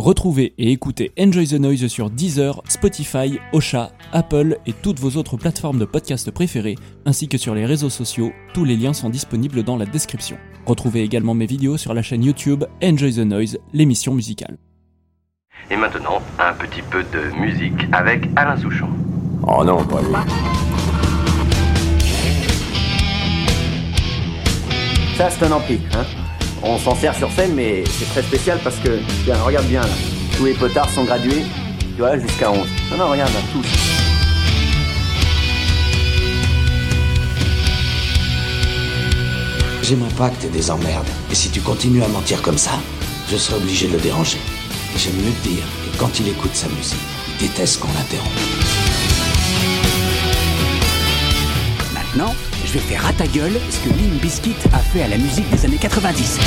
[0.00, 5.36] Retrouvez et écoutez Enjoy the Noise sur Deezer, Spotify, Osha, Apple et toutes vos autres
[5.36, 8.30] plateformes de podcast préférées, ainsi que sur les réseaux sociaux.
[8.54, 10.38] Tous les liens sont disponibles dans la description.
[10.66, 14.56] Retrouvez également mes vidéos sur la chaîne YouTube Enjoy the Noise, l'émission musicale.
[15.68, 18.90] Et maintenant, un petit peu de musique avec Alain Souchon.
[19.48, 20.14] Oh non, pas lui.
[25.16, 25.80] Ça, c'est un ampli.
[25.92, 26.04] Hein
[26.62, 29.88] On s'en sert sur scène, mais c'est très spécial parce que, tiens, regarde bien là.
[30.36, 31.44] Tous les potards sont gradués,
[31.94, 32.58] tu vois, jusqu'à 11.
[32.90, 33.66] Non, non, regarde là, tous.
[39.82, 41.08] J'aimerais pas que t'aies des emmerdes.
[41.30, 42.72] Et si tu continues à mentir comme ça,
[43.30, 44.38] je serai obligé de le déranger.
[44.94, 46.98] Et j'aime mieux te dire que quand il écoute sa musique,
[47.40, 48.32] il déteste qu'on l'interrompe.
[51.94, 52.34] Maintenant,
[52.68, 55.48] je vais faire à ta gueule ce que Limp Bizkit a fait à la musique
[55.48, 56.38] des années 90.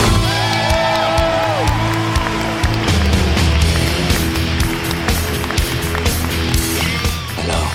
[7.44, 7.72] Alors,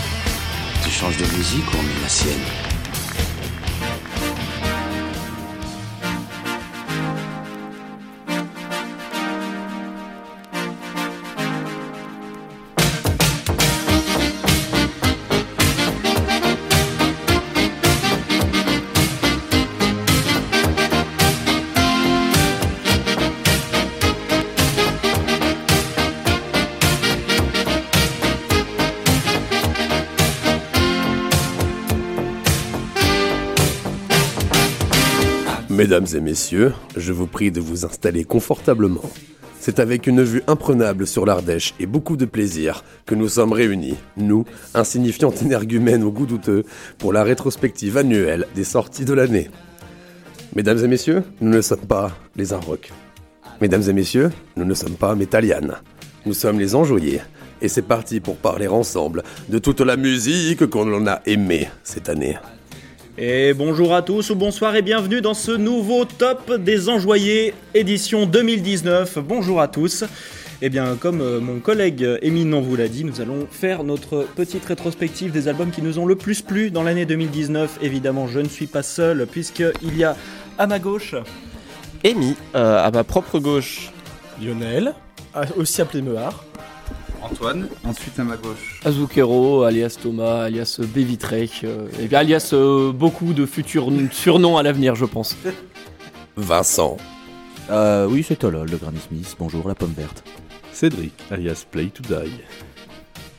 [0.85, 2.66] tu changes de musique ou on met la sienne?
[35.87, 39.09] Mesdames et messieurs, je vous prie de vous installer confortablement.
[39.61, 43.95] C'est avec une vue imprenable sur l'Ardèche et beaucoup de plaisir que nous sommes réunis,
[44.17, 46.65] nous, insignifiantes énergumènes au goût douteux,
[46.99, 49.49] pour la rétrospective annuelle des sorties de l'année.
[50.57, 52.91] Mesdames et messieurs, nous ne sommes pas les Inrocks.
[53.61, 55.77] Mesdames et messieurs, nous ne sommes pas Métalliane.
[56.27, 57.21] Nous sommes les Enjoyés.
[57.63, 62.09] Et c'est parti pour parler ensemble de toute la musique qu'on en a aimée cette
[62.09, 62.39] année.
[63.19, 68.27] Et bonjour à tous ou bonsoir et bienvenue dans ce nouveau top des enjoyés édition
[68.27, 69.21] 2019.
[69.21, 70.05] Bonjour à tous.
[70.61, 74.27] Eh bien, comme euh, mon collègue euh, éminent vous l'a dit, nous allons faire notre
[74.37, 77.79] petite rétrospective des albums qui nous ont le plus plu dans l'année 2019.
[77.81, 80.15] Évidemment, je ne suis pas seul puisqu'il y a
[80.59, 81.15] à ma gauche
[82.05, 83.93] Amy, euh, à ma propre gauche.
[84.43, 84.93] Lionel,
[85.57, 86.45] aussi appelé Mehar.
[87.31, 88.81] Antoine, ensuite à ma gauche.
[88.85, 94.63] Azukero, alias Thomas, alias Bevitrek, euh, et bien alias euh, beaucoup de futurs surnoms à
[94.63, 95.37] l'avenir, je pense.
[96.37, 96.97] Vincent.
[97.71, 99.37] Euh, oui, c'est Tolol, le Granny Smith.
[99.39, 100.23] Bonjour, la pomme verte.
[100.73, 102.31] Cédric, alias Play to Die.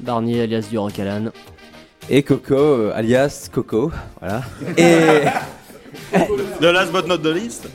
[0.02, 1.32] Barnier, alias Durand Calan.
[2.10, 3.92] Et Coco, euh, alias Coco.
[4.20, 4.42] Voilà.
[4.78, 5.24] Et.
[6.60, 7.68] The last but not the least.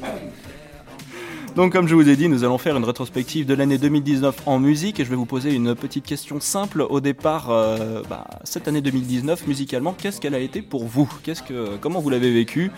[1.54, 4.58] Donc comme je vous ai dit, nous allons faire une rétrospective de l'année 2019 en
[4.58, 7.50] musique et je vais vous poser une petite question simple au départ.
[7.50, 11.12] euh, bah, cette année 2019 musicalement, qu'est-ce qu'elle a été pour vous?
[11.22, 12.70] Qu'est-ce que, comment vous l'avez vécu?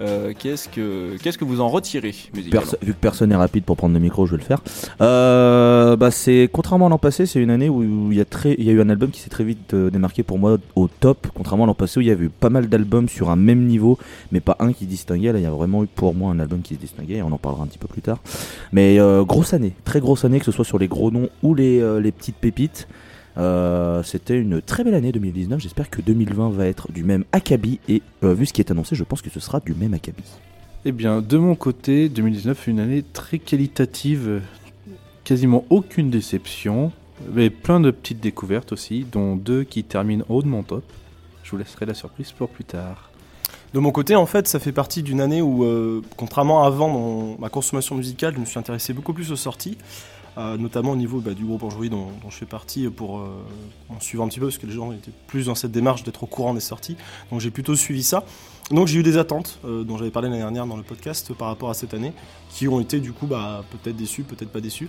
[0.00, 3.94] Euh, qu'est-ce que, qu'est-ce que vous en retirez vu que personne n'est rapide pour prendre
[3.94, 4.60] le micro, je vais le faire.
[5.00, 8.54] Euh, bah c'est contrairement à l'an passé, c'est une année où il y a très,
[8.58, 10.88] il y a eu un album qui s'est très vite euh, démarqué pour moi au
[10.88, 11.28] top.
[11.34, 13.64] Contrairement à l'an passé où il y avait eu pas mal d'albums sur un même
[13.66, 13.98] niveau,
[14.32, 15.32] mais pas un qui distinguait.
[15.32, 17.16] Là, il y a vraiment eu pour moi un album qui se distinguait.
[17.16, 18.18] Et on en parlera un petit peu plus tard.
[18.72, 21.54] Mais euh, grosse année, très grosse année, que ce soit sur les gros noms ou
[21.54, 22.88] les, euh, les petites pépites.
[23.36, 25.60] Euh, C'était une très belle année 2019.
[25.60, 27.80] J'espère que 2020 va être du même acabit.
[27.88, 30.24] Et euh, vu ce qui est annoncé, je pense que ce sera du même acabit.
[30.84, 34.42] Eh bien, de mon côté, 2019 fut une année très qualitative,
[35.24, 36.92] quasiment aucune déception,
[37.32, 40.84] mais plein de petites découvertes aussi, dont deux qui terminent haut de mon top.
[41.42, 43.10] Je vous laisserai la surprise pour plus tard.
[43.72, 46.92] De mon côté, en fait, ça fait partie d'une année où, euh, contrairement à avant
[46.92, 50.96] dans ma consommation musicale, je me suis intéressé beaucoup plus aux sorties, euh, notamment au
[50.96, 53.28] niveau bah, du groupe Bourgeois dont, je fais partie pour euh,
[53.88, 56.22] en suivant un petit peu, parce que les gens étaient plus dans cette démarche d'être
[56.22, 56.96] au courant des sorties.
[57.30, 58.24] Donc j'ai plutôt suivi ça.
[58.70, 61.48] Donc j'ai eu des attentes, euh, dont j'avais parlé l'année dernière dans le podcast, par
[61.48, 62.12] rapport à cette année,
[62.50, 64.88] qui ont été du coup bah, peut-être déçus, peut-être pas déçus,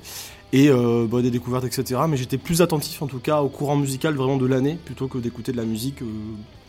[0.53, 2.01] et euh, bah, des découvertes, etc.
[2.07, 5.17] Mais j'étais plus attentif en tout cas au courant musical vraiment de l'année, plutôt que
[5.17, 6.05] d'écouter de la musique euh,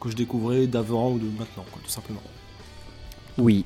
[0.00, 2.22] que je découvrais d'avant ou de maintenant, tout simplement.
[3.38, 3.64] Oui.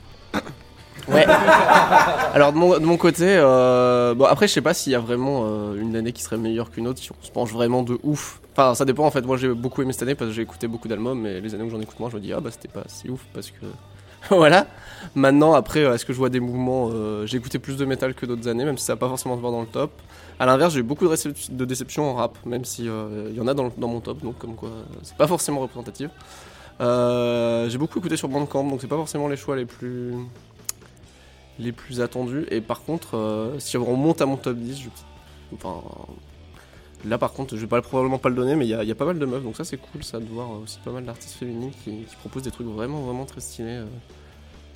[1.09, 1.27] Ouais.
[2.35, 5.81] Alors de mon, côté, euh, bon après je sais pas s'il y a vraiment euh,
[5.81, 8.41] une année qui serait meilleure qu'une autre, si on se penche vraiment de ouf.
[8.53, 10.69] Enfin ça dépend en fait, moi j'ai beaucoup aimé cette année parce que j'ai écouté
[10.69, 12.69] beaucoup d'albums et les années où j'en écoute moins je me dis ah bah c'était
[12.69, 13.67] pas si ouf parce que
[14.35, 14.67] voilà.
[15.15, 16.91] Maintenant après euh, est-ce que je vois des mouvements,
[17.27, 19.41] j'ai écouté plus de métal que d'autres années même si ça va pas forcément se
[19.41, 19.91] voir dans le top.
[20.39, 23.55] À l'inverse j'ai eu beaucoup de, déceptions en rap même si il y en a
[23.55, 24.71] dans, dans mon top donc comme quoi
[25.03, 26.11] c'est pas forcément représentatif.
[26.81, 30.15] J'ai beaucoup écouté sur Bandcamp donc c'est pas forcément les choix les plus
[31.61, 32.47] les plus attendus.
[32.51, 34.89] Et par contre, euh, si on monte à mon top 10, je,
[35.53, 35.83] Enfin,
[37.05, 39.05] là par contre, je vais pas, probablement pas le donner, mais il y, a- pas
[39.05, 41.73] mal de meufs, donc ça c'est cool, ça de voir aussi pas mal d'artistes féminines
[41.83, 41.91] qui,
[42.21, 43.79] proposent des trucs vraiment, vraiment très stylés.
[43.79, 43.87] euh.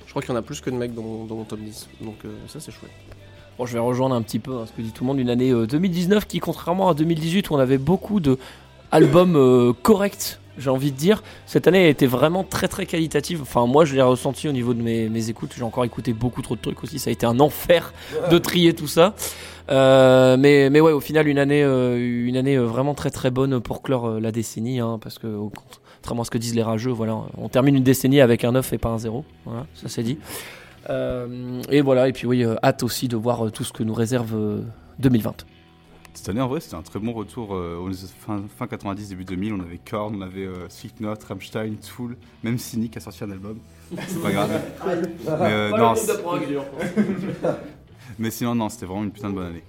[0.05, 1.59] Je crois qu'il y en a plus que de mecs dans mon, dans mon top
[1.59, 2.91] 10, donc euh, ça c'est chouette.
[3.57, 5.29] Bon, je vais rejoindre un petit peu hein, ce que dit tout le monde, une
[5.29, 8.37] année euh, 2019 qui, contrairement à 2018 où on avait beaucoup de
[8.91, 13.41] albums euh, corrects, j'ai envie de dire, cette année a été vraiment très très qualitative.
[13.41, 15.53] Enfin, moi je l'ai ressenti au niveau de mes, mes écoutes.
[15.57, 16.99] J'ai encore écouté beaucoup trop de trucs aussi.
[16.99, 17.93] Ça a été un enfer
[18.31, 19.13] de trier tout ça.
[19.69, 23.31] Euh, mais, mais ouais, au final, une année, euh, une année euh, vraiment très très
[23.31, 25.51] bonne pour clore euh, la décennie, hein, parce que au
[26.01, 28.73] contrairement à ce que disent les rageux, voilà, on termine une décennie avec un 9
[28.73, 29.25] et pas un 0.
[29.45, 30.19] Voilà, ça c'est dit.
[30.89, 34.35] Euh, et voilà, et puis oui, hâte aussi de voir tout ce que nous réserve
[34.35, 34.61] euh,
[34.99, 35.45] 2020.
[36.15, 37.53] Cette année, en vrai, c'était un très bon retour.
[37.53, 37.91] euh,
[38.25, 42.57] fin, fin 90, début 2000, on avait Korn, on avait euh, Slipknot, Rammstein, Tool, même
[42.57, 43.57] Cynic a sorti un album.
[44.07, 44.49] C'est pas grave.
[44.87, 44.91] Mais,
[45.29, 45.93] euh, Pas non.
[48.17, 49.63] Mais sinon, non, c'était vraiment une putain de bonne année.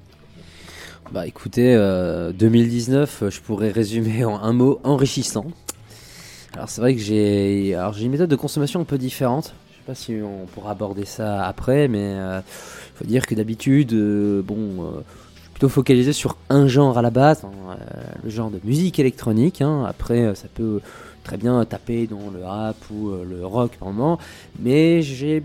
[1.13, 5.47] Bah écoutez, euh, 2019, euh, je pourrais résumer en un mot enrichissant.
[6.55, 9.55] Alors c'est vrai que j'ai, alors j'ai une méthode de consommation un peu différente.
[9.71, 12.15] Je sais pas si on pourra aborder ça après, mais
[12.97, 15.01] il faut dire que d'habitude, euh, bon, euh,
[15.57, 19.63] plutôt focalisé sur un genre à la base, hein, euh, le genre de musique électronique.
[19.63, 19.87] hein.
[19.89, 20.83] Après, euh, ça peut
[21.25, 23.89] très bien taper dans le rap ou euh, le rock par
[24.61, 25.43] mais j'ai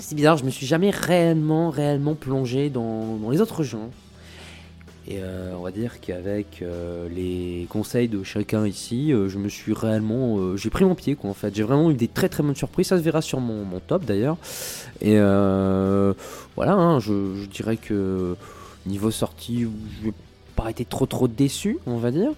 [0.00, 3.90] c'est bizarre, je me suis jamais réellement, réellement plongé dans, les autres genres.
[5.06, 5.20] Et
[5.56, 6.62] on va dire qu'avec
[7.14, 11.34] les conseils de chacun ici, je me suis réellement, j'ai pris mon pied quoi en
[11.34, 11.54] fait.
[11.54, 12.88] J'ai vraiment eu des très très bonnes surprises.
[12.88, 14.36] Ça se verra sur mon, top d'ailleurs.
[15.00, 18.36] Et voilà, hein, je dirais que
[18.88, 19.66] niveau sortie,
[20.00, 20.14] je n'ai
[20.56, 22.30] pas été trop trop déçu, on va dire.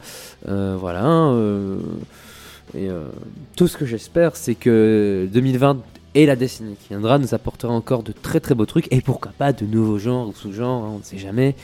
[0.49, 1.07] Euh, voilà.
[1.07, 1.79] euh,
[2.75, 3.09] et euh,
[3.57, 5.79] tout ce que j'espère, c'est que 2020
[6.15, 9.33] et la décennie qui viendra nous apportera encore de très très beaux trucs et pourquoi
[9.37, 11.55] pas de nouveaux genres ou sous-genres, hein, on ne sait jamais.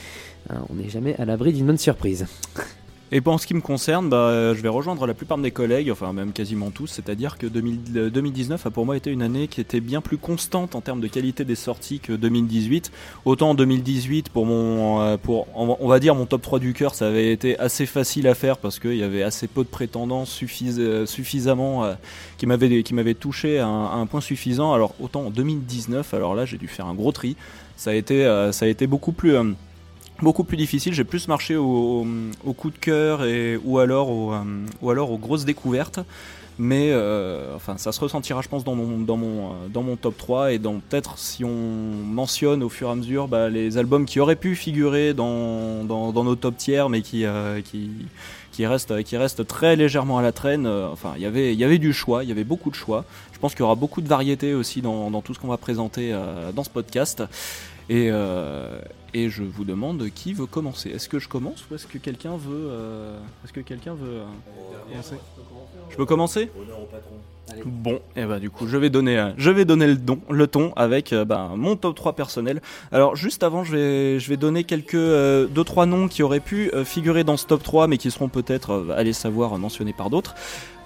[0.49, 2.25] Hein, on n'est jamais à l'abri d'une bonne surprise.
[3.13, 5.51] Et pour ce qui me concerne, bah, euh, je vais rejoindre la plupart de mes
[5.51, 9.21] collègues, enfin même quasiment tous, c'est-à-dire que 2000 euh, 2019 a pour moi été une
[9.21, 12.91] année qui était bien plus constante en termes de qualité des sorties que 2018.
[13.23, 16.93] Autant en 2018, pour mon, euh, pour, on va- dire mon top 3 du cœur,
[16.95, 20.25] ça avait été assez facile à faire parce qu'il y avait assez peu de prétendants
[20.25, 21.89] suffis- suffisamment
[22.37, 24.73] qui m'avaient touché à un, point suffisant.
[24.73, 27.35] Alors autant en 2019, alors là j'ai dû faire un gros tri.
[27.77, 29.35] Ça a été, ça a été beaucoup plus
[30.21, 30.93] beaucoup plus difficile.
[30.93, 32.05] J'ai plus marché au,
[32.57, 34.43] coup de cœur et ou alors au, euh,
[34.81, 35.99] ou alors aux grosses découvertes.
[36.59, 39.95] Mais euh, enfin, ça se ressentira, je pense, dans mon dans mon euh, dans mon
[39.95, 43.77] top 3 et dans peut-être si on mentionne au fur et à mesure bah, les
[43.77, 47.91] albums qui auraient pu figurer dans dans, dans nos top tiers, mais qui euh, qui
[48.51, 50.65] qui restent qui restent très légèrement à la traîne.
[50.65, 52.75] Euh, Enfin, il y avait il y avait du choix, il y avait beaucoup de
[52.75, 53.05] choix.
[53.33, 55.57] Je pense qu'il y aura beaucoup de variété aussi dans, dans tout ce qu'on va
[55.57, 56.11] présenter
[56.55, 57.21] dans ce podcast.
[57.89, 58.81] Et, euh,
[59.13, 60.89] et je vous demande qui veut commencer.
[60.89, 64.25] Est-ce que je commence ou est-ce que quelqu'un veut euh, Est-ce que quelqu'un veut euh,
[64.89, 65.15] commencer?
[65.89, 66.51] Je peux commencer?
[67.65, 69.31] Bon, et bah du coup, je vais donner, euh,
[70.29, 72.61] le, ton avec euh, bah, mon top 3 personnel.
[72.91, 76.83] Alors juste avant, je vais, donner quelques euh, deux trois noms qui auraient pu euh,
[76.83, 80.09] figurer dans ce top 3, mais qui seront peut-être, euh, allez savoir, euh, mentionnés par
[80.09, 80.35] d'autres.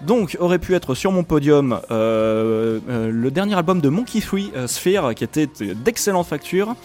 [0.05, 4.51] Donc, aurait pu être sur mon podium euh, euh, le dernier album de Monkey Free,
[4.55, 6.75] euh, Sphere, qui était euh, d'excellente facture.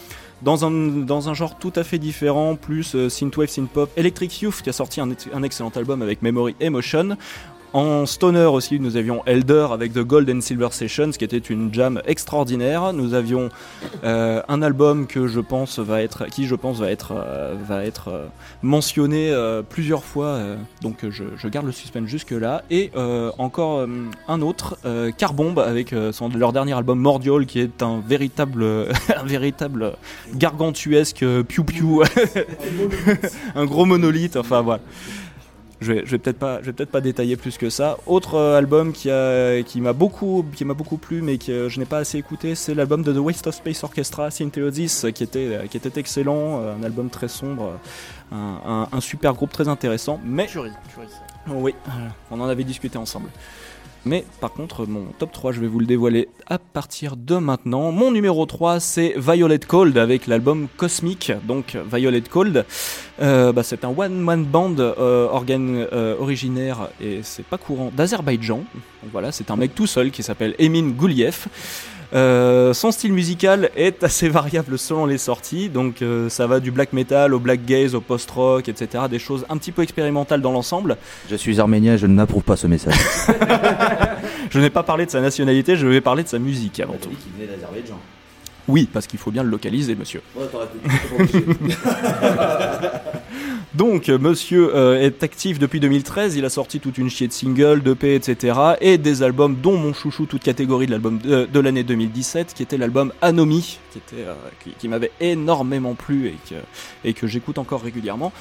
[0.42, 4.72] Dans un, genre tout à fait différent, plus euh, synthwave, synthpop, Electric Youth qui a
[4.72, 7.16] sorti un excellent album avec Memory Emotion.
[7.76, 11.74] En stoner aussi, nous avions Elder avec The Gold and Silver Sessions, qui était une
[11.74, 12.94] jam extraordinaire.
[12.94, 13.50] Nous avions
[14.02, 17.84] euh, un album que je pense va être, qui je pense va être, euh, va
[17.84, 18.26] être euh,
[18.62, 19.30] mentionné
[19.68, 20.40] plusieurs fois.
[20.80, 22.62] donc je, garde le suspense jusque là.
[22.70, 22.90] Et
[23.36, 23.86] encore
[24.26, 28.64] un autre, euh, Carbomb avec leur dernier album Mordial, qui est un véritable,
[29.26, 29.92] véritable
[30.32, 32.02] gargantuesque piou piou,
[33.54, 34.36] un gros monolithe.
[34.36, 34.80] Enfin voilà.
[35.80, 37.98] Je vais, je vais peut-être pas, je vais peut-être pas détailler plus que ça.
[38.06, 41.68] Autre euh, album qui a, qui m'a beaucoup, qui m'a beaucoup plu, mais que euh,
[41.68, 45.22] je n'ai pas assez écouté, c'est l'album de The Waste of Space Orchestra, Syntheosis, qui
[45.22, 47.74] était, euh, qui était excellent, euh, un album très sombre,
[48.32, 50.46] euh, un, un- un super groupe très intéressant, mais
[51.48, 51.90] Oh oui, euh,
[52.30, 53.28] on en avait discuté ensemble.
[54.06, 57.90] Mais par contre, mon top 3, je vais vous le dévoiler à partir de maintenant.
[57.90, 61.32] Mon numéro 3, c'est Violet Cold avec l'album Cosmic.
[61.42, 62.64] Donc Violet Cold,
[63.20, 68.62] euh, bah, c'est un one-man band euh, organe euh, originaire, et c'est pas courant, d'Azerbaïdjan.
[69.10, 71.48] Voilà, c'est un mec tout seul qui s'appelle Emin Guliev.
[72.14, 76.70] Euh, son style musical est assez variable selon les sorties, donc euh, ça va du
[76.70, 79.04] black metal au black gaze, au post-rock, etc.
[79.10, 80.96] Des choses un petit peu expérimentales dans l'ensemble.
[81.30, 82.94] Je suis arménien, je n'approuve pas ce message.
[84.50, 87.10] Je n'ai pas parlé de sa nationalité, je vais parler de sa musique avant tout.
[87.36, 87.98] venait d'Azerbaïdjan.
[88.68, 90.22] Oui, parce qu'il faut bien le localiser, monsieur.
[93.76, 96.36] Donc, euh, monsieur euh, est actif depuis 2013.
[96.36, 98.58] Il a sorti toute une chier de singles, d'EP, etc.
[98.80, 102.62] Et des albums, dont mon chouchou, toute catégorie de l'album de, de l'année 2017, qui
[102.62, 104.34] était l'album Anomi, qui, était, euh,
[104.78, 106.54] qui, m'avait énormément plu et que,
[107.04, 108.32] et que j'écoute encore régulièrement.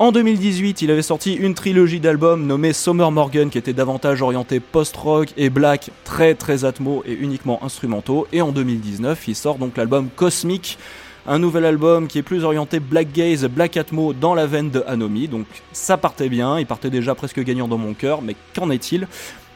[0.00, 4.58] En 2018, il avait sorti une trilogie d'albums nommée Summer Morgan qui était davantage orienté
[4.58, 8.26] post-rock et black, très très atmo et uniquement instrumentaux.
[8.32, 10.76] Et en 2019, il sort donc l'album Cosmic,
[11.26, 14.82] un nouvel album qui est plus orienté black gaze, black atmo dans la veine de
[14.86, 15.28] Anomi.
[15.28, 19.06] Donc ça partait bien, il partait déjà presque gagnant dans mon cœur, mais qu'en est-il?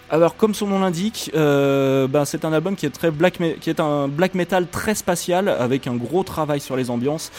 [0.09, 3.71] Alors, comme son nom l'indique, euh, ben, c'est un album qui est très black, qui
[3.71, 7.33] est un black metal très spatial avec un gros travail sur les ambiances.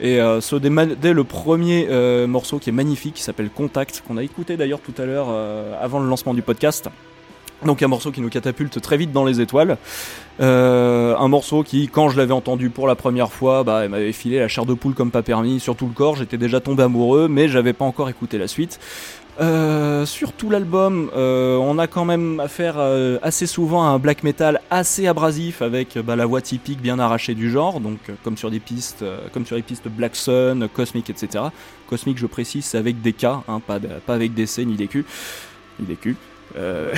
[0.00, 4.16] Et euh, ce dès, le premier euh, morceau qui est magnifique, qui s'appelle Contact, qu'on
[4.16, 5.28] a écouté d'ailleurs tout à l'heure
[5.80, 6.88] avant le lancement du podcast.
[7.64, 9.78] Donc un morceau qui nous catapulte très vite dans les étoiles.
[10.40, 14.38] Euh, un morceau qui, quand je l'avais entendu pour la première fois, bah, m'avait filé
[14.38, 16.16] la chair de poule comme pas permis sur tout le corps.
[16.16, 18.80] J'étais déjà tombé amoureux, mais j'avais pas encore écouté la suite.
[19.40, 22.76] Euh, sur tout l'album, euh, on a quand même affaire
[23.22, 27.34] assez souvent à un black metal assez abrasif avec bah, la voix typique bien arrachée
[27.34, 31.44] du genre, donc comme sur des pistes, comme sur les pistes Black Sun, Cosmic, etc.
[31.88, 33.78] Cosmic, je précise, c'est avec des K, hein, pas
[34.14, 35.04] avec des C ni des Q,
[35.80, 36.16] ni des Q.
[36.56, 36.92] Euh,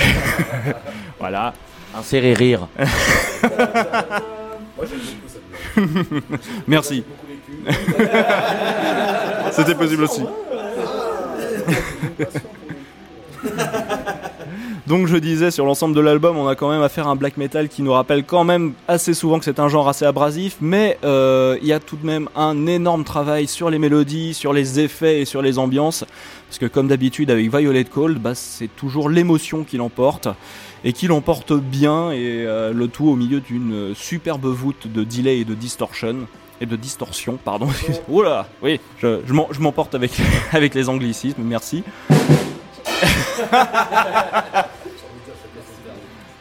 [1.19, 1.53] voilà.
[1.95, 2.67] Insérer rire.
[6.67, 7.03] Merci.
[9.51, 10.23] C'était possible aussi.
[14.87, 17.35] Donc je disais sur l'ensemble de l'album, on a quand même affaire à un black
[17.35, 20.97] metal qui nous rappelle quand même assez souvent que c'est un genre assez abrasif, mais
[21.03, 24.79] euh, il y a tout de même un énorme travail sur les mélodies, sur les
[24.79, 26.05] effets et sur les ambiances,
[26.47, 30.29] parce que comme d'habitude avec Violet Cold, bah, c'est toujours l'émotion qui l'emporte
[30.85, 35.39] et qui l'emporte bien et euh, le tout au milieu d'une superbe voûte de delay
[35.39, 36.15] et de distortion
[36.61, 37.67] et de distorsion, pardon.
[38.23, 40.13] là, oui, je, je m'emporte avec
[40.53, 41.83] avec les anglicismes, merci.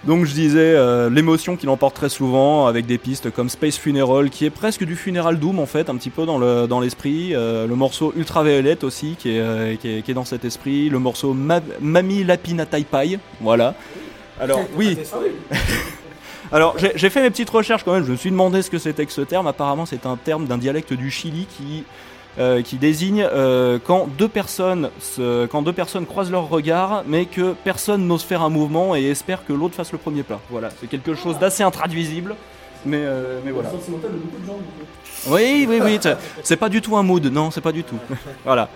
[0.05, 4.31] Donc je disais euh, l'émotion qui l'emporte très souvent avec des pistes comme Space Funeral
[4.31, 7.35] qui est presque du funeral doom en fait un petit peu dans le dans l'esprit.
[7.35, 10.89] Euh, le morceau Ultraviolet aussi qui est, euh, qui est qui est dans cet esprit.
[10.91, 13.75] Le morceau Ma- Mami Lapina Taipai voilà.
[14.41, 14.97] Alors oui.
[16.53, 18.05] Alors j'ai j'ai fait mes petites recherches quand même.
[18.07, 19.49] Je me suis demandé ce que c'était que ce terme.
[19.49, 21.83] Apparemment c'est un terme d'un dialecte du Chili qui
[22.39, 27.25] euh, qui désigne euh, quand deux personnes se- quand deux personnes croisent leur regard, mais
[27.27, 30.41] que personne n'ose faire un mouvement et espère que l'autre fasse le premier pas.
[30.51, 32.35] Voilà, c'est quelque chose d'assez intraduisible,
[32.85, 33.71] mais euh, mais voilà.
[35.29, 35.99] Oui, oui, oui.
[36.43, 37.99] c'est- pas du tout un mood, non, c'est pas du tout.
[38.45, 38.69] voilà.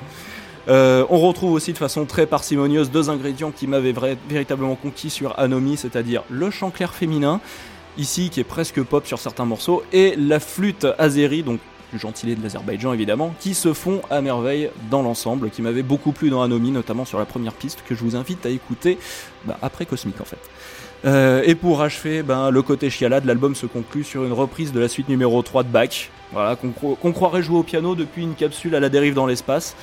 [0.69, 3.95] Euh, on retrouve aussi de façon très parcimonieuse deux ingrédients qui m'avaient
[4.29, 7.41] véritablement conquis sur Anomi, c'est-à-dire le chant clair féminin,
[7.99, 11.61] ici qui est presque pop sur certains morceaux, et la flûte azéri, donc
[11.91, 16.13] plus gentilé de l'Azerbaïdjan évidemment, qui se font à merveille dans l'ensemble, qui m'avait beaucoup
[16.13, 18.99] plu dans Anomi, notamment sur la première piste que je vous invite à écouter
[19.45, 20.39] bah, après Cosmic en fait.
[21.07, 24.81] Euh, et pour achever, ben, le côté chialade, l'album se conclut sur une reprise de
[24.81, 28.23] la suite numéro 3 de Bach, voilà, qu'on cro- qu'on croirait jouer au piano depuis
[28.23, 29.75] une capsule à la dérive dans l'espace.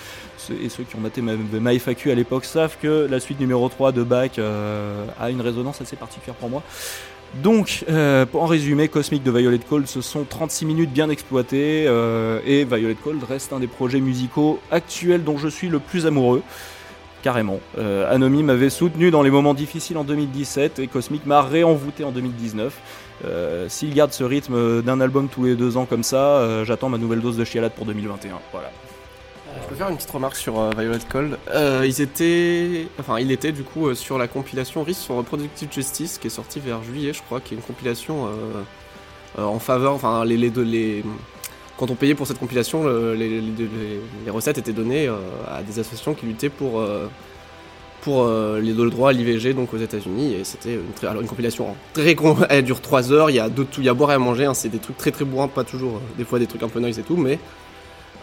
[0.63, 3.67] Et ceux qui ont maté ma, ma FAQ à l'époque savent que la suite numéro
[3.67, 6.61] 3 de Bach euh, a une résonance assez particulière pour moi.
[7.35, 12.39] Donc, euh, en résumé, Cosmic de Violet Cold, ce sont 36 minutes bien exploitées, euh,
[12.45, 16.41] et Violet Cold reste un des projets musicaux actuels dont je suis le plus amoureux.
[17.23, 17.59] Carrément.
[17.77, 22.11] Euh, Anomi m'avait soutenu dans les moments difficiles en 2017 et Cosmic m'a réenvoûté en
[22.11, 22.73] 2019.
[23.25, 26.97] Euh, S'il garde ce rythme d'un album tous les deux ans comme ça, j'attends ma
[26.97, 28.39] nouvelle dose de chialade pour 2021.
[28.51, 28.71] Voilà.
[29.63, 31.37] Je peux faire une petite remarque sur euh, Violet Cold.
[31.53, 35.69] Euh, ils étaient, enfin, il était du coup euh, sur la compilation Risk sur Reproductive
[35.71, 38.27] Justice qui est sortie vers juillet, je crois, qui est une compilation
[39.37, 41.03] en faveur, enfin, les, les, deux- les,
[41.77, 45.07] quand on payait pour cette compilation, le- les, recettes étaient données
[45.47, 46.81] à des associations qui luttaient pour
[48.01, 52.15] pour les le droit à l'IVG donc aux États-Unis et c'était une, une compilation très
[52.15, 54.11] con- elle dure 3 heures, il y a de tout, il y a à boire
[54.11, 56.47] et à manger, hein, c'est des trucs très très bourrins, pas toujours, des fois des
[56.47, 57.37] trucs un peu noise et tout, mais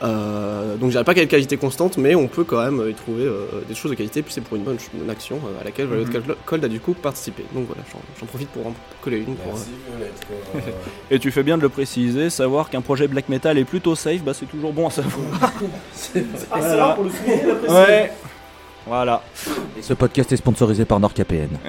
[0.03, 2.81] euh, donc je dirais pas qu'elle est de qualité constante, mais on peut quand même
[2.81, 5.37] euh, y trouver euh, des choses de qualité, puis c'est pour une bonne une action
[5.37, 6.13] euh, à laquelle Violet Mhm.
[6.13, 7.45] Cold- Cold a du coup participé.
[7.55, 7.83] Donc voilà,
[8.21, 9.37] j'en- profite pour en coller une.
[9.37, 10.75] Pour, Merci, euh, Violette.
[11.11, 14.23] Et tu fais bien de le préciser, savoir qu'un projet black metal est plutôt safe,
[14.23, 15.41] bah c'est toujours bon à savoir.
[16.53, 17.75] Ah, c'est là pour le souligner, la.
[17.75, 18.13] Ouais.
[18.87, 19.23] Voilà.
[19.79, 21.49] Et ce podcast est sponsorisé par NordKPN.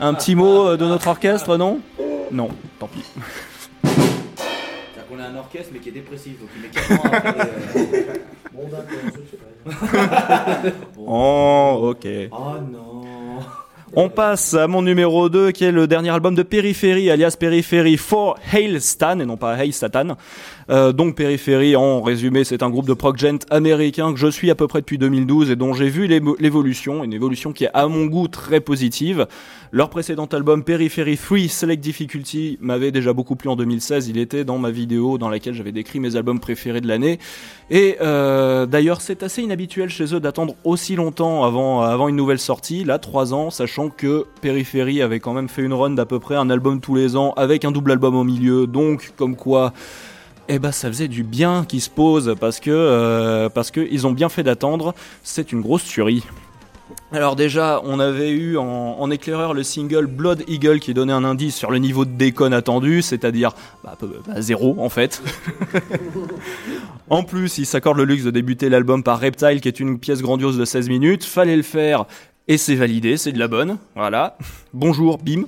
[0.00, 1.80] Un petit mot de notre orchestre, non?
[2.30, 3.02] Non, tant pis.
[5.18, 7.34] Qu'on a un orchestre mais qui est dépressif, donc il met 4 ans à faire
[7.34, 8.06] des...
[8.52, 10.72] Bon, d'accord, je sais pas.
[10.96, 12.06] Oh, ok.
[12.30, 12.36] Oh
[12.70, 13.04] non.
[13.94, 17.96] On passe à mon numéro 2 qui est le dernier album de Periphery alias Periphery
[17.96, 20.16] for Hail Stan et non pas Hail Satan.
[20.70, 24.50] Euh, donc Periphery en résumé c'est un groupe de prog gent américain que je suis
[24.50, 27.88] à peu près depuis 2012 et dont j'ai vu l'évolution, une évolution qui est à
[27.88, 29.26] mon goût très positive.
[29.72, 34.44] Leur précédent album Periphery 3 Select Difficulty m'avait déjà beaucoup plu en 2016, il était
[34.44, 37.18] dans ma vidéo dans laquelle j'avais décrit mes albums préférés de l'année.
[37.70, 42.38] Et euh, d'ailleurs c'est assez inhabituel chez eux d'attendre aussi longtemps avant, avant une nouvelle
[42.38, 46.18] sortie, là 3 ans, sachant que Periphery avait quand même fait une run d'à peu
[46.18, 49.72] près un album tous les ans avec un double album au milieu, donc comme quoi
[50.48, 54.06] eh ben ça faisait du bien qu'ils se posent parce que euh, parce que ils
[54.06, 54.94] ont bien fait d'attendre.
[55.22, 56.24] C'est une grosse tuerie.
[57.12, 61.56] Alors déjà, on avait eu en, éclaireur le single Blood Eagle qui donnait un indice
[61.56, 63.52] sur le niveau de déconne attendu, c'est-à-dire
[63.82, 65.22] bah, bah, zéro en fait.
[67.10, 70.20] en plus, ils s'accordent le luxe de débuter l'album par Reptile qui est une pièce
[70.20, 71.24] grandiose de 16 minutes.
[71.24, 72.04] Fallait le faire
[72.46, 73.78] et c'est validé, c'est de la bonne.
[73.94, 74.36] Voilà.
[74.74, 75.44] Bonjour, bim.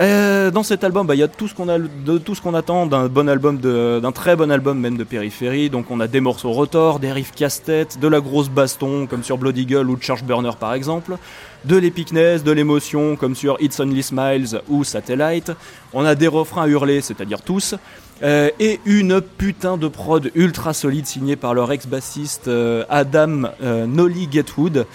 [0.00, 3.58] Euh, dans cet album, bah, il y a tout ce qu'on attend d'un bon album,
[3.58, 5.70] d'un très bon album même de Périphérie.
[5.70, 9.38] Donc on a des morceaux rotor, des riffs casse-tête, de la grosse baston comme sur
[9.38, 11.16] Blood Eagle ou Charge Burner par exemple,
[11.64, 15.50] de l'épicness, de l'émotion comme sur It's Only Smiles ou Satellite.
[15.92, 17.74] On a des refrains à hurler, c'est-à-dire tous.
[18.22, 24.28] Euh, et une putain de prod ultra solide signée par leur ex-bassiste euh, Adam Nolly
[24.30, 24.86] Getwood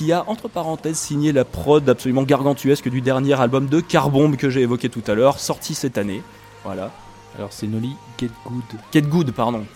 [0.00, 4.48] qui a entre parenthèses signé la prod absolument gargantuesque du dernier album de Carbombe que
[4.48, 6.22] j'ai évoqué tout à l'heure, sorti cette année.
[6.64, 6.90] Voilà.
[7.36, 8.80] Alors c'est Nolly Get Good.
[8.94, 9.66] Get Good, pardon.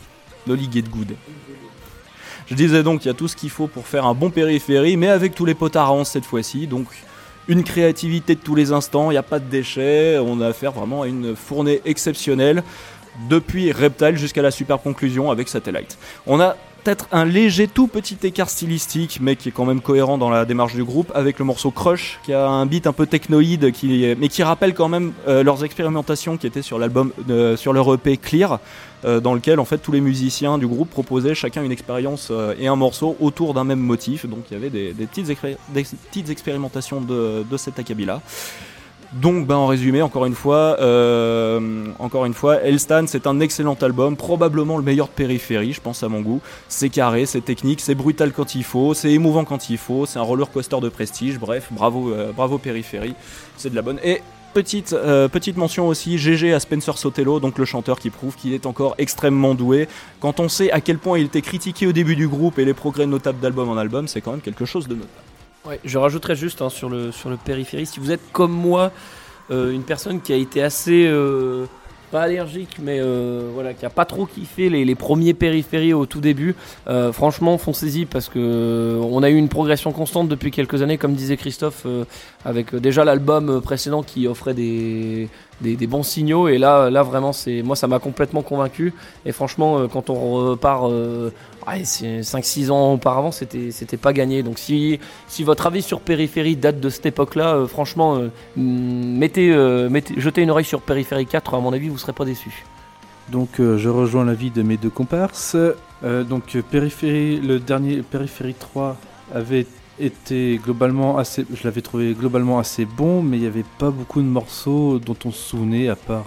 [0.46, 1.14] Nolly Get Good.
[2.46, 4.96] Je disais donc, il y a tout ce qu'il faut pour faire un bon périphérie,
[4.96, 6.68] mais avec tous les potards à 11 cette fois-ci.
[6.68, 6.86] Donc,
[7.46, 10.18] une créativité de tous les instants, il n'y a pas de déchets.
[10.18, 12.62] On a affaire vraiment à une fournée exceptionnelle.
[13.28, 15.98] Depuis Reptile jusqu'à la super conclusion avec Satellite.
[16.26, 20.18] On a peut-être un léger tout petit écart stylistique, mais qui est quand même cohérent
[20.18, 23.06] dans la démarche du groupe, avec le morceau Crush, qui a un beat un peu
[23.06, 27.56] technoïde, qui, mais qui rappelle quand même euh, leurs expérimentations qui étaient sur l'album, euh,
[27.56, 28.60] sur leur EP Clear,
[29.04, 32.66] euh, dans lequel en fait tous les musiciens du groupe proposaient chacun une expérience et
[32.66, 34.26] un morceau autour d'un même motif.
[34.26, 38.20] Donc il y avait des petites expérimentations de, de cet acabit-là.
[39.14, 43.77] Donc, ben, en résumé, encore une fois, euh, encore une fois, Elstan, c'est un excellent
[43.81, 46.40] album, probablement le meilleur de périphérie, je pense à mon goût.
[46.68, 50.18] C'est carré, c'est technique, c'est brutal quand il faut, c'est émouvant quand il faut, c'est
[50.18, 51.38] un roller coaster de prestige.
[51.38, 53.14] Bref, bravo, euh, bravo périphérie,
[53.57, 54.00] c'est de la bonne.
[54.03, 54.20] Et
[54.53, 58.53] petite, euh, petite mention aussi, GG à Spencer Sotelo, donc le chanteur qui prouve qu'il
[58.53, 59.87] est encore extrêmement doué.
[60.18, 62.74] Quand on sait à quel point il était critiqué au début du groupe et les
[62.74, 65.34] progrès notables d'album en album, c'est quand même quelque chose de notable.
[65.85, 68.92] Je rajouterais juste hein, sur, le, sur le périphérie, si vous êtes comme moi,
[69.50, 71.64] euh, une personne qui a été assez, euh,
[72.11, 76.05] pas allergique, mais euh, voilà, qui a pas trop kiffé les, les premiers périphéries au
[76.05, 76.55] tout début,
[76.87, 81.14] euh, franchement, foncez-y parce que on a eu une progression constante depuis quelques années, comme
[81.14, 82.05] disait Christophe, euh,
[82.44, 85.31] avec euh, déjà l'album précédent qui offrait des,
[85.62, 88.92] des, des bons signaux, et là, là vraiment, c'est moi, ça m'a complètement convaincu,
[89.24, 90.90] et franchement, euh, quand on repart.
[90.90, 91.31] euh,
[91.66, 94.42] Ouais, c'est 5-6 ans auparavant, c'était c'était pas gagné.
[94.42, 95.00] Donc si,
[95.40, 100.14] votre avis sur Périphérie date de cette époque-là, euh, franchement, euh, mm, mettez, euh, mettez,
[100.18, 102.64] jetez une oreille sur Périphérie 4, à mon avis, vous serez pas déçus.
[103.31, 105.57] Donc je rejoins l'avis de mes deux comparses.
[106.03, 108.98] Donc Périphérie, le dernier Périphérie 3
[109.35, 109.66] avait
[109.98, 114.20] été globalement assez, je l'avais trouvé globalement assez bon, mais il n'y avait pas beaucoup
[114.20, 116.27] de morceaux dont on se souvenait à part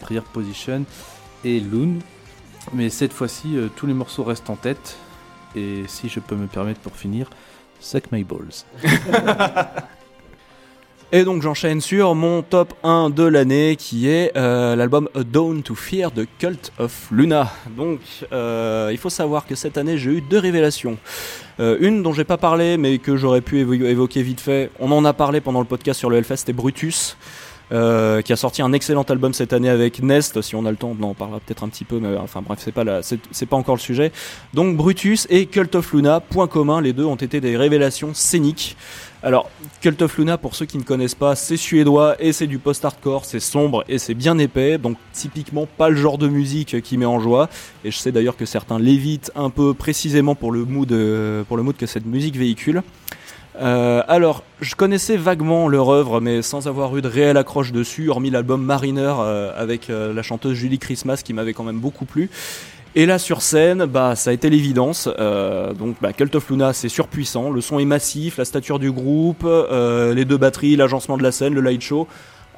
[0.00, 0.84] Prayer Position
[1.44, 1.98] et Loon.
[2.72, 4.96] Mais cette fois-ci, euh, tous les morceaux restent en tête.
[5.56, 7.28] Et si je peux me permettre pour finir,
[7.80, 8.64] Suck My Balls.
[11.14, 15.62] Et donc j'enchaîne sur mon top 1 de l'année qui est euh, l'album A Dawn
[15.62, 17.52] to Fear de Cult of Luna.
[17.76, 18.00] Donc
[18.32, 20.96] euh, il faut savoir que cette année j'ai eu deux révélations.
[21.58, 24.70] Une dont j'ai pas parlé mais que j'aurais pu évo- évoquer vite fait.
[24.80, 27.18] On en a parlé pendant le podcast sur le Hellfest, c'était Brutus.
[27.72, 30.42] Euh, qui a sorti un excellent album cette année avec Nest.
[30.42, 32.60] Si on a le temps, on en parlera peut-être un petit peu, mais enfin bref,
[32.62, 34.12] c'est pas c'est pas encore le sujet.
[34.54, 38.76] Donc Brutus et Cult of Luna, point commun, les deux ont été des révélations scéniques.
[39.24, 39.48] Alors,
[39.80, 43.24] Cult of Luna, pour ceux qui ne connaissent pas, c'est suédois et c'est du post-hardcore,
[43.24, 47.06] c'est sombre et c'est bien épais, donc typiquement pas le genre de musique qui met
[47.06, 47.48] en joie.
[47.84, 51.56] Et je sais d'ailleurs que certains l'évitent un peu précisément pour le mood, euh, pour
[51.56, 52.82] le mood que cette musique véhicule.
[53.60, 58.08] Euh, alors, je connaissais vaguement leur œuvre, mais sans avoir eu de réelle accroche dessus,
[58.08, 62.04] hormis l'album Mariner euh, avec euh, la chanteuse Julie Christmas qui m'avait quand même beaucoup
[62.04, 62.30] plu.
[62.94, 65.08] Et là sur scène, bah ça a été l'évidence.
[65.78, 69.46] Donc bah, Cult of Luna c'est surpuissant, le son est massif, la stature du groupe,
[69.46, 72.06] les deux batteries, l'agencement de la scène, le light show.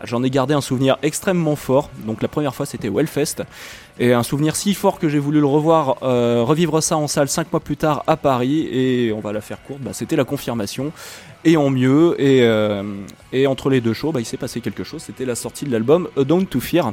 [0.05, 1.91] J'en ai gardé un souvenir extrêmement fort.
[2.07, 3.45] Donc la première fois c'était Wellfest
[3.99, 7.29] et un souvenir si fort que j'ai voulu le revoir, euh, revivre ça en salle
[7.29, 8.69] cinq mois plus tard à Paris.
[8.71, 10.93] Et on va la faire courte, bah, c'était la confirmation.
[11.45, 12.21] Et en mieux.
[12.21, 12.83] Et, euh,
[13.47, 16.09] entre les deux shows bah, il s'est passé quelque chose, c'était la sortie de l'album
[16.17, 16.93] A to Fear.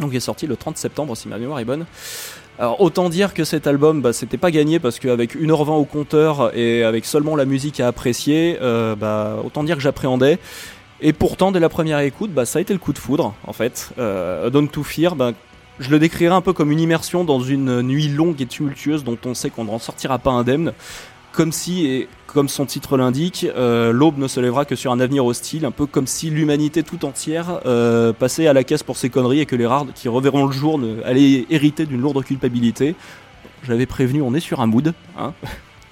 [0.00, 1.86] Donc il est sorti le 30 septembre si ma mémoire est bonne.
[2.56, 6.56] Alors autant dire que cet album, bah, c'était pas gagné parce qu'avec 1h20 au compteur
[6.56, 8.94] et avec seulement la musique à apprécier, euh,
[9.44, 10.38] autant dire que j'appréhendais.
[11.06, 13.52] Et pourtant, dès la première écoute, bah, ça a été le coup de foudre, en
[13.52, 13.90] fait.
[13.98, 15.32] Euh, Don't to Fear, bah,
[15.78, 19.18] je le décrirais un peu comme une immersion dans une nuit longue et tumultueuse dont
[19.26, 20.72] on sait qu'on ne sortira pas indemne.
[21.32, 25.00] Comme si, et comme son titre l'indique, euh, l'aube ne se lèvera que sur un
[25.00, 28.96] avenir hostile, un peu comme si l'humanité tout entière euh, passait à la caisse pour
[28.96, 32.24] ses conneries et que les rares qui reverront le jour ne, allaient hériter d'une lourde
[32.24, 32.94] culpabilité.
[33.62, 34.94] J'avais prévenu, on est sur un mood.
[35.18, 35.34] Hein.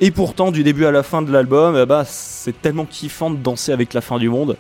[0.01, 3.37] Et pourtant, du début à la fin de l'album, eh bah, c'est tellement kiffant de
[3.37, 4.57] danser avec la fin du monde.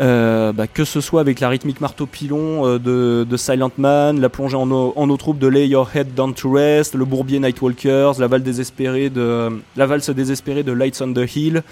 [0.00, 4.56] Euh, bah, que ce soit avec la rythmique marteau-pilon euh, de, Silent Man, la plongée
[4.56, 8.28] en eau, en troupe de Lay Your Head Down to Rest, le bourbier Nightwalkers, la
[8.28, 11.62] valse désespérée de, Lights on the Hill,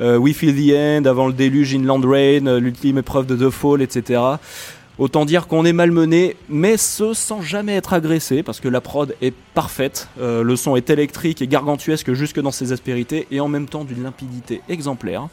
[0.00, 3.82] euh, We Feel the End, avant le déluge Inland Rain, l'ultime épreuve de The Fall,
[3.82, 4.20] etc.
[4.98, 9.14] Autant dire qu'on est malmené, mais ce sans jamais être agressé, parce que la prod
[9.22, 13.66] est parfaite, le son est électrique et gargantuesque jusque dans ses aspérités, et en même
[13.66, 15.28] temps d'une limpidité exemplaire.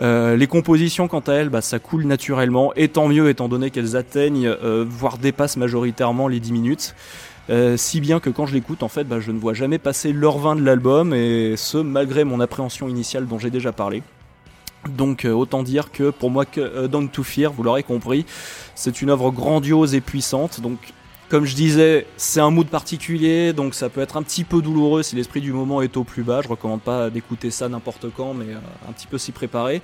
[0.00, 3.70] Euh, les compositions, quant à elles, bah, ça coule naturellement, et tant mieux étant donné
[3.70, 6.94] qu'elles atteignent, euh, voire dépassent majoritairement les 10 minutes.
[7.50, 10.12] Euh, si bien que quand je l'écoute, en fait, bah, je ne vois jamais passer
[10.12, 14.02] l'heure 20 de l'album, et ce, malgré mon appréhension initiale dont j'ai déjà parlé.
[14.88, 18.24] Donc autant dire que pour moi, que, euh, Don't to Fear, vous l'aurez compris,
[18.74, 20.60] c'est une œuvre grandiose et puissante.
[20.60, 20.78] Donc
[21.28, 25.02] comme je disais, c'est un mood particulier, donc ça peut être un petit peu douloureux
[25.02, 26.40] si l'esprit du moment est au plus bas.
[26.42, 29.82] Je recommande pas d'écouter ça n'importe quand, mais euh, un petit peu s'y préparer.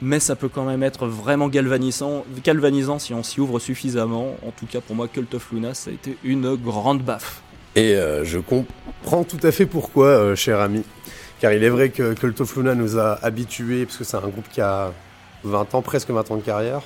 [0.00, 4.36] Mais ça peut quand même être vraiment galvanisant, galvanisant si on s'y ouvre suffisamment.
[4.46, 7.42] En tout cas, pour moi, Cult of Luna, ça a été une grande baffe.
[7.74, 10.82] Et euh, je comprends tout à fait pourquoi, euh, cher ami.
[11.40, 14.28] Car il est vrai que Cult of Luna nous a habitués, parce que c'est un
[14.28, 14.92] groupe qui a
[15.44, 16.82] 20 ans, presque 20 ans de carrière.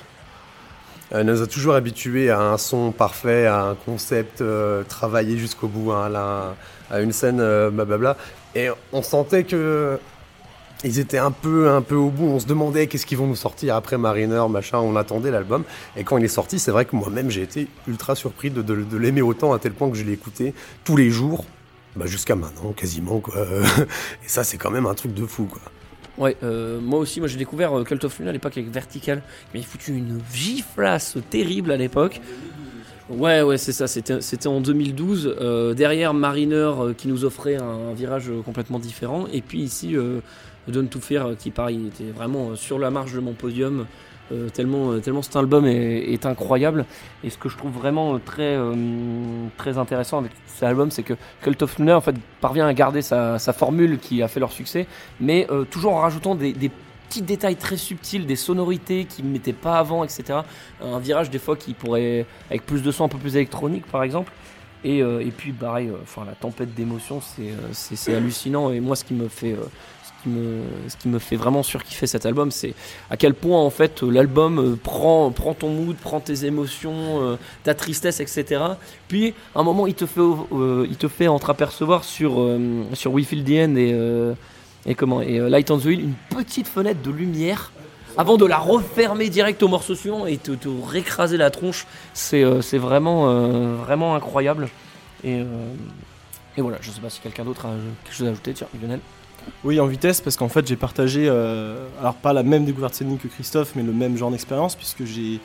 [1.13, 5.67] Euh, nous a toujours habitués à un son parfait, à un concept euh, travaillé jusqu'au
[5.67, 6.11] bout, hein,
[6.89, 8.15] à une scène euh, blablabla.
[8.55, 9.99] Et on sentait que
[10.83, 12.25] ils étaient un peu, un peu au bout.
[12.25, 14.79] On se demandait qu'est-ce qu'ils vont nous sortir après Mariner, machin.
[14.79, 15.63] On attendait l'album.
[15.95, 19.21] Et quand il est sorti, c'est vrai que moi-même j'ai été ultra surpris de, l'aimer
[19.21, 21.45] autant à tel point que je l'ai écouté tous les jours,
[21.95, 23.21] bah, jusqu'à maintenant quasiment.
[24.25, 25.61] Et ça, c'est quand même un truc de fou quoi.
[26.17, 29.21] Ouais, euh, moi aussi, moi j'ai découvert euh, Cult of Luna à l'époque avec Vertical,
[29.53, 32.19] mais il foutu une giflasse terrible à l'époque.
[33.09, 38.31] Ouais, ouais, c'est ça, c'était en 2012, euh, derrière Mariner qui nous offrait un, virage
[38.45, 40.19] complètement différent, et puis ici, euh,
[40.67, 43.85] Don't to Fear qui, pareil, était vraiment sur la marge de mon podium,
[44.31, 46.85] euh, tellement, euh, tellement cet album est, incroyable.
[47.23, 48.73] Et ce que je trouve vraiment très, euh,
[49.57, 53.01] très intéressant avec cet album, c'est que Cult of Luna en fait, parvient à garder
[53.01, 54.87] sa, formule qui a fait leur succès,
[55.19, 56.53] mais toujours en rajoutant des,
[57.09, 60.39] petits détails très subtils, des sonorités qui ne mettaient pas avant, etc.
[60.81, 64.03] Un virage des fois qui pourrait, avec plus de son, un peu plus électronique par
[64.03, 64.31] exemple.
[64.83, 67.21] Et, et puis pareil, enfin la tempête d'émotions,
[67.73, 68.71] c'est hallucinant.
[68.71, 69.57] Et moi, ce qui me fait,
[70.25, 72.73] ce qui me fait vraiment surkiffer cet album, c'est
[73.09, 77.73] à quel point en fait l'album euh, prend, ton mood, prend tes émotions, euh, ta
[77.73, 78.61] tristesse, etc.
[79.07, 82.49] Puis à un moment, il te fait, euh, il te fait entreapercevoir sur
[82.93, 84.35] sur We Feel the End
[84.85, 87.71] et comment et Light on the Hill une petite fenêtre de lumière
[88.17, 91.87] avant de la refermer direct au morceau suivant et te, te récraser la tronche.
[92.13, 92.43] C'est
[92.77, 94.69] vraiment, vraiment incroyable.
[95.23, 95.43] Et,
[96.57, 97.71] voilà, je sais pas si quelqu'un d'autre a
[98.03, 98.53] quelque chose à ajouter.
[98.53, 98.99] Tiens, Lionel.
[99.63, 103.21] Oui, en vitesse, parce qu'en fait, j'ai partagé, euh, alors pas la même découverte scénique
[103.21, 105.39] que Christophe, mais le même genre d'expérience, puisque j'ai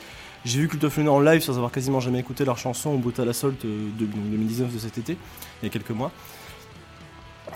[0.45, 3.53] vu Cult Luna en live sans avoir quasiment jamais écouté leur chanson au Brutal Assault
[3.65, 5.17] euh, de, donc 2019 de cet été,
[5.61, 6.11] il y a quelques mois.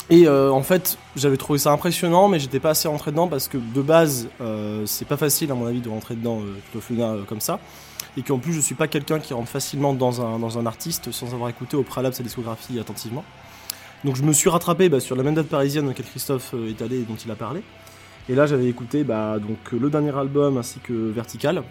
[0.09, 3.47] Et euh, en fait, j'avais trouvé ça impressionnant, mais j'étais pas assez rentré dedans parce
[3.47, 4.29] que de base,
[4.85, 7.59] c'est pas facile à mon avis de rentrer dedans euh, Luna comme ça.
[8.17, 11.11] Et qu'en plus, je suis pas quelqu'un qui rentre facilement dans un, dans un artiste
[11.11, 13.23] sans avoir écouté au préalable sa discographie attentivement.
[14.03, 16.69] Donc je me suis rattrapé bah, sur la même date parisienne dans laquelle Christophe euh,
[16.69, 17.61] est allé et dont il a parlé.
[18.29, 21.63] Et là, j'avais écouté bah, donc, le dernier album ainsi que Vertical.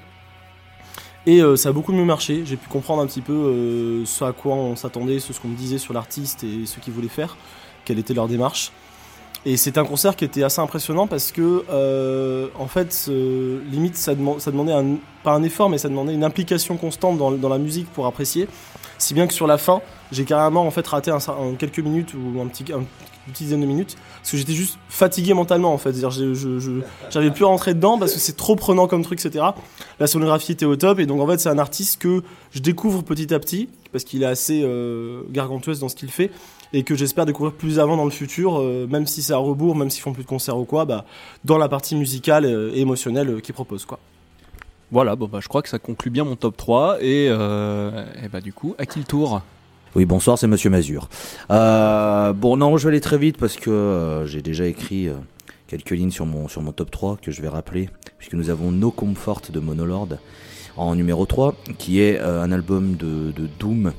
[1.27, 2.43] Et euh, ça a beaucoup mieux marché.
[2.45, 5.57] J'ai pu comprendre un petit peu euh, ce à quoi on s'attendait, ce, qu'on me
[5.57, 7.37] disait sur l'artiste et ce qu'ils voulaient faire,
[7.85, 8.73] quelle était leur démarche.
[9.45, 11.65] Et c'est un concert qui était assez impressionnant parce que,
[12.59, 13.09] en fait,
[13.71, 17.17] limite, ça, deman- ça demandait un, pas un effort, mais ça demandait une implication constante
[17.17, 18.49] dans la musique pour apprécier.
[19.01, 19.81] Si bien que sur la fin,
[20.13, 21.19] j'ai carrément en fait raté un,
[21.59, 22.81] quelques minutes ou un petit, un-
[23.27, 25.93] une petite dizaine de minutes parce que j'étais juste fatigué mentalement en fait.
[25.93, 29.45] C'est-à-dire, je- j'avais plus à rentrer dedans parce que c'est trop prenant comme truc, etc.
[29.99, 33.03] La sonographie était au top et donc en fait, c'est un artiste que je découvre
[33.03, 36.31] petit à petit parce qu'il est assez euh, gargantuesque dans ce qu'il fait
[36.73, 39.75] et que j'espère découvrir plus avant dans le futur, euh, même si c'est à rebours,
[39.77, 41.05] même s'ils font plus de concerts ou quoi, bah,
[41.45, 43.87] dans la partie musicale euh, et émotionnelle euh, qu'ils proposent.
[43.87, 43.99] Quoi.
[44.93, 46.99] Voilà, bon, bah, je crois que ça conclut bien mon top 3.
[47.01, 49.41] Et, euh, bah, du coup, à qui le tour?
[49.95, 51.09] Oui, bonsoir, c'est Monsieur Mazur.
[51.51, 55.09] Euh, bon, non, je vais aller très vite parce que euh, j'ai déjà écrit
[55.69, 58.73] quelques lignes sur mon, sur mon top 3 que je vais rappeler, puisque nous avons
[58.73, 60.09] No Comfort de Monolord
[60.77, 63.93] en numéro 3, qui est un album de, de Doom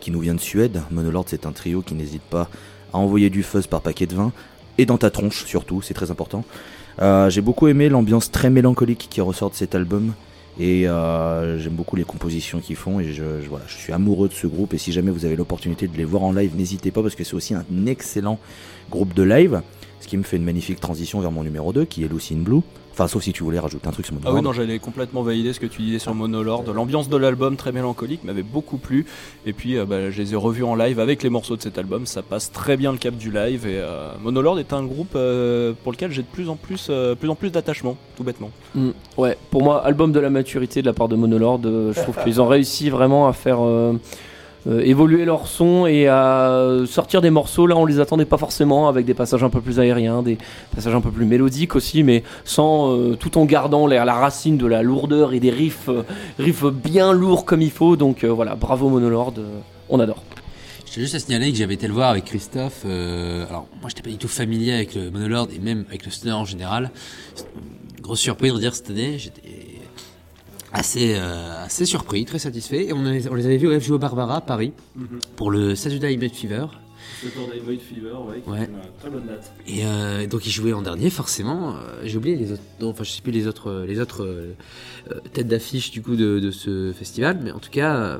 [0.00, 0.82] qui nous vient de Suède.
[0.90, 2.50] Monolord, c'est un trio qui n'hésite pas
[2.92, 4.32] à envoyer du fuzz par paquet de vin,
[4.78, 6.44] et dans ta tronche surtout, c'est très important.
[7.00, 10.12] Euh, j'ai beaucoup aimé l'ambiance très mélancolique qui ressort de cet album.
[10.58, 14.32] Et euh, j'aime beaucoup les compositions qu'ils font et je, voilà, je suis amoureux de
[14.32, 17.02] ce groupe et si jamais vous avez l'opportunité de les voir en live, n'hésitez pas
[17.02, 18.38] parce que c'est aussi un excellent
[18.90, 19.60] groupe de live,
[20.00, 22.38] ce qui me fait une magnifique transition vers mon numéro 2 qui est Lucy in
[22.38, 22.62] Blue.
[22.96, 25.20] Enfin, sauf si tu voulais rajouter un truc sur mon Ah oui, non, j'allais complètement
[25.22, 26.64] valider ce que tu disais sur Monolord.
[26.72, 29.04] L'ambiance de l'album, très mélancolique, m'avait beaucoup plu.
[29.44, 31.76] Et puis, euh, bah, je les ai revus en live avec les morceaux de cet
[31.76, 32.06] album.
[32.06, 33.66] Ça passe très bien le cap du live.
[33.66, 37.14] Et euh, Monolord est un groupe euh, pour lequel j'ai de plus en plus, euh,
[37.14, 38.50] plus en plus d'attachement, tout bêtement.
[38.74, 38.92] Mm.
[39.18, 41.60] Ouais, pour moi, album de la maturité de la part de Monolord.
[41.66, 43.58] euh, je trouve qu'ils ont réussi vraiment à faire
[44.82, 49.06] évoluer leur son et à sortir des morceaux là on les attendait pas forcément avec
[49.06, 50.38] des passages un peu plus aériens, des
[50.74, 54.56] passages un peu plus mélodiques aussi, mais sans euh, tout en gardant la, la racine
[54.56, 56.02] de la lourdeur et des riffs, euh,
[56.38, 57.96] riffs bien lourds comme il faut.
[57.96, 60.22] Donc euh, voilà, bravo Monolord, euh, on adore.
[60.90, 62.84] Je juste à signaler que j'avais été le voir avec Christophe.
[62.86, 66.10] euh, alors, moi, j'étais pas du tout familier avec le Monolord et même avec le
[66.10, 66.90] stoner en général.
[68.00, 69.18] Grosse surprise de dire cette année.
[69.18, 69.42] J'étais
[70.76, 72.86] assez, euh, assez surpris, très satisfait.
[72.86, 74.72] Et on, les- on les avait vus au FGO au Barbara à Paris
[75.36, 76.66] pour le Saturday Night Fever.
[77.20, 77.30] Fever,
[78.28, 78.64] ouais, qui est Ouais.
[78.66, 79.52] une, très bonne date.
[79.66, 81.74] Et euh, donc ils jouaient en dernier, forcément.
[81.76, 84.54] Euh, J'ai oublié les autres, non, enfin je sais plus les autres, les autres euh,
[85.32, 88.18] têtes d'affiche du coup de, de ce festival, mais en tout cas,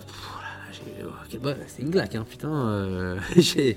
[1.04, 3.16] oh, bon- c'est une glaque, hein, putain.
[3.36, 3.76] j'ai,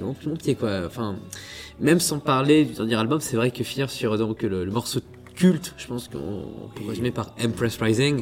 [0.00, 0.82] mon, mon pied quoi.
[0.86, 1.16] Enfin,
[1.80, 5.00] même sans parler du dernier album, c'est vrai que finir sur donc le, le morceau
[5.38, 8.20] culte, je pense qu'on on peut résumer par Empress Rising.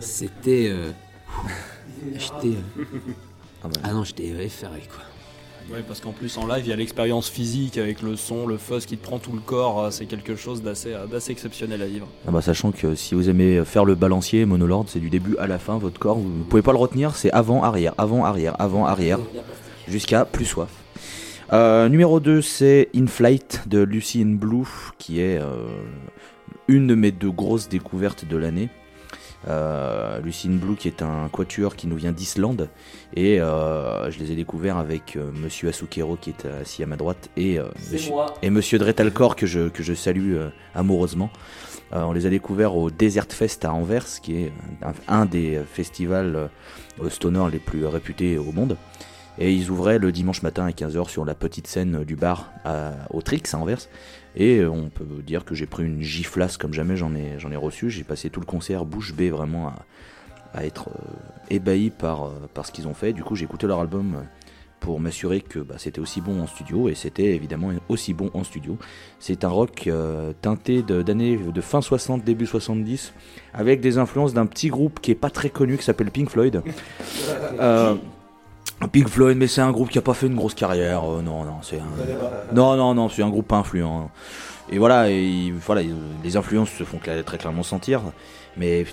[0.00, 0.90] C'était, euh,
[2.14, 5.02] j'étais, euh, ah non, j'étais effaré quoi.
[5.74, 8.58] Ouais, parce qu'en plus en live, il y a l'expérience physique avec le son, le
[8.58, 9.84] fuzz qui te prend tout le corps.
[9.84, 12.06] euh, C'est quelque chose d'assez d'assez exceptionnel à vivre.
[12.26, 15.46] Ah bah, sachant que si vous aimez faire le balancier Monolord, c'est du début à
[15.46, 18.56] la fin, votre corps, vous ne pouvez pas le retenir, c'est avant, arrière, avant, arrière,
[18.58, 19.18] avant, arrière,
[19.86, 20.83] jusqu'à plus soif.
[21.54, 24.66] Euh, numéro 2, c'est In Flight de Lucy in Blue,
[24.98, 25.68] qui est euh,
[26.66, 28.70] une de mes deux grosses découvertes de l'année.
[29.46, 32.70] Euh, Lucy in Blue, qui est un quatuor qui nous vient d'Islande,
[33.14, 36.96] et euh, je les ai découverts avec euh, Monsieur Asukero qui est assis à ma
[36.96, 37.60] droite et
[37.92, 38.34] Monsieur, moi.
[38.42, 40.36] et Monsieur Dretalcor que je, que je salue
[40.74, 41.30] amoureusement.
[41.92, 46.50] On les a découverts au Desert Fest à Anvers, qui est un, un des festivals
[47.08, 48.76] stoner les plus réputés au monde.
[49.38, 52.92] Et ils ouvraient le dimanche matin à 15h sur la petite scène du bar à,
[53.10, 53.88] au Trix à Anvers.
[54.36, 57.50] Et euh, on peut dire que j'ai pris une giflasse comme jamais j'en ai, j'en
[57.50, 57.90] ai reçu.
[57.90, 59.74] J'ai passé tout le concert bouche bée vraiment à,
[60.54, 61.02] à être euh,
[61.50, 63.12] ébahi par, euh, par ce qu'ils ont fait.
[63.12, 64.24] Du coup, j'ai écouté leur album
[64.80, 66.88] pour m'assurer que bah, c'était aussi bon en studio.
[66.88, 68.76] Et c'était évidemment aussi bon en studio.
[69.18, 73.14] C'est un rock euh, teinté de- d'années de, fin 60, début 70,
[73.52, 76.62] avec des influences d'un petit groupe qui est pas très connu qui s'appelle Pink Floyd.
[77.60, 77.94] Euh,
[78.92, 81.04] Pink Floyd, mais c'est un groupe qui a pas fait une grosse carrière.
[81.04, 82.54] euh, non, non, c'est un...
[82.54, 84.10] non, non, non, c'est un groupe pas influent.
[84.70, 85.08] Et voilà,
[85.66, 88.02] voilà, il- les influences se font très clairement sentir.
[88.56, 88.86] Mais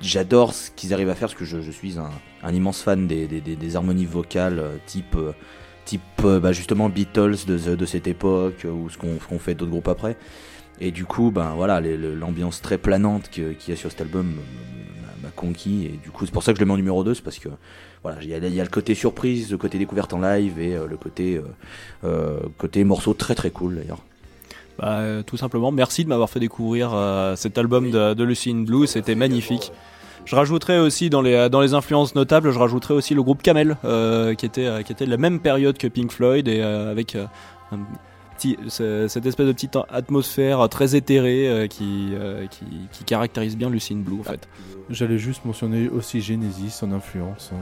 [0.00, 4.06] j'adore ce qu'ils arrivent à faire parce que je, suis un, immense fan des, harmonies
[4.06, 5.32] vocales euh, type, euh,
[5.84, 10.16] type bah, justement Beatles de, cette époque ou ce qu'on fait d'autres groupes après.
[10.80, 14.36] Et du coup, ben voilà, l'ambiance très planante qu'il y a sur cet album
[15.20, 15.86] m'a conquis.
[15.86, 17.40] Et du coup, c'est pour ça que je le mets en numéro 2, c'est parce
[17.40, 17.48] que
[18.02, 20.58] voilà, il y, a, il y a le côté surprise, le côté découverte en live
[20.60, 21.42] et euh, le côté, euh,
[22.04, 24.02] euh, côté morceau très très cool d'ailleurs.
[24.78, 26.94] Bah, tout simplement, merci de m'avoir fait découvrir
[27.36, 29.72] cet album de, de Lucy in Blue, c'était magnifique.
[30.28, 33.78] Je rajouterais aussi dans les, dans les influences notables, je rajouterais aussi le groupe Camel,
[33.86, 37.16] euh, qui, était, qui était de la même période que Pink Floyd et euh, avec
[37.16, 37.24] euh,
[38.38, 43.68] petit, cette espèce de petite atmosphère très éthérée euh, qui, euh, qui, qui caractérise bien
[43.70, 44.48] Lucine Blue en fait.
[44.90, 47.50] J'allais juste mentionner aussi Genesis, son influence.
[47.52, 47.56] euh.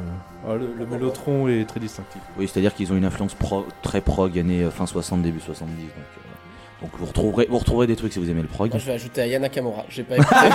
[0.49, 2.21] Ah, le, le mélotron est très distinctif.
[2.39, 5.73] Oui, c'est-à-dire qu'ils ont une influence pro- très prog, années euh, fin 60, début 70.
[5.75, 8.71] Donc, euh, donc vous, retrouverez, vous retrouverez des trucs si vous aimez le prog.
[8.71, 9.85] Moi, je vais ajouter à Yana Kamura.
[9.89, 10.35] J'ai pas écouté.
[10.35, 10.49] Pas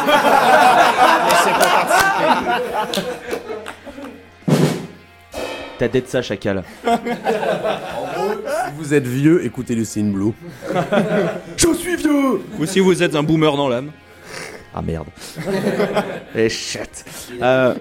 [1.28, 3.02] participer.
[5.78, 6.64] Ta dette ça, chacal.
[8.66, 10.32] Si vous êtes vieux, écoutez Lucine Blue.
[11.58, 13.92] Je suis vieux Ou si vous êtes un boomer dans l'âme.
[14.74, 15.08] Ah merde.
[16.36, 17.06] Et shit.
[17.42, 17.76] Euh,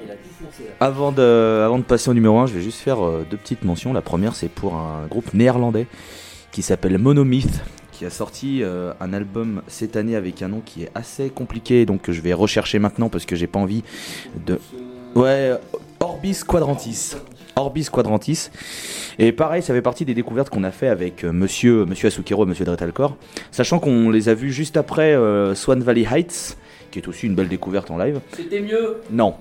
[0.80, 3.62] avant, de, avant de passer au numéro 1, je vais juste faire euh, deux petites
[3.62, 3.92] mentions.
[3.92, 5.86] La première, c'est pour un groupe néerlandais
[6.50, 7.60] qui s'appelle Monomyth,
[7.92, 11.86] qui a sorti euh, un album cette année avec un nom qui est assez compliqué,
[11.86, 13.84] donc que je vais rechercher maintenant parce que j'ai pas envie
[14.46, 14.58] de.
[15.14, 15.52] Ouais,
[16.00, 17.14] Orbis Quadrantis.
[17.60, 18.50] Orbis Quadrantis.
[19.18, 22.44] Et pareil, ça fait partie des découvertes qu'on a fait avec euh, Monsieur, Monsieur Asukero
[22.44, 23.16] et Monsieur Dretalcor,
[23.50, 26.56] sachant qu'on les a vus juste après euh, Swan Valley Heights,
[26.90, 28.20] qui est aussi une belle découverte en live.
[28.36, 28.96] C'était mieux.
[29.12, 29.34] Non.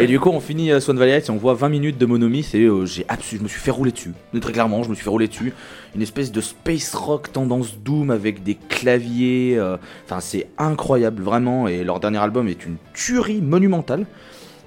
[0.00, 2.06] et du coup, on finit euh, Swan Valley Heights et on voit 20 minutes de
[2.06, 4.12] Monomyth et euh, j'ai je me suis fait rouler dessus.
[4.32, 5.52] Mais Très clairement, je me suis fait rouler dessus.
[5.94, 9.56] Une espèce de space rock tendance Doom avec des claviers.
[9.56, 9.76] euh,
[10.06, 11.68] Enfin, c'est incroyable, vraiment.
[11.68, 14.06] Et leur dernier album est une tuerie monumentale.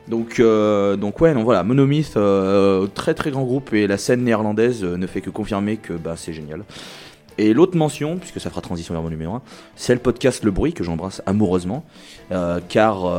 [0.08, 4.24] Donc, euh, donc ouais, non, voilà, Monomyth, euh, très très grand groupe et la scène
[4.24, 6.64] néerlandaise euh, ne fait que confirmer que bah, c'est génial.
[7.38, 9.42] Et l'autre mention, puisque ça fera transition vers mon numéro 1,
[9.76, 11.84] c'est le podcast Le Bruit que j'embrasse amoureusement,
[12.32, 13.12] euh, car,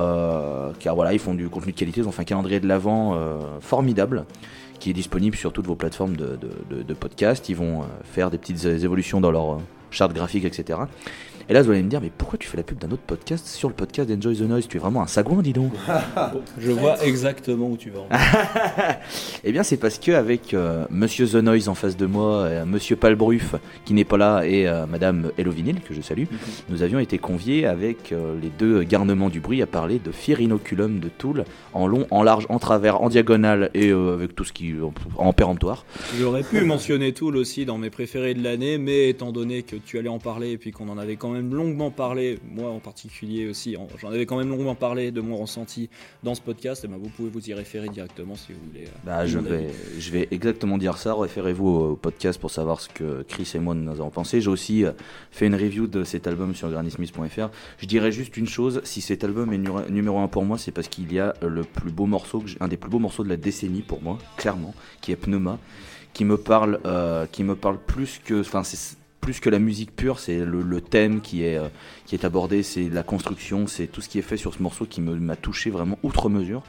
[0.79, 3.19] car voilà, ils font du contenu de qualité, ils ont fait un calendrier de l'avant
[3.61, 4.25] formidable
[4.79, 6.39] qui est disponible sur toutes vos plateformes de,
[6.71, 7.49] de, podcast.
[7.49, 9.59] Ils vont faire des petites évolutions dans leur
[9.91, 10.79] charte graphique, etc.
[11.49, 13.47] Et là, vous allez me dire, mais pourquoi tu fais la pub d'un autre podcast
[13.47, 14.67] sur le podcast d'Enjoy the Noise?
[14.67, 15.73] Tu es vraiment un sagouin, dis donc.
[16.59, 18.07] Je vois exactement où tu vas.
[19.45, 22.65] Eh bien, c'est parce que avec euh, Monsieur The Noise en face de moi, euh,
[22.65, 23.55] Monsieur Palbruf
[23.85, 26.25] qui n'est pas là et euh, Madame Elovinil que je salue,
[26.71, 30.41] nous avions été conviés avec euh, les deux garnements du bruit à parler de Fear
[30.41, 34.45] Inoculum de Toul en long, en large, en travers, en diagonale et euh, avec tout
[34.45, 35.85] ce qui en, en péremptoire.
[36.19, 39.99] J'aurais pu mentionner Tool aussi dans mes préférés de l'année, mais étant donné que tu
[39.99, 43.49] allais en parler et puis qu'on en avait quand même longuement parlé, moi en particulier
[43.49, 45.89] aussi, en- j'en avais quand même longuement parlé de mon ressenti
[46.23, 48.85] dans ce podcast, et ben vous pouvez vous y référer directement si vous voulez.
[48.87, 49.69] euh, Bah, je vais,
[49.99, 51.15] je vais exactement dire ça.
[51.15, 54.41] Référez-vous au podcast pour savoir ce que Chris et moi nous avons pensé.
[54.41, 54.93] J'ai aussi euh,
[55.31, 57.49] fait une review de cet album sur granitesmith.fr.
[57.79, 60.73] Je dirais juste une chose si cet album est nu- numéro 1 pour moi, c'est
[60.73, 63.37] parce qu'il y a le plus beau morceau, un des plus beaux morceaux de la
[63.37, 65.59] décennie pour moi, clairement, qui est Pneuma,
[66.13, 69.97] qui me parle, euh, qui me parle plus que, enfin, c'est plus que la musique
[69.97, 71.69] pure, c'est le, thème qui est, euh,
[72.05, 74.85] qui est abordé, c'est la construction, c'est tout ce qui est fait sur ce morceau
[74.85, 76.63] qui m'a touché vraiment outre mesure.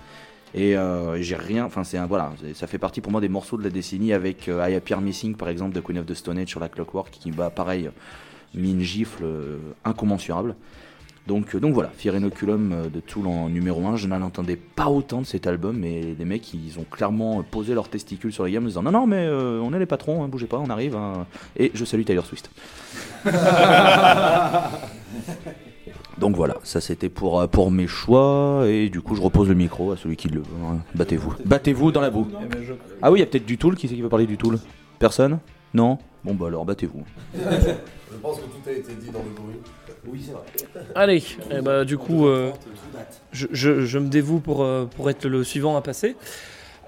[0.54, 3.58] Et euh, j'ai rien, enfin c'est un voilà, ça fait partie pour moi des morceaux
[3.58, 6.38] de la décennie avec euh, I Appear Missing par exemple de Queen of the Stone
[6.38, 7.90] Age sur la Clockwork qui m'a pareil
[8.54, 10.56] mis une gifle euh, incommensurable.
[11.28, 14.56] Donc, euh, donc voilà, Fear Inoculum euh, de Tool en numéro 1, je n'en entendais
[14.58, 18.46] pas autant de cet album, mais les mecs ils ont clairement posé leurs testicules sur
[18.46, 20.60] les gammes en disant non non mais euh, on est les patrons, hein, bougez pas,
[20.60, 20.96] on arrive.
[20.96, 21.26] hein.
[21.58, 22.52] Et je salue Taylor Swift.
[26.18, 29.92] Donc voilà, ça c'était pour, pour mes choix, et du coup je repose le micro
[29.92, 30.46] à celui qui le veut.
[30.66, 30.78] hein.
[30.96, 31.34] Battez-vous.
[31.44, 32.28] Battez-vous dans la boue.
[33.02, 34.58] Ah oui, il y a peut-être du Tool, qui c'est qui veut parler du Tool
[34.98, 35.40] Personne?
[35.74, 35.98] Non?
[36.24, 37.04] Bon bah alors battez-vous.
[37.36, 39.56] Je pense que tout a été dit dans le bruit.
[40.12, 40.86] Oui, c'est vrai.
[40.96, 42.52] Allez, eh ben, du coup, euh,
[43.32, 46.16] je, je- je me dévoue pour, euh, pour être le suivant à passer.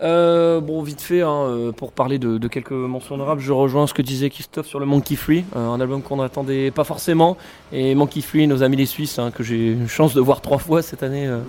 [0.03, 3.95] Euh, bon, vite fait, hein, pour parler de, de quelques mentions honorables, je rejoins ce
[3.95, 7.35] que disait Christophe sur le Monkey Free, un album qu'on n'attendait pas forcément.
[7.71, 10.59] Et Monkey Free, nos amis les Suisses, hein, que j'ai eu chance de voir trois
[10.59, 11.25] fois cette année.
[11.25, 11.39] euh,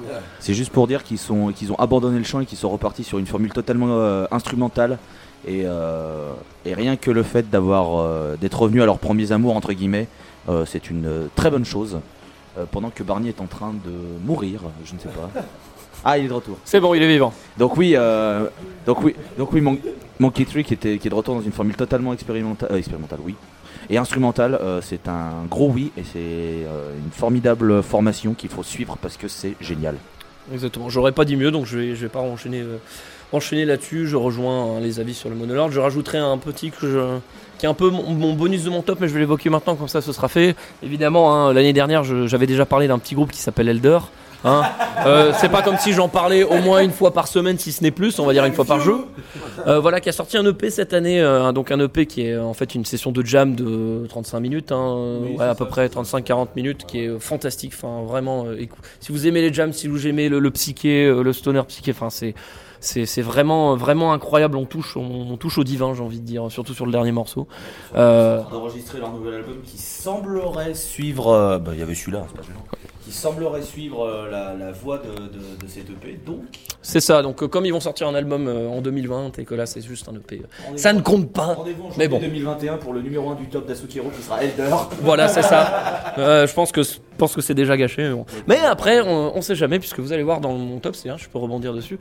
[0.40, 3.04] C'est juste pour dire qu'ils sont qu'ils ont abandonné le chant et qu'ils sont repartis
[3.04, 4.96] sur une formule totalement euh, instrumentale.
[5.46, 6.32] Et, euh,
[6.64, 10.08] et rien que le fait d'avoir euh, d'être revenus à leurs premiers amours entre guillemets,
[10.48, 12.00] euh, c'est une euh, très bonne chose.
[12.58, 13.92] Euh, pendant que Barney est en train de
[14.26, 15.30] mourir, je ne sais pas.
[16.04, 16.56] Ah, il est de retour.
[16.64, 17.32] C'est bon, il est vivant.
[17.58, 18.46] Donc oui, euh,
[18.86, 19.76] donc oui, donc oui, Mon-
[20.20, 23.18] Monkey Tree qui, était, qui est de retour dans une formule totalement expérimentale, euh, expérimentale,
[23.24, 23.34] oui,
[23.90, 24.56] et instrumentale.
[24.62, 29.16] euh, c'est un gros oui et c'est euh, une formidable formation qu'il faut suivre parce
[29.16, 29.96] que c'est génial.
[30.52, 32.76] Exactement, j'aurais pas dit mieux, donc je vais, je vais pas enchaîner, euh,
[33.32, 34.06] enchaîner là-dessus.
[34.06, 35.70] Je rejoins hein, les avis sur le monolord.
[35.70, 37.18] Je rajouterai un petit que je-
[37.58, 39.74] qui est un peu mon, mon bonus de mon top, mais je vais l'évoquer maintenant,
[39.74, 40.54] comme ça ce sera fait.
[40.82, 43.98] Évidemment, hein, l'année dernière, j'avais déjà parlé d'un petit groupe qui s'appelle Elder.
[44.44, 44.62] hein.
[45.06, 47.82] Euh, c'est pas comme si j'en parlais au moins une fois par semaine, si ce
[47.82, 49.06] n'est plus, on va dire une fois par jour.
[49.66, 52.36] Euh, voilà, qui a sorti un EP cette année, euh, donc un EP qui est
[52.38, 56.48] en fait une session de jam de 35 minutes, hein, ouais, à peu près 35-40
[56.54, 57.72] minutes, qui est fantastique.
[57.76, 58.56] Enfin, vraiment, euh,
[59.00, 61.90] si vous aimez les jams, si vous aimez le, le psyché, euh, le stoner psyché,
[61.90, 62.34] enfin, c'est
[62.80, 64.56] c'est vraiment vraiment incroyable.
[64.56, 67.12] On touche on, on touche au divin, j'ai envie de dire, surtout sur le dernier
[67.12, 67.48] morceau.
[67.94, 71.28] Euh, d'enregistrer leur nouvel album qui semblerait suivre.
[71.28, 72.42] euh, bah, il y avait celui-là, c'est pas.
[73.08, 76.20] Qui semblerait suivre euh, la, la voie de, de, de cette EP.
[76.26, 76.42] Donc,
[76.82, 79.54] C'est ça, donc euh, comme ils vont sortir un album euh, en 2020 et que
[79.54, 81.56] là c'est juste un EP, euh, ça ne compte pas.
[81.56, 81.64] en
[81.96, 84.68] Mais bon, 2021 pour le numéro 1 du top d'Asukiro qui sera Elder.
[85.00, 86.12] voilà, c'est ça.
[86.18, 88.02] Je pense que je pense que c'est déjà gâché.
[88.02, 88.26] Mais, bon.
[88.46, 91.28] Mais après, on, on sait jamais puisque vous allez voir dans mon top, c'est je
[91.28, 91.98] peux rebondir dessus.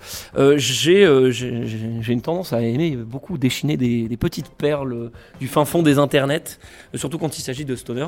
[0.57, 5.97] J'ai une tendance à aimer beaucoup déchiner des, des petites perles du fin fond des
[5.99, 6.59] internets,
[6.95, 8.07] surtout quand il s'agit de stoner.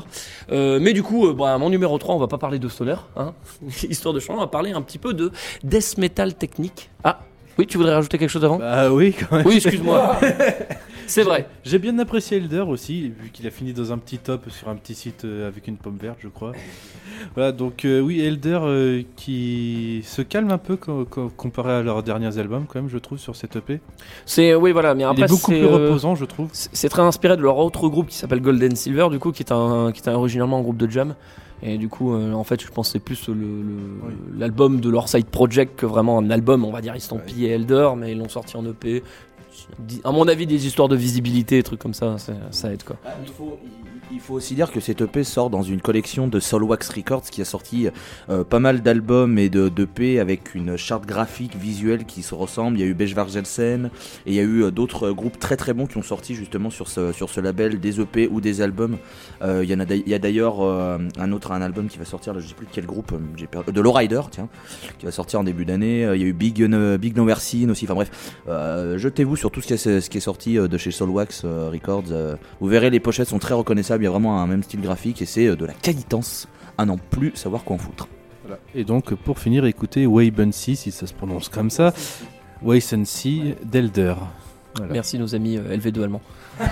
[0.51, 3.33] Mais du coup, bah, mon numéro 3, on va pas parler de stoner, hein,
[3.89, 5.31] histoire de changer, on va parler un petit peu de
[5.63, 6.89] death metal technique.
[7.03, 7.19] Ah,
[7.57, 8.57] oui, tu voudrais rajouter quelque chose avant?
[8.57, 9.45] Bah oui, quand même.
[9.45, 10.17] Oui, excuse-moi.
[11.07, 11.47] C'est vrai.
[11.63, 14.75] J'ai bien apprécié Elder aussi, vu qu'il a fini dans un petit top sur un
[14.75, 16.51] petit site euh, avec une pomme verte, je crois.
[17.35, 21.81] voilà, donc euh, oui, Elder euh, qui se calme un peu co- co- comparé à
[21.81, 23.81] leurs derniers albums, quand même, je trouve, sur cette EP.
[24.25, 26.47] C'est oui voilà, mais Il après est beaucoup plus reposant, je trouve.
[26.53, 29.51] C'est très inspiré de leur autre groupe qui s'appelle Golden Silver, du coup, qui est
[29.51, 31.15] un qui est un groupe de jam.
[31.61, 34.89] Et du coup, euh, en fait, je pense que c'est plus le- le- l'album de
[34.89, 38.29] leur side project que vraiment un album, on va dire estampillé Elder, mais ils l'ont
[38.29, 39.03] sorti en EP.
[40.03, 42.15] À mon avis, des histoires de visibilité, des trucs comme ça,
[42.51, 42.95] ça, aide quoi.
[43.25, 46.39] Il faut, il- il faut aussi dire que cette EP sort dans une collection de
[46.39, 47.87] Soulwax Records qui a sorti
[48.29, 52.77] euh, pas mal d'albums et de d'EP avec une charte graphique visuelle qui se ressemble.
[52.77, 53.89] Il y a eu Bejvar Jelsen
[54.25, 56.69] et il y a eu euh, d'autres groupes très très bons qui ont sorti justement
[56.69, 58.97] sur ce, sur ce label des EP ou des albums.
[59.41, 62.05] Euh, il y en a il y a d'ailleurs un autre un album qui va
[62.05, 64.47] sortir, là, je sais plus de quel groupe, j'ai perdu, de Lowrider, tiens,
[64.99, 66.01] qui va sortir en début d'année.
[66.13, 66.63] Il y a eu Big,
[66.97, 67.67] Big Nowhere aussi.
[67.69, 68.11] Enfin bref,
[68.45, 72.37] jetez-vous sur tout ce qui est, ce qui est sorti de chez Soulwax euh, Records.
[72.59, 73.98] vous verrez, les pochettes sont très reconnaissables.
[73.99, 76.47] Il y a vraiment un même style graphique et c'est euh, de la qualitance
[76.77, 78.07] à n'en plus savoir quoi en foutre.
[78.73, 81.93] Et donc, pour finir, écoutez Way Bunsey, si ça se prononce comme ça.
[82.63, 84.15] Way Sea d'Elder.
[84.79, 84.93] Voilà.
[84.93, 86.21] Merci nos amis euh, LV2 allemands.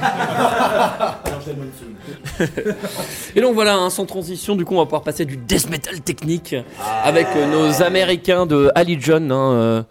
[3.36, 6.02] Et donc voilà, hein, sans transition, du coup, on va pouvoir passer du death metal
[6.02, 6.56] technique
[7.04, 9.82] avec euh, nos Américains de Allegion, hein, euh,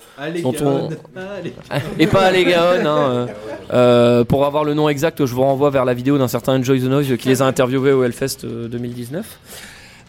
[0.43, 0.89] dont on-
[1.99, 2.85] et pas Allegaon.
[2.87, 3.27] Hein, euh,
[3.73, 6.81] euh, pour avoir le nom exact, je vous renvoie vers la vidéo d'un certain Enjoy
[6.81, 9.25] the Noise qui les a interviewés au Hellfest euh, 2019.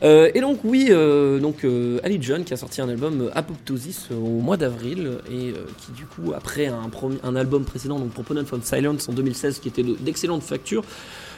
[0.04, 3.30] Euh, et donc oui, euh, donc euh, Ali John qui a sorti un album euh,
[3.34, 8.46] Apoptosis euh, au mois d'avril et qui du coup après un, album précédent donc Proponent
[8.46, 10.84] from Silence en 2016 qui était de- d'excellente facture,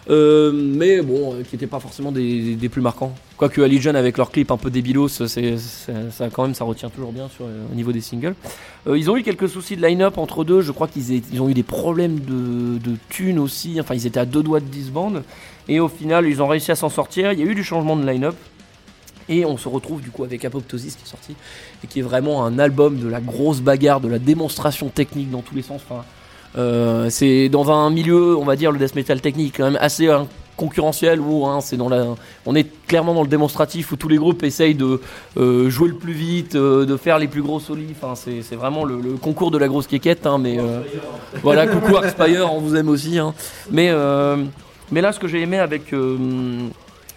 [0.09, 3.13] mais bon qui n'était pas forcément des, plus marquants.
[3.37, 5.25] Quoique Ali John avec leur clip un peu débilos, ça
[6.33, 7.29] quand même ça retient toujours bien
[7.71, 8.35] au niveau des singles.
[8.93, 11.63] Ils ont eu quelques soucis de line-up entre deux, je crois qu'ils ont eu des
[11.63, 15.13] problèmes de, de thunes aussi, enfin ils étaient à deux doigts de disband.
[15.69, 17.31] Et au final, ils ont réussi à s'en sortir.
[17.31, 18.35] Il y a eu du changement de line-up.
[19.29, 21.35] Et on se retrouve du coup avec Apoptosis qui est sorti
[21.83, 25.43] et qui est vraiment un album de la grosse bagarre, de la démonstration technique dans
[25.43, 25.81] tous les sens.
[25.87, 26.03] Enfin,
[26.57, 30.07] euh, c'est dans un milieu, on va dire, le death metal technique quand même assez
[30.07, 32.15] hein, concurrentiel où hein, c'est dans la,
[32.47, 34.99] on est clairement dans le démonstratif où tous les groupes essayent de
[35.37, 37.93] euh, jouer le plus vite, euh, de faire les plus gros solis.
[38.01, 40.25] Enfin, c'est vraiment le, concours de la grosse quéquette.
[40.25, 40.57] hein, mais
[41.43, 43.19] voilà, coucou Arxpire, on vous aime aussi.
[43.69, 43.91] Mais
[44.91, 46.67] mais là, ce que j'ai aimé avec euh,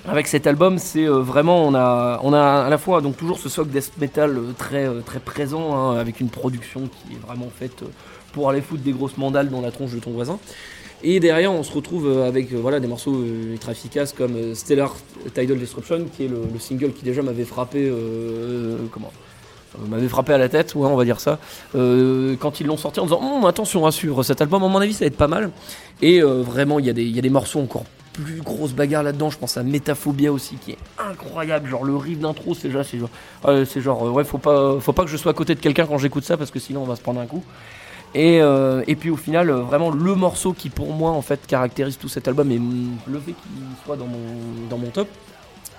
[0.07, 3.39] avec cet album, c'est euh, vraiment on a on a à la fois donc toujours
[3.39, 7.49] ce soc death metal euh, très très présent hein, avec une production qui est vraiment
[7.55, 7.83] faite
[8.33, 10.39] pour aller foutre des grosses mandales dans la tronche de ton voisin.
[11.05, 14.95] Et derrière, on se retrouve avec voilà des morceaux ultra efficaces comme Stellar
[15.35, 17.93] Tidal Disruption, qui est le, le single qui déjà m'avait frappé
[18.93, 19.11] comment?
[19.89, 21.39] M'avait frappé à la tête, ouais, on va dire ça,
[21.75, 24.81] euh, quand ils l'ont sorti en disant Hum, attention à suivre cet album, à mon
[24.81, 25.51] avis ça va être pas mal.
[26.01, 29.03] Et euh, vraiment, il y, a des- y a des morceaux encore plus grosses bagarres
[29.05, 29.31] là-dedans.
[29.31, 31.69] Je pense à Metaphobia aussi, qui est incroyable.
[31.69, 33.09] Genre le riff d'intro, c'est déjà, c'est genre,
[33.47, 35.61] ouais, c'est genre, euh, ouais, faut pas, faut pas que je sois à côté de
[35.61, 37.43] quelqu'un quand j'écoute ça parce que sinon on va se prendre un coup.
[38.15, 41.47] Et, euh, et puis au final, euh, vraiment le morceau qui pour moi en fait
[41.47, 42.61] caractérise tout cet album et
[43.11, 44.19] le fait qu'il soit dans mon,
[44.69, 45.09] dans mon top,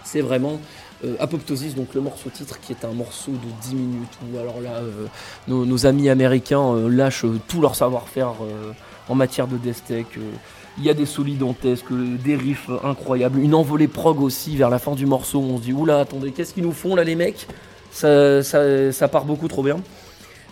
[0.04, 0.60] c'est vraiment
[1.04, 4.62] euh, Apoptosis, donc le morceau titre qui est un morceau de 10 minutes où alors
[4.62, 5.08] là euh,
[5.48, 8.34] nos, amis américains euh, lâchent euh, tout leur savoir-faire
[9.10, 10.06] en matière de death tech.
[10.78, 14.70] il y a des solides dantesques, euh, des riffs incroyables, une envolée prog aussi vers
[14.70, 15.40] la fin du morceau.
[15.40, 17.48] On se dit oula, attendez, qu'est-ce qu'ils nous font là les mecs?
[17.92, 19.78] Ça, ça, part beaucoup trop bien.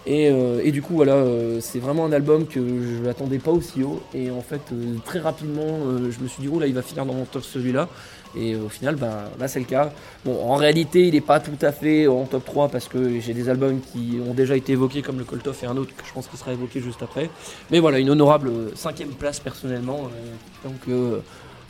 [0.06, 1.24] Et, et du coup, voilà,
[1.60, 3.99] c'est vraiment un album que je n'attendais pas aussi haut.
[4.14, 4.62] Et en fait,
[5.06, 5.80] très rapidement,
[6.12, 7.89] je me suis dit, là, il va finir dans mon top celui-là.
[8.36, 9.92] Et au final, bah, là, c'est le cas.
[10.24, 13.34] Bon, en réalité, il n'est pas tout à fait en top 3 parce que j'ai
[13.34, 16.14] des albums qui ont déjà été évoqués, comme le Coltoff et un autre que je
[16.14, 17.30] pense qu'il sera évoqué juste après.
[17.72, 20.06] Mais voilà, une honorable euh, cinquième place personnellement.
[20.06, 21.20] euh, donc, euh,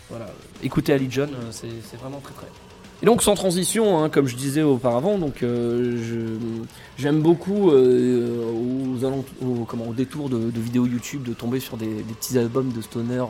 [0.10, 0.28] voilà,
[0.62, 1.68] écoutez Ali John, c'est
[2.00, 2.48] vraiment très très.
[3.02, 5.44] Et donc sans transition, hein, comme je disais auparavant, donc
[6.98, 12.38] j'aime beaucoup aux, comment, au détour de, vidéos YouTube de tomber sur des, des petits
[12.38, 13.24] albums de stoner,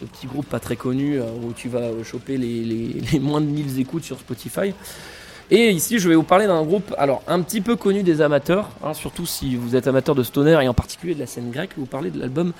[0.00, 3.40] de petits groupes pas très connus euh, où tu vas euh, choper les, les- moins
[3.40, 4.72] de 1000 écoutes sur Spotify.
[5.50, 8.68] Et ici, je vais vous parler d'un groupe, alors un petit peu connu des amateurs,
[8.82, 11.70] hein, surtout si vous êtes amateur de stoner et en particulier de la scène grecque.
[11.76, 12.52] Vous parler de l'album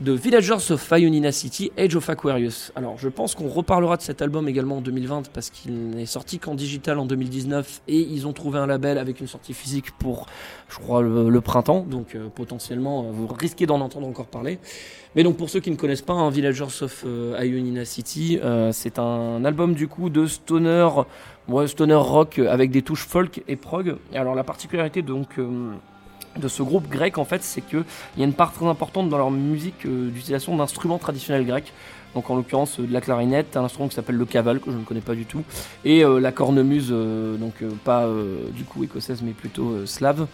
[0.00, 2.70] de Villagers of Ionia City, Age of Aquarius.
[2.76, 6.38] Alors, je pense qu'on reparlera de cet album également en 2020 parce qu'il n'est sorti
[6.38, 10.26] qu'en digital en 2019 et ils ont trouvé un label avec une sortie physique pour,
[10.68, 11.86] je crois, le, printemps.
[11.88, 14.58] Donc, euh, potentiellement, euh, vous risquez d'en entendre encore parler.
[15.14, 18.38] Mais donc, pour ceux qui ne connaissent pas, hein, Villagers of euh, Ionia City,
[18.72, 20.88] c'est un album du coup de stoner,
[21.48, 23.96] ouais, stoner rock avec des touches folk et prog.
[24.12, 25.38] Et alors, la particularité donc.
[26.38, 27.84] De ce groupe grec en fait c'est que
[28.16, 31.72] il y a une part très importante dans leur musique euh, d'utilisation d'instruments traditionnels grecs.
[32.14, 34.76] Donc en l'occurrence euh, de la clarinette un instrument qui s'appelle le caval que je
[34.76, 35.44] ne connais pas du tout
[35.84, 38.08] et euh, la cornemuse donc pas
[38.52, 40.26] du coup écossaise mais plutôt slave.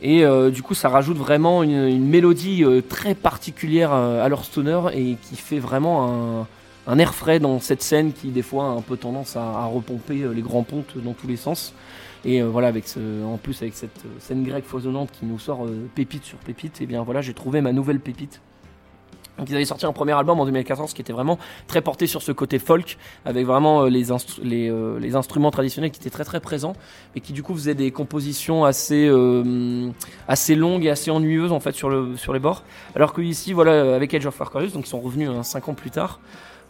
[0.00, 5.34] Et du coup ça rajoute vraiment une, mélodie très particulière à leur stoner et qui
[5.36, 6.46] fait vraiment
[6.86, 10.24] un, air frais dans cette scène qui des fois a un peu tendance à, repomper
[10.32, 11.74] les grands pontes dans tous les sens
[12.24, 15.38] et euh, voilà, avec ce, en plus avec cette euh, scène grecque foisonnante qui nous
[15.38, 18.40] sort euh, pépite sur pépite, et bien voilà, j'ai trouvé ma nouvelle pépite.
[19.38, 21.38] Donc ils avaient sorti un premier album en 2014 qui était vraiment
[21.68, 26.00] très porté sur ce côté folk, avec vraiment les, instru- les, les instruments traditionnels qui
[26.00, 26.72] étaient très très présents,
[27.14, 29.90] et qui du coup faisaient des compositions assez, euh,
[30.26, 32.64] assez longues et assez ennuyeuses en fait sur, le, sur les bords.
[32.96, 35.92] Alors que ici, voilà, avec Age of Aquarius, donc ils sont revenus 5 ans plus
[35.92, 36.18] tard,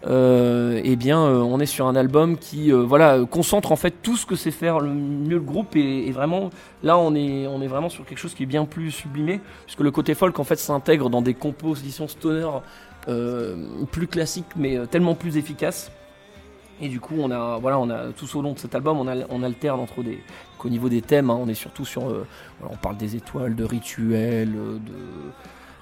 [0.06, 3.94] euh, eh bien, euh, on est sur un album qui, euh, voilà, concentre en fait
[4.02, 6.50] tout ce que sait faire le mieux le groupe et, et vraiment,
[6.82, 9.80] là, on est, on est vraiment sur quelque chose qui est bien plus sublimé, puisque
[9.80, 12.48] le côté folk en fait s'intègre dans des compositions stoner
[13.08, 13.56] euh,
[13.90, 15.90] plus classiques, mais euh, tellement plus efficaces.
[16.80, 19.08] Et du coup, on a, voilà, on a tout au long de cet album, on,
[19.08, 20.20] al- on alterne entre des,
[20.58, 22.24] qu'au niveau des thèmes, hein, on est surtout sur, euh,
[22.60, 24.80] voilà, on parle des étoiles, de rituels, de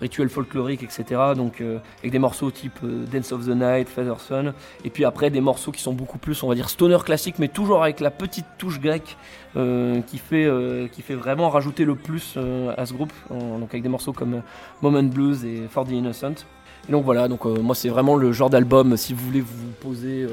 [0.00, 1.20] rituels folkloriques, etc.
[1.36, 4.52] Donc euh, avec des morceaux type euh, Dance of the Night, Feather Sun,
[4.84, 7.48] et puis après des morceaux qui sont beaucoup plus, on va dire, stoner classique, mais
[7.48, 9.16] toujours avec la petite touche grecque
[9.56, 10.46] euh, qui fait
[10.92, 12.36] qui fait vraiment rajouter le plus
[12.76, 13.12] à ce groupe.
[13.30, 14.42] Donc avec des morceaux comme
[14.82, 16.44] Moment Blues et For the Innocent.
[16.88, 20.26] Et donc voilà, donc moi c'est vraiment le genre d'album si vous voulez vous poser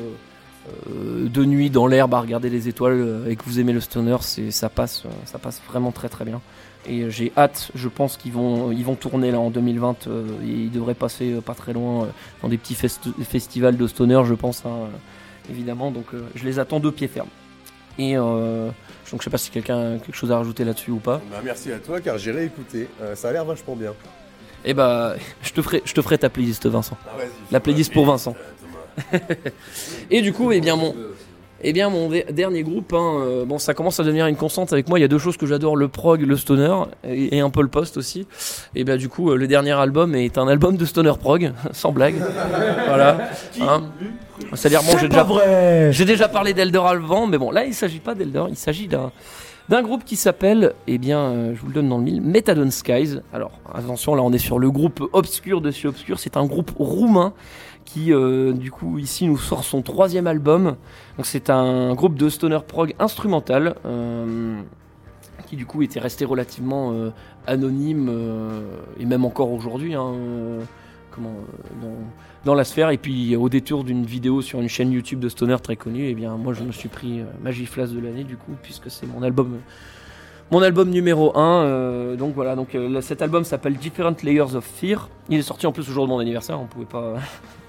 [0.80, 4.18] de nuit dans l'herbe à regarder les étoiles euh, et que vous aimez le stoner,
[4.22, 6.42] c'est ça passe, euh, ça passe vraiment très très bien.
[6.86, 10.26] Et euh, j'ai hâte, je pense qu'ils vont, ils vont tourner là en 2020 euh,
[10.44, 12.08] et ils devraient passer euh, pas très loin euh,
[12.42, 15.92] dans des petits fest- festivals de stoner, je pense, hein, euh, évidemment.
[15.92, 17.30] Donc euh, je les attends de pied ferme.
[18.00, 18.68] Et euh,
[19.12, 21.22] donc je sais pas si quelqu'un a quelque chose à rajouter là-dessus ou pas.
[21.32, 22.88] Bah, merci à toi car j'ai réécouté.
[23.02, 23.94] Euh, ça a l'air vachement bien.
[24.66, 26.98] Et bah je te ferai, je te ferai ta playlist Vincent.
[27.06, 27.12] Ah,
[27.52, 28.36] La playlist la pour Vincent.
[30.12, 30.94] Et du coup, eh bien mon,
[31.62, 34.74] eh bien mon de- dernier groupe, hein, euh, bon, ça commence à devenir une constante
[34.74, 35.00] avec moi.
[35.00, 36.74] Il y a deux choses que j'adore le prog, le stoner
[37.08, 38.28] et, et un peu le post aussi.
[38.76, 41.92] Et bien du coup, euh, le dernier album est un album de stoner prog, sans
[41.92, 42.16] blague.
[42.88, 43.30] voilà.
[43.62, 43.84] Hein.
[44.56, 48.00] C'est-à-dire bon, j'ai déjà, vrai j'ai déjà parlé d'Elder avant, mais bon, là il s'agit
[48.00, 49.12] pas d'Elder, il s'agit d'un
[49.70, 52.70] d'un groupe qui s'appelle, eh bien, euh, je vous le donne dans le mille, Methadone
[52.70, 53.20] Skies.
[53.32, 56.20] Alors, attention, là, on est sur le groupe obscur de chez obscur.
[56.20, 57.32] C'est un groupe roumain
[57.84, 60.76] qui, euh, du coup, ici, nous sort son troisième album.
[61.18, 63.76] Donc, c'est un groupe de stoner prog instrumental.
[63.86, 64.62] euh,
[65.48, 67.10] qui du coup était resté relativement euh,
[67.48, 68.10] anonyme
[69.00, 70.14] et même encore aujourd'hui hein,
[72.46, 75.58] dans, la sphère et puis au détour d'une vidéo sur une chaîne YouTube de stoner
[75.62, 78.90] très connue et bien moi je me suis pris Magiflas de l'année du coup puisque
[78.90, 79.60] c'est mon album
[80.50, 85.38] mon album numéro 1 donc voilà donc cet album s'appelle Different Layers of Fear il
[85.40, 87.16] est sorti en plus au jour de mon anniversaire on pouvait pas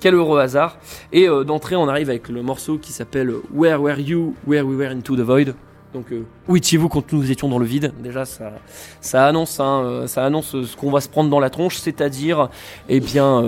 [0.00, 0.78] quel heureux hasard.
[1.12, 4.78] Et euh, d'entrée on arrive avec le morceau qui s'appelle Where Were You Where We
[4.78, 5.54] Were Into the Void.
[5.94, 7.94] Donc euh, où étiez-vous quand nous étions dans le vide?
[8.02, 8.52] Déjà ça,
[9.00, 11.78] ça annonce, hein, euh, ça annonce euh, ce qu'on va se prendre dans la tronche,
[11.78, 12.50] c'est-à-dire
[12.90, 13.42] eh bien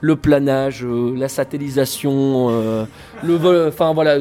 [0.00, 2.86] le planage, la satellisation,
[3.22, 4.18] le vol, enfin voilà,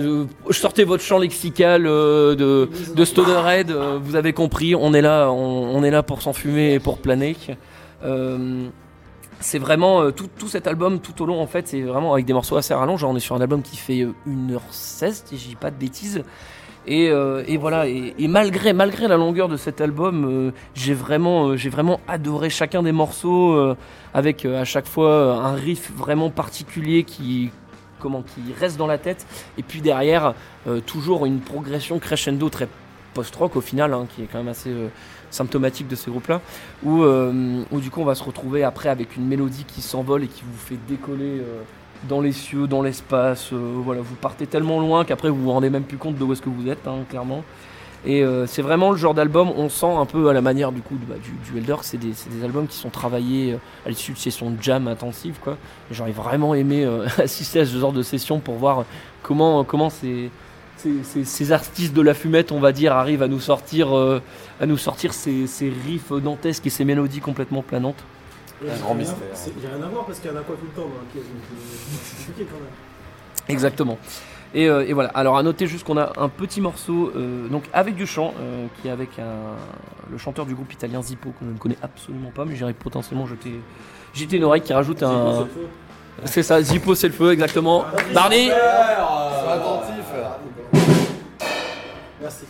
[0.49, 5.83] sortez votre champ lexical de, de Stonerhead, vous avez compris, on est là, on, on
[5.83, 7.35] est là pour s'enfumer et pour planer.
[9.39, 12.13] Euh, c'est vraiment euh, tout, tout cet album tout au long en fait c'est vraiment
[12.13, 13.03] avec des morceaux assez rallonges.
[13.03, 16.23] On est sur un album qui fait euh, 1h16 si je dis pas de bêtises.
[16.87, 20.93] Et, euh, et voilà et, et malgré malgré la longueur de cet album euh, j'ai
[20.93, 23.75] vraiment euh, j'ai vraiment adoré chacun des morceaux euh,
[24.13, 27.51] avec euh, à chaque fois euh, un riff vraiment particulier qui
[27.99, 29.27] comment qui reste dans la tête.
[29.57, 30.33] Et puis derrière
[30.67, 32.67] euh, toujours une progression crescendo très
[33.13, 34.87] post-rock au final hein, qui est quand même assez euh,
[35.31, 36.41] symptomatique de ces groupes-là,
[36.83, 40.23] où, euh, où du coup on va se retrouver après avec une mélodie qui s'envole
[40.23, 41.61] et qui vous fait décoller euh,
[42.07, 43.51] dans les cieux, dans l'espace.
[43.53, 46.33] euh, voilà, vous partez tellement loin qu'après vous vous rendez même plus compte de où
[46.33, 47.43] est-ce que vous êtes, hein, clairement.
[48.05, 50.95] Et c'est vraiment le genre d'album, on sent un peu à la manière du coup
[51.05, 54.51] bah, du, du Elder, c'est des, des albums qui sont travaillés à l'issue de sessions
[54.51, 55.35] de jam intensives.
[55.91, 58.85] J'aurais vraiment aimé assister à ce genre de session pour voir
[59.21, 60.31] comment, comment ces,
[61.25, 63.89] ces, artistes de la fumette, on va dire, arrivent à nous sortir,
[64.59, 68.03] à nous sortir ces, ces riffs dantesques et ces mélodies complètement planantes.
[68.61, 68.75] Il n'y a
[69.75, 71.23] rien à voir parce qu'il y en a quoi tout le temps dans la pièce.
[71.23, 71.55] donc, euh,
[72.03, 72.73] C'est compliqué quand même.
[73.47, 73.97] Exactement.
[74.53, 75.09] Et, euh, et voilà.
[75.09, 78.65] Alors à noter juste qu'on a un petit morceau euh, donc avec du chant euh,
[78.81, 79.55] qui est avec un,
[80.11, 83.27] le chanteur du groupe italien Zippo que je ne connais absolument pas, mais j'irais potentiellement
[83.27, 83.59] jeter
[84.13, 85.47] jeter une oreille qui rajoute un.
[86.25, 87.85] C'est ça, Zippo c'est le feu exactement.
[88.13, 88.51] Barney.
[92.21, 92.43] Merci.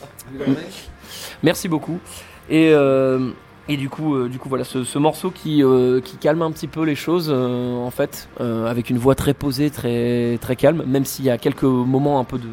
[1.43, 1.99] Merci beaucoup.
[2.49, 3.31] Et, euh,
[3.67, 6.51] et du coup, euh, du coup voilà, ce, ce morceau qui, euh, qui calme un
[6.51, 11.05] petit peu les choses, en fait, avec une voix très posée, très, très calme, même
[11.05, 12.49] s'il y a quelques moments un peu de,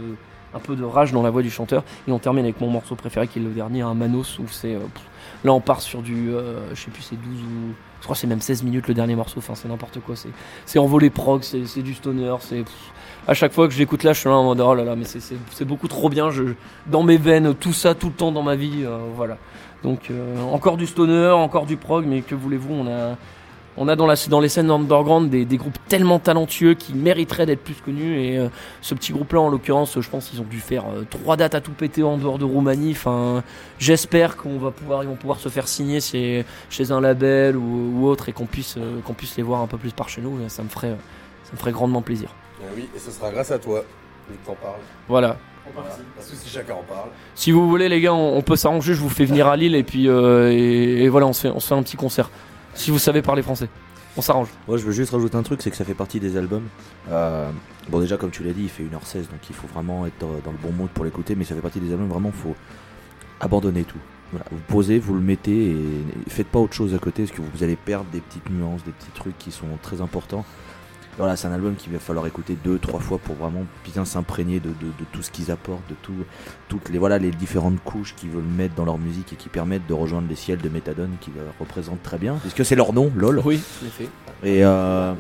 [0.55, 1.85] un peu de rage dans la voix du chanteur.
[2.07, 4.77] Et on termine avec mon morceau préféré qui est le dernier, un Manos, où c'est.
[5.45, 6.33] là, on part sur du.
[6.75, 7.75] je sais plus, c'est 12 ou.
[7.99, 10.15] Je crois que c'est même 16 minutes le dernier morceau, enfin, c'est n'importe quoi.
[10.67, 12.65] C'est, envolé prog, c'est du stoner, c'est.
[13.29, 14.95] À chaque fois que je l'écoute là, je suis là en mode oh là là,
[14.97, 16.31] mais c'est, beaucoup trop bien.
[16.31, 16.45] Je,
[16.87, 19.37] dans mes veines, tout ça, tout le temps dans ma vie, euh, voilà.
[19.83, 23.17] Donc euh, encore du stoner, encore du prog, mais que voulez-vous, on a,
[23.77, 27.47] on a dans, la, dans les scènes underground des, des groupes tellement talentueux qui mériteraient
[27.47, 28.21] d'être plus connus.
[28.21, 28.49] Et euh,
[28.81, 31.73] ce petit groupe-là, en l'occurrence, je pense qu'ils ont dû faire trois dates à tout
[31.73, 32.93] péter en dehors de Roumanie.
[32.93, 33.43] Enfin,
[33.81, 36.45] j'espère qu'on va pouvoir, ils vont pouvoir se faire signer chez,
[36.91, 40.09] un label ou, autre et qu'on puisse, qu'on puisse les voir un peu plus par
[40.09, 40.39] chez nous.
[40.49, 40.97] Ça me ferait,
[41.43, 42.31] ça me ferait grandement plaisir.
[42.61, 43.85] Ah oui, et ce sera grâce à toi,
[44.31, 44.81] vu que t'en parles.
[45.09, 45.37] Voilà.
[45.75, 47.09] Parce que si chacun en parle.
[47.35, 48.95] Si vous voulez, les gars, on, on peut s'arranger.
[48.95, 51.49] Je vous fais venir à Lille et puis euh, et, et voilà, on se fait,
[51.49, 52.31] on se fait un petit concert.
[52.75, 53.69] Si vous savez parler français,
[54.17, 54.49] on s'arrange.
[54.69, 56.69] Moi, je veux juste rajouter un truc, c'est que ça fait partie des albums.
[57.11, 57.51] Euh,
[57.89, 60.29] bon, déjà, comme tu l'as dit, il fait 1h16, donc il faut vraiment être dans,
[60.45, 62.55] dans le bon mood pour l'écouter, mais ça fait partie des albums, vraiment, faut
[63.41, 63.99] abandonner tout.
[64.33, 65.77] Voilà, vous posez, vous le mettez et
[66.29, 68.93] faites pas autre chose à côté, parce que vous allez perdre des petites nuances, des
[68.93, 70.45] petits trucs qui sont très importants.
[71.19, 74.61] Voilà, c'est un album qu'il va falloir écouter deux, trois fois pour vraiment bien s'imprégner
[74.61, 76.13] de, de- de tout ce qu'ils apportent, de tout,
[76.69, 79.87] toutes les, voilà, les différentes couches qu'ils veulent mettre dans leur musique et qui permettent
[79.87, 82.35] de rejoindre les ciels de Méthadone qui le représentent très bien.
[82.43, 83.41] Puisque c'est leur nom, LOL?
[83.45, 84.09] Oui, en effet.
[84.45, 85.15] Et euh,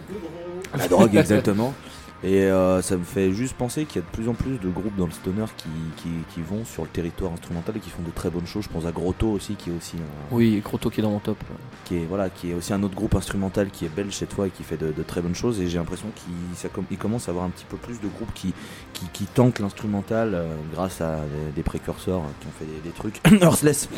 [0.76, 1.72] la drogue, exactement.
[2.24, 4.68] Et euh, ça me fait juste penser qu'il y a de plus en plus de
[4.70, 8.02] groupes dans le stoner qui, qui, qui vont sur le territoire instrumental et qui font
[8.02, 8.64] de très bonnes choses.
[8.64, 11.18] Je pense à Grotto aussi, qui est aussi un, Oui, Grotto qui est dans mon
[11.18, 11.36] top.
[11.84, 14.46] qui est voilà qui est aussi un autre groupe instrumental qui est belge cette fois
[14.46, 17.28] et qui fait de, de très bonnes choses et j'ai l'impression qu'il ça com- commence
[17.28, 18.54] à avoir un petit peu plus de groupes qui
[18.94, 22.94] qui, qui tentent l'instrumental euh, grâce à des, des précurseurs qui ont fait des, des
[22.94, 23.88] trucs Earthless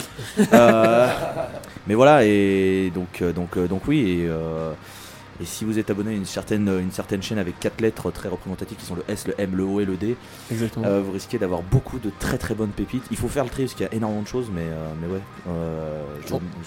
[0.53, 1.09] Euh,
[1.87, 4.73] mais voilà et donc euh, donc euh, donc oui et, euh,
[5.41, 8.29] et si vous êtes abonné à une certaine, une certaine chaîne avec quatre lettres très
[8.29, 10.17] représentatives qui sont le S, le M, le O et le D,
[10.79, 13.05] euh, vous risquez d'avoir beaucoup de très très bonnes pépites.
[13.11, 15.07] Il faut faire le tri parce qu'il y a énormément de choses, mais, euh, mais
[15.07, 15.21] ouais.
[15.49, 16.03] euh.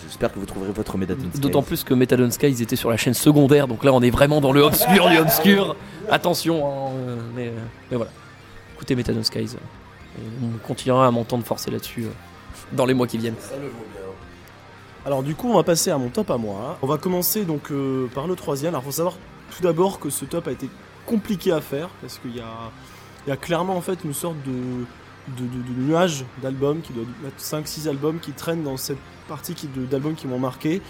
[0.03, 1.39] J'espère que vous trouverez votre Sky.
[1.39, 4.09] D'autant plus que Methadone Sky, ils étaient sur la chaîne secondaire, donc là on est
[4.09, 5.75] vraiment dans le obscur du obscur.
[6.09, 7.51] Attention, hein, euh, mais, euh,
[7.89, 8.11] mais voilà.
[8.75, 9.55] Écoutez Methadone Skies,
[10.43, 12.05] on continuera à m'entendre forcer là-dessus
[12.73, 13.35] dans les mois qui viennent.
[13.39, 14.00] Ça le vaut bien.
[15.03, 16.77] Alors du coup, on va passer à mon top à moi.
[16.83, 18.75] On va commencer donc euh, par le troisième.
[18.75, 19.15] Alors faut savoir
[19.55, 20.69] tout d'abord que ce top a été
[21.07, 22.41] compliqué à faire parce qu'il y
[23.31, 25.41] a, clairement en fait une sorte de,
[25.75, 29.55] nuage d'albums qui doit être 5-6 albums qui traînent dans cette partie
[29.89, 30.81] d'albums qui m'ont marqué.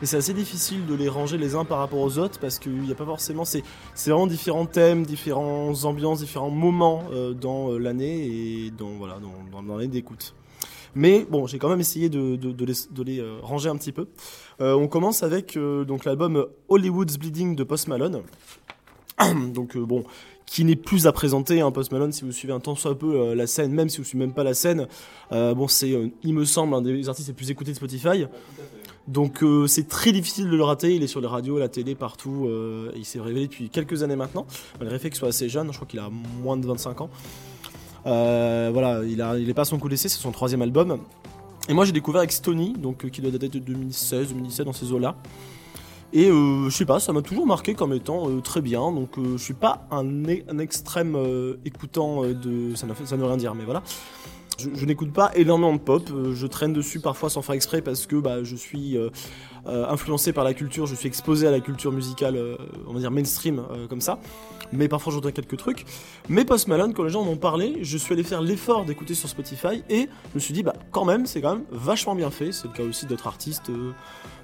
[0.00, 2.80] Et c'est assez difficile de les ranger les uns par rapport aux autres parce qu'il
[2.80, 3.44] n'y a pas forcément.
[3.44, 8.90] C'est, c'est vraiment différents thèmes, différentes ambiances, différents moments euh, dans euh, l'année et dans,
[8.90, 10.34] voilà, dans, dans l'année d'écoute.
[10.94, 13.76] Mais bon, j'ai quand même essayé de, de- de les, de les, euh, ranger un
[13.76, 14.06] petit peu.
[14.60, 18.22] Euh, on commence avec euh, donc l'album Hollywood's Bleeding de Post Malone.
[19.52, 20.04] donc bon,
[20.46, 21.60] qui n'est plus à présenter.
[21.60, 23.98] Hein, Post Malone, si vous suivez un tant soit peu euh, la scène, même si
[23.98, 24.88] vous suivez même pas la scène,
[25.32, 28.26] euh, bon, c'est, euh, il me semble, un des artistes les plus écoutés de Spotify.
[29.06, 30.94] Donc c'est très difficile de le rater.
[30.94, 32.46] Il est sur les radios, la télé, partout.
[32.94, 34.46] il s'est révélé depuis quelques années maintenant,
[34.78, 35.68] malgré le fait qu'il soit assez jeune.
[35.72, 36.10] Je crois qu'il a
[36.42, 37.08] moins de 25 ans.
[38.06, 40.98] Euh, voilà, il, est pas à son coup d'essai, c'est son troisième album.
[41.68, 44.72] Et moi j'ai découvert avec Stony, donc euh, qui doit dater de 2016, 2017 dans
[44.72, 45.16] ces eaux-là.
[46.14, 48.90] Et euh, je sais pas, ça m'a toujours marqué comme étant euh, très bien.
[48.90, 50.24] Donc je suis pas un,
[50.58, 51.16] extrême
[51.66, 53.82] écoutant de, ça ne veut rien dire, mais voilà.
[54.58, 56.10] Je, n'écoute pas énormément de pop.
[56.10, 59.08] euh, je traîne dessus parfois sans faire exprès parce que bah, je suis euh,
[59.68, 62.36] euh, influencé par la culture, je suis exposé à la culture musicale,
[62.88, 64.18] on va dire mainstream comme ça.
[64.72, 65.84] Mais parfois j'entends quelques trucs.
[66.28, 69.14] Mais Post Malone, quand les gens en ont parlé, je suis allé faire l'effort d'écouter
[69.14, 72.30] sur Spotify et je me suis dit, bah quand même, c'est quand même vachement bien
[72.30, 72.50] fait.
[72.50, 73.70] C'est le cas aussi d'autres artistes.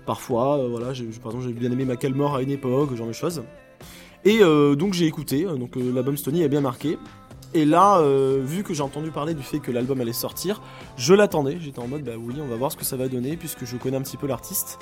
[0.07, 3.13] parfois, voilà, j'ai- par exemple, j'ai bien aimé Macklemore à une époque, ce genre de
[3.13, 3.43] choses.
[4.25, 6.99] Et donc j'ai écouté, donc l'album Stony est bien marqué.
[7.55, 10.61] Et là, euh, vu que j'ai entendu parler du fait que l'album allait sortir,
[10.97, 11.57] je l'attendais.
[11.61, 13.77] J'étais en mode, bah oui, on va voir ce que ça va donner, puisque je
[13.77, 14.81] connais un petit peu l'artiste.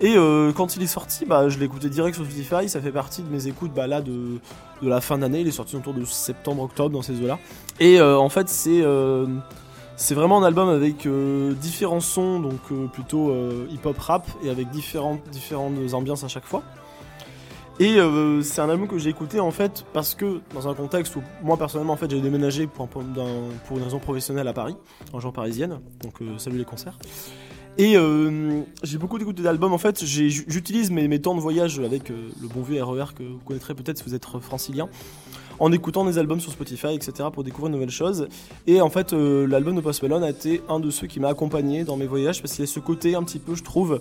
[0.00, 2.70] Et euh, quand il est sorti, bah, je écouté direct sur Spotify.
[2.70, 4.40] Ça fait partie de mes écoutes bah, là, de,
[4.80, 5.40] la fin d'année.
[5.40, 7.38] Il est sorti autour de septembre-octobre, dans ces eaux-là.
[7.78, 8.80] Et euh, en fait, c'est
[10.14, 11.06] vraiment un album avec
[11.60, 13.34] différents sons, donc plutôt
[13.70, 15.20] hip-hop rap, et avec différentes
[15.92, 16.62] ambiances à chaque fois.
[17.80, 21.16] Et euh, c'est un album que j'ai écouté en fait parce que dans un contexte
[21.16, 24.76] où moi personnellement en fait j'ai déménagé pour, une raison professionnelle à Paris,
[25.12, 26.96] en région parisienne, donc euh, salut les concerts.
[27.76, 32.46] Et euh, j'ai beaucoup écouté d'albums en fait, j'utilise mes, temps de voyage avec le
[32.46, 34.88] bon vieux RER que vous connaîtrez peut-être si vous êtes francilien,
[35.58, 38.28] en écoutant des albums sur Spotify etc pour découvrir de nouvelles choses.
[38.68, 41.82] Et en fait l'album de Post Malone a été un de ceux qui m'a accompagné
[41.82, 43.98] dans mes voyages parce qu'il y a ce côté un petit peu je trouve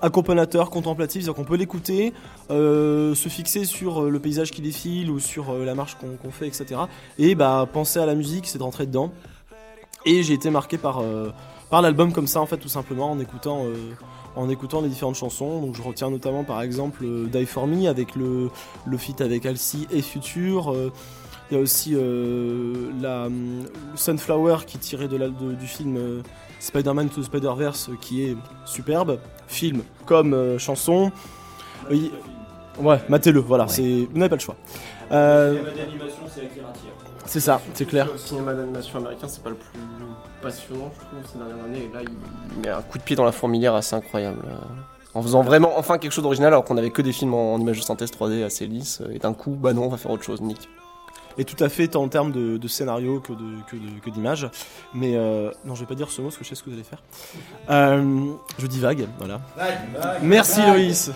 [0.00, 2.12] accompagnateur, contemplatif, c'est-à-dire qu'on peut l'écouter,
[2.50, 6.30] euh, se fixer sur euh, le paysage qui défile ou sur euh, la marche qu'on
[6.30, 6.80] fait, etc.
[7.18, 9.12] Et bah penser à la musique, c'est de rentrer dedans.
[10.06, 11.02] Et j'ai été marqué par,
[11.70, 13.64] par l'album comme ça, en fait, tout simplement, en écoutant,
[14.36, 15.60] en écoutant les différentes chansons.
[15.60, 18.48] Donc je retiens notamment, par exemple, Die For Me avec le,
[18.86, 20.72] le feat avec Alcy et Future.
[21.50, 21.96] Il y a aussi
[23.02, 23.28] la,
[23.96, 26.22] Sunflower qui tiré de du film
[26.60, 29.18] Spider-Man to Spider-Verse euh, qui est superbe.
[29.46, 31.10] Film comme euh, chanson.
[31.90, 32.10] Oui,
[32.80, 34.56] ouais, matez-le, voilà, c'est, vous n'avez pas le choix.
[35.12, 36.90] Euh, d'animation, c'est la qui rattire.
[37.24, 38.08] c'est ça, c'est clair.
[38.12, 39.70] Le cinéma d'animation américain, c'est pas le plus
[40.42, 41.88] passionnant, je trouve, ces dernières années.
[41.90, 42.08] Et là, il,
[42.56, 44.42] il met un coup de pied dans la fourmilière assez incroyable.
[44.46, 44.56] euh,
[45.14, 47.60] En faisant vraiment enfin quelque chose d'original, alors qu'on avait que des films en, en
[47.60, 49.00] images de synthèse 3D assez lisses.
[49.00, 50.68] euh, Et d'un coup, bah non, on va faire autre chose, Nick.
[51.38, 54.10] Et tout à fait tant en termes de, de scénario que de que de- que
[54.10, 54.48] d'image.
[54.92, 56.70] Mais euh, non, je vais pas dire ce mot parce que je sais ce que
[56.70, 57.02] vous allez faire.
[57.70, 58.26] Euh,
[58.58, 59.40] je dis vague, voilà.
[60.22, 61.10] Merci Loïs.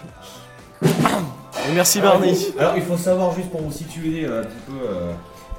[0.84, 2.34] Et merci Barney.
[2.58, 5.12] Alors il faut savoir juste pour vous situer euh, un petit peu euh,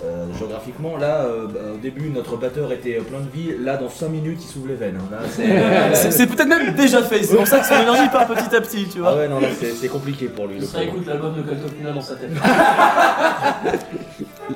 [0.03, 3.87] euh, géographiquement, là euh, bah, au début notre batteur était plein de vie, là dans
[3.87, 4.97] 5 minutes il s'ouvre les veines.
[4.99, 5.07] hein.
[5.11, 8.27] Là, c'est- C'est c'est peut-être même déjà fait, c'est pour ça que son énergie part
[8.27, 9.11] petit à petit, tu vois.
[9.11, 10.59] Ah ouais non là c'est c'est compliqué pour lui.
[10.59, 10.89] le Ça pauvre.
[10.89, 12.31] écoute l'album de Caltopina dans sa tête.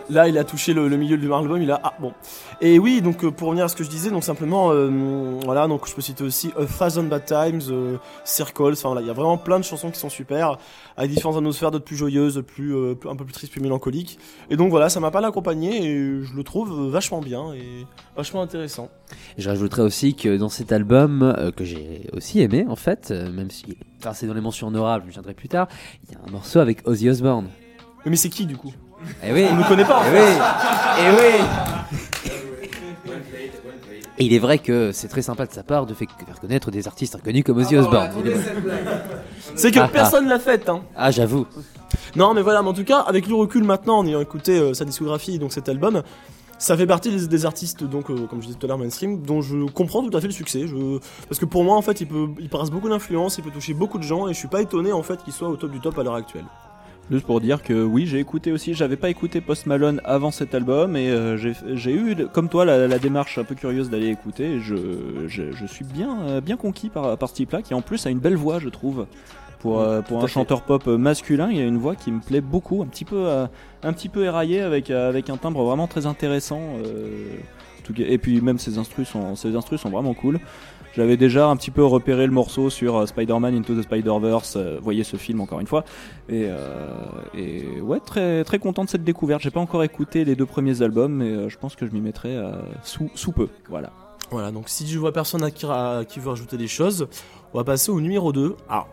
[0.09, 2.13] Là, il a touché le, le milieu du album, il a ah bon.
[2.61, 4.89] Et oui, donc euh, pour revenir à ce que je disais, donc simplement euh,
[5.43, 9.07] voilà, donc je peux citer aussi A Thousand Bad Times, euh, Circles, enfin voilà, il
[9.07, 10.57] y a vraiment plein de chansons qui sont super,
[10.95, 14.17] avec différentes atmosphères, d'autres plus joyeuses, plus euh, plus- un peu plus tristes, plus mélancoliques.
[14.49, 17.85] Et donc voilà, ça m'a pas mal accompagné et je le trouve vachement bien et
[18.15, 18.89] vachement intéressant.
[19.37, 23.77] Je rajouterais aussi que dans cet album, que j'ai aussi aimé en fait, même si
[23.99, 25.67] enfin, c'est dans les mentions honorables, je viendrai plus tard,
[26.07, 27.49] il y a un morceau avec Ozzy Osbourne.
[28.05, 28.73] Mais c'est qui du coup?
[29.23, 30.25] Eh oui On ne connaît pas en Eh fait.
[30.25, 30.37] oui
[30.99, 31.43] Eh oui
[34.19, 36.07] Et il est vrai que c'est très sympa de sa part de faire
[36.41, 38.09] connaître des artistes inconnus comme Ozzy Osbourne.
[38.25, 38.53] Il est vrai.
[39.55, 39.89] C'est que Ah, ah.
[39.93, 40.81] personne l'a faite, hein.
[40.95, 41.45] Ah, j'avoue.
[42.15, 44.73] Non, mais voilà, mais en tout cas, avec le recul maintenant, en ayant écouté euh,
[44.73, 46.01] sa discographie, donc cet album,
[46.57, 49.21] ça fait partie des, des artistes, donc, euh, comme je disais tout à l'heure, mainstream,
[49.21, 50.65] dont je comprends tout à fait le succès.
[50.67, 50.97] Je...
[51.29, 53.73] Parce que pour moi, en fait, il, peut, il passe beaucoup d'influence, il peut toucher
[53.75, 55.79] beaucoup de gens, et je suis pas étonné, en fait, qu'il soit au top du
[55.79, 56.45] top à l'heure actuelle.
[57.09, 58.73] Juste pour dire que oui, j'ai écouté aussi.
[58.73, 62.85] J'avais pas écouté Post Malone avant cet album et euh, j'ai eu, comme toi, la,
[62.85, 64.55] la démarche un peu curieuse d'aller écouter.
[64.55, 64.75] Et je,
[65.27, 68.09] je, je suis bien, euh, bien conquis par, par ce type-là, qui en plus a
[68.09, 69.05] une belle voix, je trouve.
[69.59, 70.33] Pour, euh, pour un fait.
[70.33, 73.93] chanteur pop masculin, il a une voix qui me plaît beaucoup, un petit peu, un
[73.93, 76.61] petit peu éraillée avec, avec un timbre vraiment très intéressant.
[77.97, 80.39] et puis même ses instrus sont, ses instrus sont vraiment cool.
[80.97, 84.55] J'avais déjà un petit peu repéré le morceau sur euh, Spider-Man Into the Spider-Verse.
[84.55, 85.85] euh, voyez ce film encore une fois.
[86.27, 86.89] Et, euh,
[87.35, 89.43] et ouais, très, très content de cette découverte.
[89.43, 92.35] J'ai pas encore écouté les deux premiers albums, mais je pense que je m'y mettrai
[92.81, 93.47] sous, peu.
[93.69, 93.91] Voilà.
[94.31, 97.07] Voilà, donc si je vois personne qui, veut rajouter des choses,
[97.53, 98.55] on va passer au numéro 2.
[98.67, 98.87] Alors,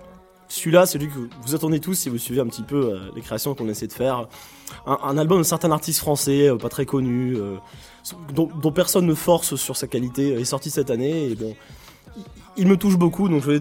[0.49, 3.55] celui-là, c'est celui que vous attendez tous si vous suivez un petit peu les créations
[3.55, 4.29] qu'on essaie de faire.
[4.87, 7.39] Un, album d'un certain artiste français, pas très connu,
[8.35, 11.31] dont, dont personne ne force sur sa qualité, est sorti cette année.
[11.31, 11.55] Et bon,
[12.57, 13.57] il- me touche beaucoup, donc je vais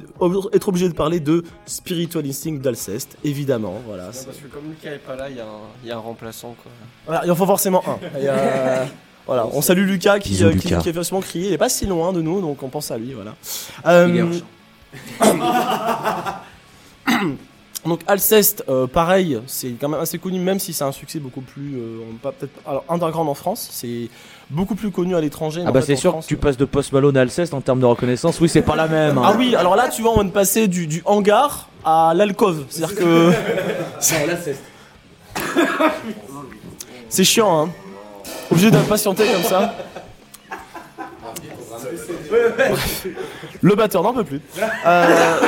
[0.54, 3.82] être obligé de parler de Spiritual Instinct d'Alceste, évidemment.
[3.88, 5.96] Voilà, parce que comme Lucas est pas là, il y, a un- il y a
[5.96, 6.56] un remplaçant.
[6.62, 6.72] Quoi.
[7.06, 8.20] voilà, il en faut forcément un.
[8.20, 8.86] Y a-
[9.26, 10.82] Voilà, on salue Lucas qui, Bisous, euh, qui, Lucas.
[10.82, 11.48] qui a forcément crié.
[11.48, 13.14] Il est pas si loin de nous, donc on pense à lui.
[13.14, 13.36] Voilà.
[13.86, 14.46] Euh, Il est urgent.
[17.86, 21.42] donc Alceste, euh, pareil, c'est quand même assez connu, même si c'est un succès beaucoup
[21.42, 24.10] plus, euh, pas peut-être, alors underground en France, c'est
[24.54, 25.64] beaucoup plus connu à l'étranger.
[25.66, 27.80] Ah bah c'est sûr France, que tu passes de Post Malone à Alceste en termes
[27.80, 29.18] de reconnaissance, oui c'est pas la même.
[29.18, 29.24] hein.
[29.26, 32.64] Ah oui, alors là, tu vois, on vient de passer du, du hangar à l'alcôve.
[32.70, 33.32] C'est-à-dire que.
[37.10, 37.70] C'est chiant, hein.
[38.52, 39.74] Obligé d'impatienter comme ça.
[43.62, 44.42] Le batteur n'en peut plus.
[44.86, 45.40] Euh,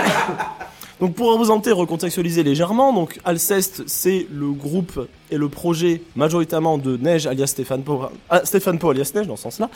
[1.01, 6.95] Donc pour représenter, recontextualiser légèrement, donc Alceste c'est le groupe et le projet majoritairement de
[6.95, 9.69] Neige alias Stéphane Pau, ah, Stéphane Pau alias Neige dans ce sens-là.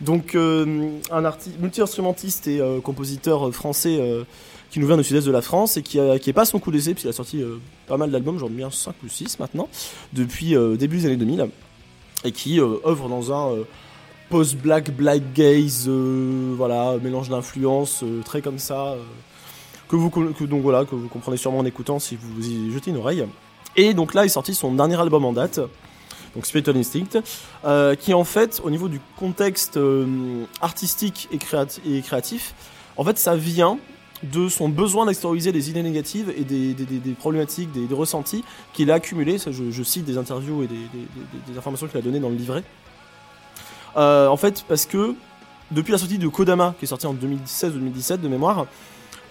[0.00, 4.24] Donc euh, un multi-instrumentiste et euh, compositeur français euh,
[4.70, 6.58] qui nous vient du sud-est de la France et qui, a, qui est pas son
[6.58, 7.42] coup d'essai puisqu'il a sorti
[7.86, 9.68] pas mal d'albums, j'en ai bien 5 ou 6 maintenant,
[10.12, 11.48] depuis début des années 2000
[12.24, 13.58] et qui œuvre dans un
[14.28, 18.96] post-black, black gaze, voilà, mélange d'influences très comme ça,
[19.88, 22.90] que vous, que, donc voilà, que vous comprenez sûrement en écoutant si vous y jetez
[22.90, 23.24] une oreille.
[23.76, 25.60] Et donc là, il est sorti son dernier album en date,
[26.34, 27.20] donc Spiritual Instinct,
[27.64, 32.54] euh, qui en fait, au niveau du contexte euh, artistique et, créati- et créatif,
[32.96, 33.78] en fait, ça vient
[34.22, 38.90] de son besoin d'extérioriser des idées négatives et des, des- des- problématiques, des, ressentis qu'il
[38.90, 39.36] a accumulés.
[39.36, 42.64] Ça, je, cite des interviews et des informations qu'il a données dans le livret.
[43.98, 45.14] Euh, en fait, parce que
[45.70, 48.66] depuis la sortie de Kodama, qui est sorti en 2016-2017 de mémoire,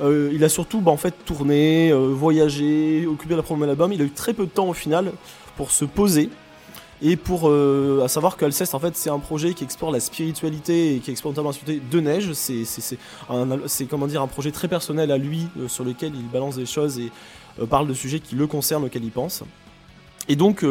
[0.02, 3.94] euh, il a surtout bah, en fait tourné, euh, voyagé, occupé la promo de l'album.
[3.94, 5.12] Il a eu très peu de temps au final
[5.56, 6.30] pour se poser
[7.02, 10.96] et pour euh, à savoir qu'Alceste en fait c'est un projet qui explore la spiritualité
[10.96, 12.34] et qui explore notamment la spiritualité de neige.
[12.34, 16.66] C'est c'est comment dire un projet très personnel à lui sur lequel il balance des
[16.66, 17.12] choses et
[17.70, 19.44] parle de sujets qui le concernent auxquels il pense.
[20.28, 20.66] Et donc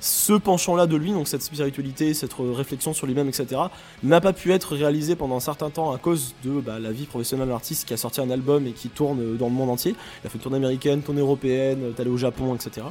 [0.00, 3.60] ce penchant-là de lui, donc cette spiritualité, cette euh, réflexion sur lui-même, etc.,
[4.02, 7.06] n'a pas pu être réalisé pendant un certain temps à cause de bah, la vie
[7.06, 9.70] professionnelle de l'artiste qui a sorti un album et qui tourne euh, dans le monde
[9.70, 9.94] entier.
[10.22, 12.86] Il a fait une tournée américaine, tournée européenne, euh, est allé au Japon, etc.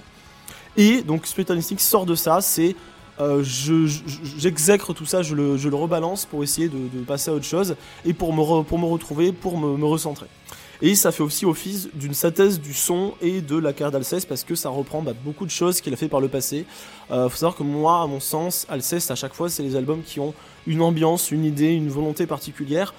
[0.75, 2.75] Et donc Instinct sort de ça, c'est
[3.19, 3.99] euh, je- je-
[4.37, 6.77] j'exècre tout ça, je le, rebalance pour essayer de,
[7.07, 10.27] passer à autre chose et pour me, pour me retrouver, pour me recentrer.
[10.81, 14.43] Et ça fait aussi office d'une synthèse du son et de la carrière d'Alceste parce
[14.43, 16.65] que ça reprend bah, beaucoup de choses qu'il a fait par le passé.
[17.09, 20.03] Euh, faut savoir que moi, à mon sens, Alceste, à chaque fois, c'est les albums
[20.03, 20.33] qui ont
[20.67, 22.93] une ambiance, une idée, une volonté particulière.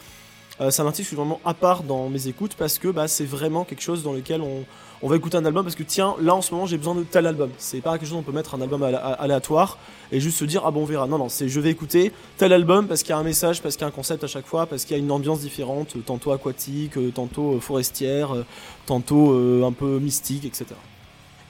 [0.61, 3.83] Euh, c'est un vraiment à part dans mes écoutes parce que bah, c'est vraiment quelque
[3.83, 4.65] chose dans lequel on,
[5.03, 7.05] on va écouter un album parce que tiens, là en ce moment j'ai besoin de
[7.05, 7.51] tel album.
[7.59, 9.79] C'est pas quelque chose on peut mettre un album alé- aléatoire
[10.11, 11.07] et juste se dire ah bon on verra.
[11.07, 13.77] Non, non, c'est je vais écouter tel album parce qu'il y a un message, parce
[13.77, 15.95] qu'il y a un concept à chaque fois, parce qu'il y a une ambiance différente,
[15.97, 18.35] euh, tantôt aquatique, euh, tantôt euh, forestière,
[18.87, 19.35] tantôt
[19.65, 20.67] un peu mystique, etc.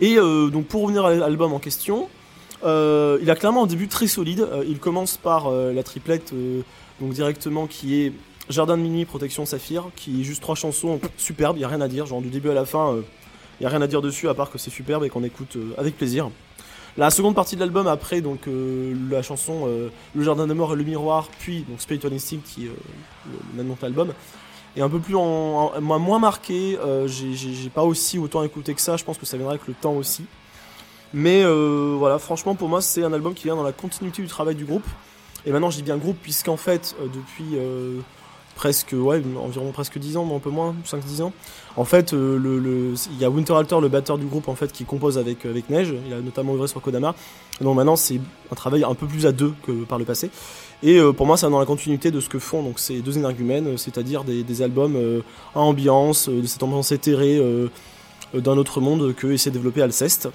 [0.00, 2.08] Et donc pour revenir à l'album en question,
[2.62, 4.46] il a clairement un début très solide.
[4.68, 6.32] Il commence par la triplette,
[7.00, 8.12] donc directement qui est
[8.48, 11.80] Jardin de minuit, Protection Saphir, qui est juste trois chansons superbes, il n'y a rien
[11.80, 12.96] à dire, genre du début à la fin,
[13.60, 15.56] il n'y a rien à dire dessus à part que c'est superbe et qu'on écoute
[15.56, 16.30] euh, avec plaisir.
[16.96, 20.72] La seconde partie de l'album, après donc euh, la chanson euh, Le Jardin des Morts
[20.72, 24.12] et le Miroir, puis donc Spiritual Instinct, qui est euh, le nom que l'album,
[24.76, 26.76] est un peu plus en, en- moins- marqué.
[27.06, 29.94] j'ai- pas aussi autant écouté que ça, je pense que ça viendra avec le temps
[29.94, 30.24] aussi.
[31.14, 34.54] Mais voilà, franchement, pour moi, c'est un album qui vient dans la continuité du travail
[34.54, 34.84] du groupe.
[35.46, 37.56] Et maintenant, je dis bien groupe, puisqu'en fait, depuis
[38.56, 41.32] presque, ouais, environ presque 10 ans, mais un peu moins, 5-10 ans,
[41.78, 45.16] en fait, euh, il y a Winterhalter, le batteur du groupe, en fait, qui compose
[45.16, 45.94] avec, avec Neige.
[46.06, 47.14] Il a notamment œuvré sur Kodama.
[47.60, 48.20] Donc maintenant, c'est
[48.50, 50.30] un travail un peu plus à deux que par le passé.
[50.82, 53.16] Et euh, pour moi, c'est dans la continuité de ce que font donc ces deux
[53.16, 55.20] énergumènes, euh, c'est-à-dire des, albums euh,
[55.54, 57.68] à ambiance, euh, de cette ambiance éthérée euh,
[58.34, 60.28] euh, d'un autre monde que essaie de développer Alceste.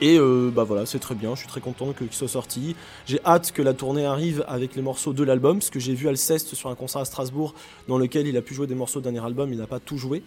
[0.00, 2.76] Et euh, bah voilà, c'est très bien, je suis très content qu'il soit sorti.
[3.06, 6.08] J'ai hâte que la tournée arrive avec les morceaux de l'album, parce que j'ai vu
[6.08, 7.54] Alceste sur un concert à Strasbourg
[7.88, 9.98] dans lequel il a pu jouer des morceaux de dernier album, il n'a pas tout
[9.98, 10.22] joué,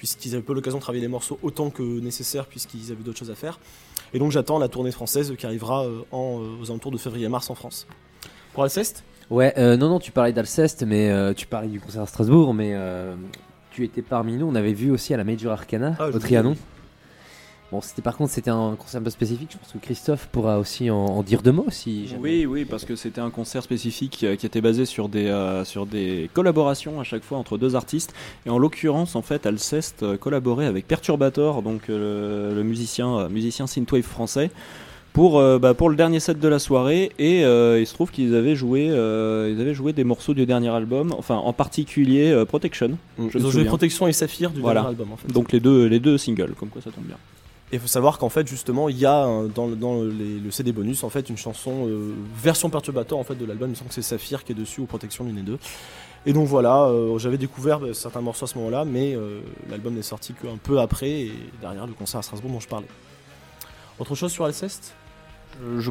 [0.00, 3.30] puisqu'ils avaient pas l'occasion de travailler les morceaux autant que nécessaire, puisqu'ils avaient d'autres choses
[3.30, 3.60] à faire.
[4.14, 7.50] Et donc j'attends la tournée française qui arrivera euh, en, euh, aux alentours de février-mars
[7.50, 7.86] en France.
[8.54, 9.04] Pour Alceste?
[9.28, 12.54] Ouais, euh, non, non, tu parlais d'Alceste, mais euh, tu parlais du concert à Strasbourg,
[12.54, 13.14] mais euh,
[13.72, 14.46] tu étais parmi nous.
[14.46, 16.56] On avait vu aussi à la Major Arcana, Ah, au Trianon.
[17.72, 19.50] Bon, c'était par contre, c'était un concert un peu spécifique.
[19.52, 22.20] Je pense que Christophe pourra aussi en, en dire deux mots si jamais.
[22.20, 25.64] Oui, oui, parce que c'était un concert spécifique euh, qui était basé sur des, euh,
[25.64, 28.12] sur des collaborations à chaque fois entre deux artistes.
[28.44, 33.68] Et en l'occurrence, en fait, Alceste euh, collaborait avec Perturbator, donc euh, le, musicien, musicien
[33.68, 34.50] synthwave français.
[35.12, 38.12] Pour, euh, bah, pour le dernier set de la soirée et euh, il se trouve
[38.12, 42.30] qu'ils avaient joué euh, ils avaient joué des morceaux du dernier album enfin en particulier
[42.30, 43.64] euh, Protection je Ils ont joué.
[43.64, 44.82] Protection et Saphir du Voilà.
[44.82, 45.26] dernier album en fait.
[45.32, 47.16] donc les deux les deux singles comme quoi ça tombe bien
[47.72, 50.38] Et il faut savoir qu'en fait, justement, il y a euh, dans, le- dans les-
[50.40, 53.68] le CD bonus en fait une chanson euh, version perturbateur en fait de l'album.
[53.68, 55.58] Il me semble que c'est Saphir qui est dessus ou Protection l'une des deux.
[56.26, 59.40] Et donc voilà, euh, j'avais découvert certains morceaux à ce moment-là, mais euh,
[59.70, 62.88] l'album n'est sorti qu'un peu après et derrière le concert à Strasbourg dont je parlais.
[63.98, 64.94] Autre chose sur Alceste?
[65.78, 65.90] Je,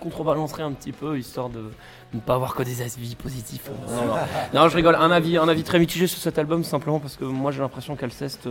[0.00, 1.70] contrebalancerai un petit peu histoire de
[2.12, 3.68] ne pas avoir que des avis positifs.
[3.88, 4.14] Euh, Non, non.
[4.62, 4.94] Non, je rigole.
[4.96, 7.96] Un avis, un avis très mitigé sur cet album simplement parce que moi j'ai l'impression
[7.96, 8.46] qu'Alceste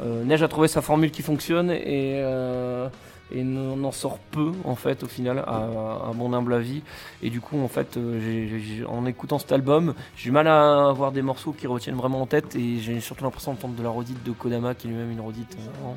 [0.00, 2.88] Neige a trouvé sa formule qui fonctionne et, euh,
[3.34, 6.82] on en sort peu en fait au final à, mon humble avis.
[7.22, 11.12] Et du coup en fait euh, en écoutant cet album j'ai du mal à avoir
[11.12, 14.22] des morceaux qui retiennent vraiment en tête et j'ai surtout l'impression d'entendre de la redite
[14.22, 15.92] de Kodama qui est lui-même une redite euh,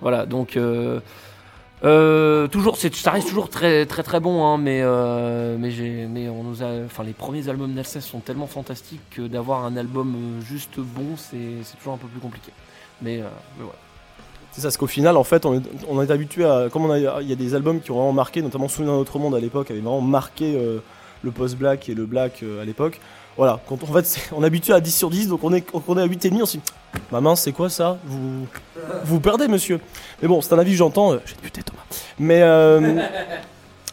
[0.00, 1.00] voilà donc euh,
[1.84, 7.04] euh, toujours ça reste toujours très très très bon hein, mais euh, on nous enfin
[7.04, 11.62] les premiers albums d'Alceste sont tellement fantastiques que d'avoir un album euh, juste bon c'est
[11.78, 12.50] toujours un peu plus compliqué
[13.02, 13.28] mais, euh,
[13.58, 13.64] mais
[14.52, 16.68] C'est ça, parce qu'au final, en fait, on est, habitué à.
[16.70, 19.34] Comme il y a des albums qui ont vraiment marqué, notamment Souvenir d'un autre monde
[19.34, 20.78] à l'époque, avait vraiment marqué euh,
[21.22, 23.00] le post-black et le black euh, à l'époque.
[23.36, 25.98] Voilà, quand en fait, on est habitué à 10 sur 10, donc on est, on
[25.98, 26.62] est à 8,5, on se dit
[27.12, 27.98] Ma mince, c'est quoi ça?
[28.04, 28.46] Vous,
[29.04, 29.80] vous perdez, monsieur.
[30.20, 31.12] Mais bon, c'est un avis que j'entends.
[31.12, 31.82] euh, J'ai buté, Thomas.
[32.18, 32.42] Mais,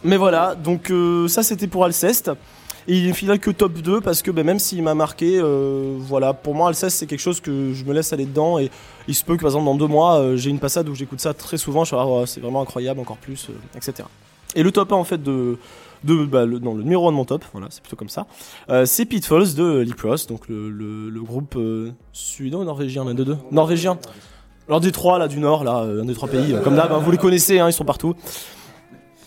[0.04, 0.92] mais voilà, donc
[1.28, 2.32] ça, c'était pour Alceste.
[2.88, 5.96] Et il est final que top 2 parce que ben, même s'il m'a marqué, euh,
[5.98, 8.60] voilà, pour moi Alceste c'est quelque chose que je me laisse aller dedans.
[8.60, 8.70] Et
[9.08, 11.20] il se peut que par exemple dans deux mois euh, j'ai une passade où j'écoute
[11.20, 14.08] ça très souvent, je suis ouais, c'est vraiment incroyable, encore plus, euh, etc.
[14.56, 15.58] Et le top 1 en fait de,
[16.04, 18.28] de bah, le, non, le numéro 1 de mon top, voilà, c'est plutôt comme ça,
[18.86, 23.38] c'est Pitfalls de Lipros, donc le, groupe euh, suédois norvégien, l'un des deux?
[23.52, 23.98] Norvégien.
[24.68, 27.12] L'un des trois là du nord, là, un des trois pays, comme d'hab, hein, vous
[27.12, 28.16] les connaissez, hein, ils sont partout.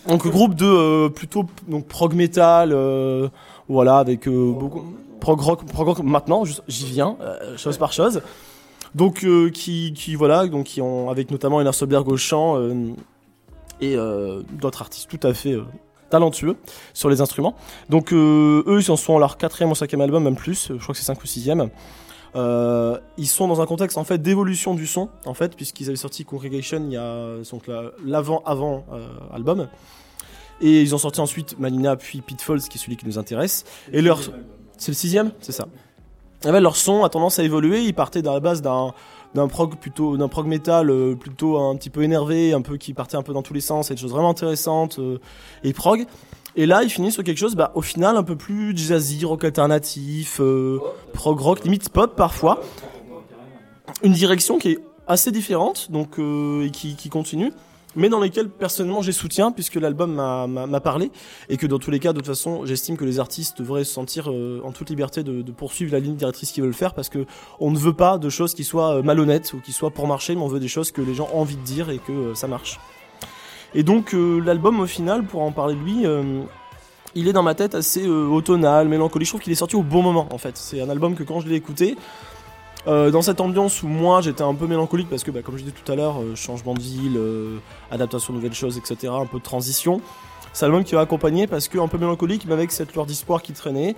[0.08, 3.28] Donc groupe de euh, plutôt donc prog metal, euh,
[3.68, 4.84] voilà avec euh, beaucoup
[5.20, 7.16] prog rock, prog rock maintenant, j'y viens,
[7.56, 8.22] chose par chose.
[8.94, 12.56] Donc qui, qui voilà donc qui ont avec notamment Einar Solberg au chant
[13.82, 13.96] et
[14.52, 15.58] d'autres artistes tout à fait
[16.08, 16.56] talentueux
[16.94, 17.54] sur les instruments.
[17.90, 20.94] Donc eux ils en sont à leur quatrième ou cinquième album même plus, je crois
[20.94, 21.68] que c'est cinq ou sixième.
[22.36, 25.96] Euh, ils sont dans un contexte en fait d'évolution du son en fait puisqu'ils avaient
[25.96, 29.66] sorti Congregation il y a donc la- l'avant avant euh, album
[30.60, 33.64] et ils ont sorti ensuite Malina puis Pitfalls qui est celui qui nous intéresse.
[33.92, 34.20] Et leur
[34.76, 35.32] c'est le sixième?
[35.40, 35.66] C'est ça.
[36.44, 37.82] Et leur son a tendance à évoluer.
[37.82, 38.94] Ils partaient dans la base d'un
[39.34, 42.94] d'un prog plutôt d'un prog metal euh, plutôt un petit peu énervé un peu qui
[42.94, 45.18] partait un peu dans tous les sens et des choses vraiment intéressantes euh,
[45.64, 46.06] et prog.
[46.56, 49.44] Et là, ils finissent sur quelque chose, bah, au final, un peu plus jazzy, rock
[49.44, 50.80] alternatif, euh,
[51.12, 52.62] prog rock, limite pop parfois.
[54.02, 57.52] Une direction qui est assez différente, donc et qui continue,
[57.96, 61.10] mais dans lesquelles personnellement j'ai soutien puisque l'album m'a- parlé
[61.48, 63.92] et que dans tous les cas, de toute façon, j'estime que les artistes devraient se
[63.92, 67.26] sentir euh, en toute liberté de, poursuivre la ligne directrice qu'ils veulent faire parce que
[67.58, 70.34] on ne veut pas de choses qui soient euh, malhonnêtes ou qui soient pour marcher,
[70.34, 72.34] mais on veut des choses que les gens ont envie de dire et que euh,
[72.34, 72.78] ça marche.
[73.74, 76.06] Et donc l'album au final, pour en parler de lui,
[77.14, 79.26] il est dans ma tête assez automnal, mélancolique.
[79.26, 80.56] Je trouve qu'il est sorti au bon moment en fait.
[80.56, 81.94] C'est un album que quand je l'ai écouté,
[82.86, 85.64] euh, dans cette ambiance où moi j'étais un peu mélancolique parce que bah, comme je
[85.64, 87.58] disais tout à l'heure, euh, changement de ville, euh,
[87.90, 89.12] adaptation de nouvelles choses, etc.
[89.14, 90.00] Un peu de transition.
[90.52, 93.06] C'est un album qui m'a accompagné parce que un peu mélancolique, mais avec cette lueur
[93.06, 93.94] d'espoir qui traînait.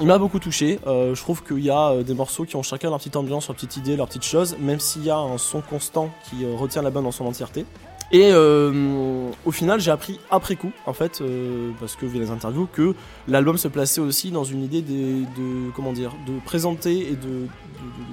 [0.00, 0.78] Il m'a beaucoup touché.
[0.86, 3.78] Je trouve qu'il y a des morceaux qui ont chacun leur petite ambiance, leur petite
[3.78, 7.10] idée, leur petite chose, même s'il y a un son constant qui retient l'album dans
[7.10, 7.66] son entièreté.
[8.10, 12.30] Et euh, au final, j'ai appris après coup, en fait, euh, parce que via les
[12.30, 12.94] interviews, que
[13.26, 17.46] l'album se plaçait aussi dans une idée des- de, comment dire, de présenter et de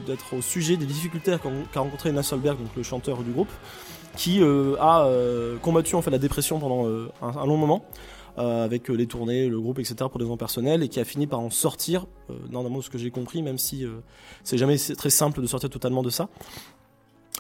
[0.05, 1.35] d'être au sujet des difficultés
[1.73, 3.49] qu'a rencontré Nina Solberg, donc le chanteur du groupe,
[4.15, 7.85] qui euh, a euh, combattu en fait la dépression pendant euh, un, un long moment.
[8.37, 9.95] euh, avec les tournées, le groupe, etc.
[10.09, 12.05] pour des raisons personnelles et qui a fini par en sortir,
[12.51, 13.85] normalement de ce que j'ai compris, même si
[14.43, 16.27] c'est jamais très simple de sortir totalement de ça.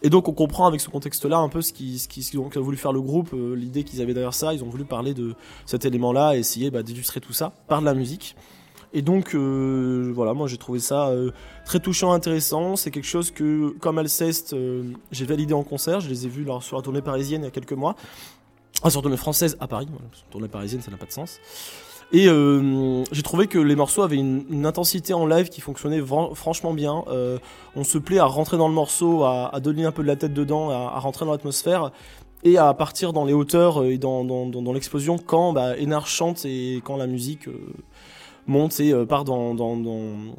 [0.01, 3.01] Et donc on comprend avec ce contexte-là un peu ce qui, ce voulu faire le
[3.01, 4.53] groupe, euh, l'idée qu'ils avaient derrière ça.
[4.53, 5.35] Ils ont voulu parler de
[5.65, 8.35] cet élément-là et essayer bah, d'illustrer tout ça par de la musique.
[8.93, 11.31] Et donc euh, voilà, moi j'ai trouvé ça euh,
[11.65, 12.75] très touchant, intéressant.
[12.75, 14.55] C'est quelque chose que, comme Alceste,
[15.11, 16.01] j'ai validé en concert.
[16.01, 17.95] Je les ai vus lors- sur la tournée parisienne il y a quelques mois.
[18.83, 19.87] Ah, sur la tournée française à Paris.
[20.29, 21.39] Tournée parisienne, ça n'a pas de sens.
[22.11, 26.01] Et euh, j'ai trouvé que les morceaux avaient une, intensité en live qui fonctionnait
[26.33, 27.03] franchement bien.
[27.07, 27.39] Euh,
[27.75, 30.33] on se plaît à rentrer dans le morceau, à, donner un peu de la tête
[30.33, 31.91] dedans, à, rentrer dans l'atmosphère
[32.43, 34.23] et à partir dans les hauteurs et dans,
[34.73, 37.57] l'explosion quand bah, Enar chante et quand la musique euh,
[38.45, 40.35] monte et euh, part dans, dans, dans,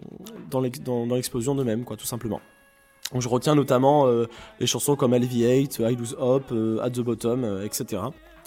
[0.51, 2.41] dans l'ex- dans- dans l'explosion de même, quoi, tout simplement.
[3.14, 4.27] Je retiens notamment euh,
[4.61, 8.03] les chansons comme Alleviate, I Lose Hope, euh, At the Bottom, euh, etc.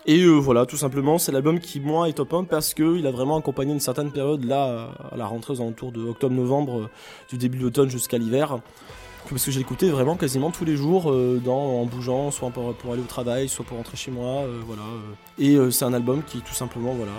[0.06, 3.12] Et euh, voilà, tout simplement, c'est l'album qui, moi, est top 1 parce qu'il a
[3.12, 6.90] vraiment accompagné une certaine période, là, à la rentrée aux alentours de octobre-novembre, euh,
[7.30, 8.58] du début de l'automne jusqu'à l'hiver.
[9.30, 12.74] Parce que j'ai écouté vraiment quasiment tous les jours euh, dans, en bougeant, soit pour,
[12.74, 14.42] pour aller au travail, soit pour rentrer chez moi.
[14.44, 14.82] euh, voilà.
[15.38, 17.12] Et c'est un album qui, tout simplement, voilà,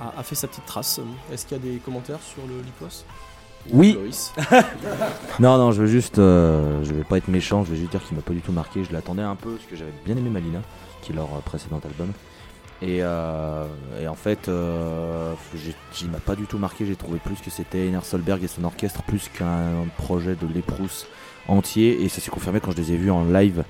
[0.00, 1.00] a, a fait sa petite trace.
[1.32, 3.04] Est-ce qu'il y a des commentaires sur le Lipos
[3.72, 3.96] Oui.
[5.38, 6.18] Non, non, je veux juste.
[6.18, 8.52] euh, je vais pas être méchant, je vais juste dire qu'il m'a pas du tout
[8.52, 8.82] marqué.
[8.82, 10.60] Je l'attendais un peu parce que j'avais bien aimé Malina,
[11.04, 12.12] qui est leur précédent album.
[12.82, 13.64] Et, euh,
[14.00, 15.32] et en fait, euh,
[16.02, 16.84] il m'a pas du tout marqué.
[16.84, 21.06] J'ai trouvé plus que c'était Einar Solberg et son orchestre plus qu'un projet de Léprous
[21.48, 22.02] entier.
[22.02, 23.64] Et ça s'est confirmé quand je les ai vus en live.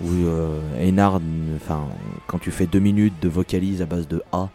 [0.00, 1.20] Où euh, Einar,
[1.56, 1.82] enfin,
[2.26, 4.48] quand tu fais deux minutes de vocalise à base de A,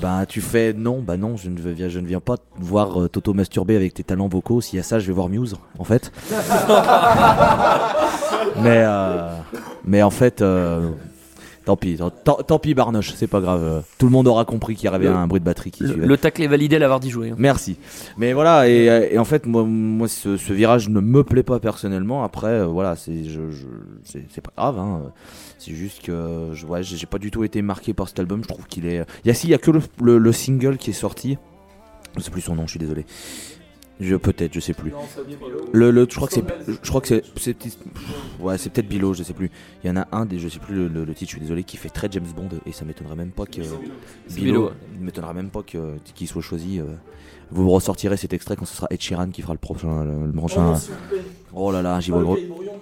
[0.00, 3.08] bah tu fais non, bah non, je ne viens, je ne viens pas voir euh,
[3.08, 4.60] t'auto masturber avec tes talents vocaux.
[4.60, 6.10] S'il y a ça, je vais voir Muse, en fait.
[8.62, 9.36] mais euh,
[9.84, 10.42] mais en fait,
[11.64, 13.82] tant pis, tant, tant pis Barnoche, c'est pas grave.
[13.98, 15.88] Tout le monde aura compris qu'il y avait Le- un bruit de batterie qui Le,
[15.90, 16.06] suivait.
[16.06, 17.30] le tacle est validé, l'avoir d'y jouer.
[17.30, 17.36] hein.
[17.38, 17.76] Merci.
[18.18, 21.60] Mais voilà, et, et en fait, moi, moi ce, ce virage ne me plaît pas
[21.60, 22.24] personnellement.
[22.24, 23.66] Après, euh, voilà, c'est je, je,
[24.04, 24.78] c'est c'est pas grave.
[24.78, 25.12] Hein.
[25.58, 28.42] C'est juste que je, ouais, j'ai j'ai pas du tout été marqué par cet album.
[28.42, 29.04] Je trouve qu'il est.
[29.24, 31.38] Il y a si, il y a que le, le, le single qui est sorti.
[32.16, 33.06] Je sais plus son nom, je suis désolé.
[34.00, 34.92] Je peut-être, je sais plus.
[35.72, 36.44] Le, le, je crois que c'est,
[36.82, 37.56] je crois que c'est, c'est,
[38.40, 39.50] ouais, c'est peut-être Bilo, je sais plus.
[39.82, 41.40] Il y en a un des, je sais plus le, le- le titre, je suis
[41.40, 43.60] désolé, qui fait très James Bond et ça m'étonnerait même pas que
[44.30, 46.80] Bilo, m'étonnerait même pas que qu'il soit choisi.
[46.80, 46.84] euh.
[47.50, 50.32] Vous ressortirez cet extrait quand ce sera Ed Sheeran qui fera le prochain, le, le
[50.32, 50.74] prochain.
[51.10, 51.20] plaît.
[51.52, 52.38] Oh là là, j'y vois gros,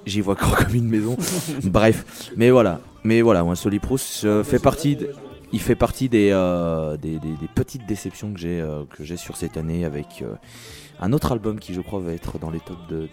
[0.07, 1.17] j'y vois gros comme une maison.
[1.65, 5.11] Bref, mais voilà, mais voilà, moi Solipros euh, fait partie, de-
[5.53, 9.19] il fait partie des, euh, des, des- des petites déceptions que j'ai euh, que j'ai
[9.19, 10.33] sur cette année avec euh,
[11.03, 13.09] un autre album qui je crois va être dans les tops de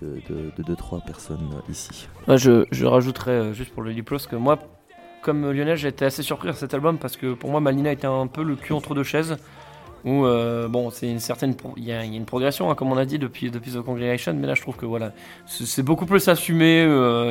[0.60, 2.08] 2-3 personnes euh, ici.
[2.28, 4.60] Je, rajouterais euh, juste pour le Liplos que moi,
[5.24, 8.08] comme Lionel, j'ai été assez surpris par cet album parce que pour moi, Malina était
[8.08, 9.38] un peu le cul entre deux chaises.
[10.06, 11.56] Où, euh, bon, c'est une certaine.
[11.76, 14.48] Il y, a une progression, hein, comme on a dit, depuis, depuis The Congregation, mais
[14.48, 15.12] là, je trouve que voilà,
[15.46, 16.84] c'est beaucoup plus assumé.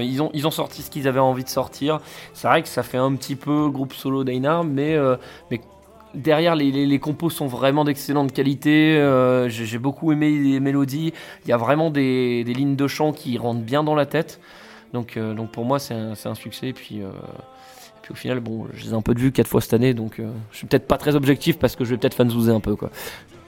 [0.02, 2.00] ils, ont, ils ont sorti ce qu'ils avaient envie de sortir.
[2.34, 4.98] C'est vrai que ça fait un petit peu groupe solo d'Einar, mais,
[5.50, 5.62] mais
[6.14, 8.96] derrière, les, compos sont vraiment d'excellente qualité.
[8.96, 11.12] euh, J'ai beaucoup aimé les mélodies.
[11.44, 14.40] Il y a vraiment des, lignes de chant qui rentrent bien dans la tête.
[14.92, 16.72] Donc, euh, pour moi, c'est un, succès.
[16.72, 17.10] Puis, euh,
[18.10, 20.18] au final, bon, je les ai un peu de vue quatre fois cette année, donc
[20.18, 22.76] euh, je suis peut-être pas très objectif parce que je vais peut-être fanzouzer un peu.
[22.76, 22.90] Quoi.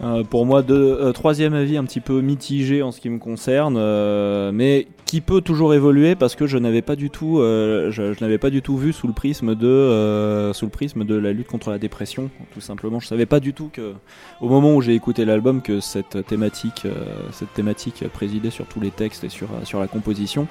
[0.03, 3.77] Euh, pour moi, euh, troisième avis un petit peu mitigé en ce qui me concerne,
[3.77, 8.39] euh, mais qui peut toujours évoluer parce que je n'avais pas du tout, je, n'avais
[8.39, 11.71] pas du tout vu sous le prisme de, sous le prisme de la lutte contre
[11.71, 12.31] la dépression.
[12.55, 13.95] Tout simplement, je savais pas du tout que,
[14.41, 16.87] au moment où j'ai écouté l'album, que cette thématique,
[17.33, 20.47] cette thématique présidait sur tous les textes et sur, sur la composition.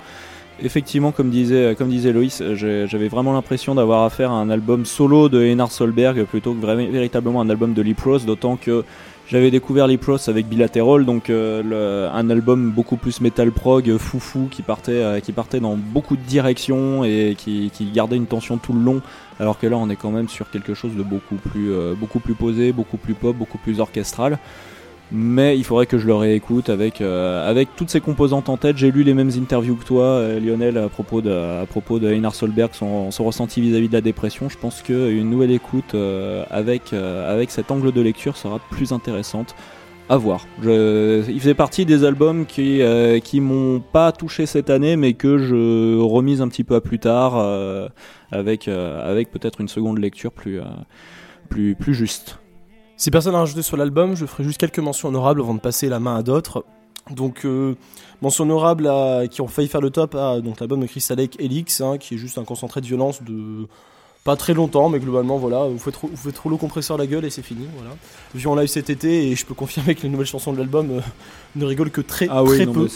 [0.62, 4.86] Effectivement, comme disait, comme disait Loïs, euh, j'avais vraiment l'impression d'avoir affaire à un album
[4.86, 8.84] solo de Einar Solberg plutôt que véritablement un album de Lip Rose, d'autant que
[9.28, 13.98] j'avais découvert Lip Rose avec Bilateral, donc euh, un album beaucoup plus metal prog, euh,
[13.98, 19.02] foufou, qui partait, dans beaucoup de directions et qui, gardait une tension tout le long,
[19.40, 22.34] alors que là on est quand même sur quelque chose de beaucoup plus, beaucoup plus
[22.34, 24.40] posé, beaucoup plus pop, beaucoup plus orchestral.
[25.12, 28.78] Mais il faudrait que je le réécoute avec, euh, avec toutes ces composantes en tête.
[28.78, 32.16] J'ai lu les mêmes interviews que toi, euh, Lionel, à propos de, à propos de
[32.32, 34.50] Solberg, son, son ressenti vis-à-vis de la dépression.
[34.50, 39.56] Je pense qu'une nouvelle écoute euh, avec, avec cet angle de lecture sera plus intéressante.
[40.12, 40.48] À voir.
[40.64, 42.82] Je, il faisait partie des albums qui,
[43.24, 46.98] qui m'ont pas touché cette année, mais que je remise un petit peu à plus
[46.98, 47.38] tard,
[48.32, 50.62] avec, avec peut-être une seconde lecture plus,
[51.48, 52.40] plus, plus juste.
[53.00, 55.88] Si personne n'a rajouté sur l'album, je ferai juste quelques mentions honorables avant de passer
[55.88, 56.66] la main à d'autres.
[57.10, 57.76] Donc, euh,
[58.22, 61.40] mention honorable à, qui ont failli faire le top à donc l'album de Crystal Lake
[61.40, 63.68] Helix, hein, qui est juste un concentré de violence de
[64.26, 67.24] pas très longtemps, mais globalement, voilà, vous faites, vous faites rouler au compresseur la gueule
[67.24, 67.96] et c'est fini, voilà.
[68.36, 70.92] Vu en live cet été, et je peux confirmer que les nouvelles chansons de l'album
[70.92, 71.00] euh,
[71.56, 72.90] ne rigolent que très, Ah oui, très non, peu.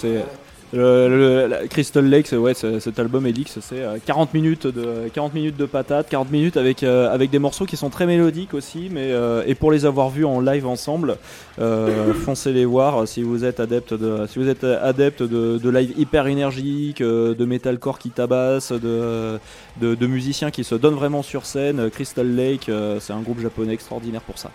[0.75, 5.33] Le, Crystal Lake, c'est- ouais, c'est- cet album Elix, c'est euh, 40 minutes de 40
[5.35, 8.89] minutes de patates, 40 minutes avec euh, avec des morceaux qui sont très mélodiques aussi,
[8.91, 11.17] mais euh, et pour les avoir vus en live ensemble,
[11.59, 15.69] euh, foncez les voir si vous êtes adepte de si vous êtes adepte de, de
[15.69, 19.37] live hyper énergique, euh, de metalcore qui tabasse, de,
[19.79, 21.79] de de musiciens qui se donnent vraiment sur scène.
[21.79, 24.49] euh, Crystal Lake, euh, c'est un groupe japonais extraordinaire pour ça.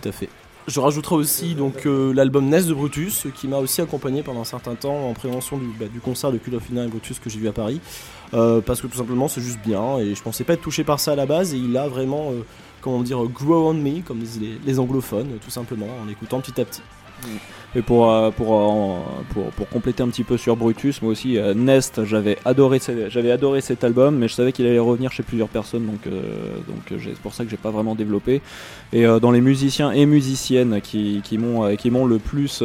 [0.00, 0.28] Tout à fait.
[0.68, 4.44] Je rajouterai aussi donc euh, l'album Ness de Brutus, qui m'a aussi accompagné pendant un
[4.44, 7.28] certain temps en prévention du, bah, du concert de Cult of Ina et Brutus que
[7.28, 7.80] j'ai vu à Paris,
[8.34, 10.98] Euh, parce que tout simplement c'est juste bien et je pensais pas être touché par
[10.98, 12.46] ça à la base et il a vraiment, euh,
[12.80, 14.22] comment dire, grow on me comme
[14.64, 16.80] les anglophones, tout simplement en écoutant petit à petit.
[17.74, 18.30] Et pour, euh, euh,
[19.56, 24.18] pour, compléter un petit peu sur Brutus, moi aussi, euh, Nest, j'avais adoré, cet album,
[24.18, 26.00] mais je savais qu'il allait revenir chez plusieurs personnes, donc
[26.88, 28.42] c'est pour ça que j'ai pas vraiment développé.
[28.92, 32.62] Et dans les musiciens et musiciennes qui, m'ont le plus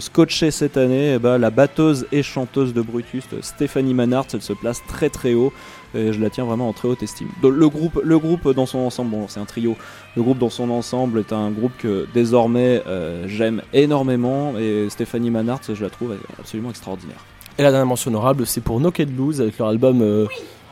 [0.00, 4.82] scotché cette année, ben, la batteuse et chanteuse de Brutus, Stéphanie Manhart, elle se place
[4.88, 5.52] très très haut.
[5.94, 7.28] Et je la tiens vraiment en très haute estime.
[7.42, 9.76] Le groupe, le groupe dans son ensemble, bon, c'est un trio.
[10.16, 15.30] Le groupe dans son ensemble est un groupe que désormais euh, j'aime énormément et Stéphanie
[15.30, 17.18] Manhart, je la trouve absolument extraordinaire.
[17.58, 20.02] Et la dernière mention honorable, c'est pour No Kid Blues avec leur album.
[20.02, 20.26] euh,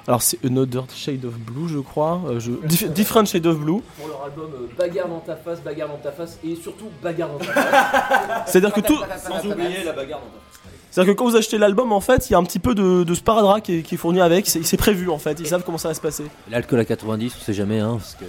[0.07, 2.21] alors c'est Another Shade of Blue, je crois.
[2.27, 3.81] euh, je- Dif- Different Shade of Blue.
[3.99, 7.31] Pour leur album euh, Bagarre dans ta face, bagarre dans ta face et surtout bagarre
[7.31, 8.43] dans ta face.
[8.53, 10.54] C'est-à-dire que tout- Sans oublier la bagarre dans ta face.
[10.95, 13.03] C'est-à-dire que quand vous achetez l'album, en fait, il y a un petit peu de,
[13.03, 14.47] de sparadrap qui est, qui est fourni avec.
[14.47, 15.41] C'est prévu, en fait.
[15.41, 16.23] Ils savent comment ça va se passer.
[16.49, 18.25] L'alcool à 90, on sait jamais, hein, parce que...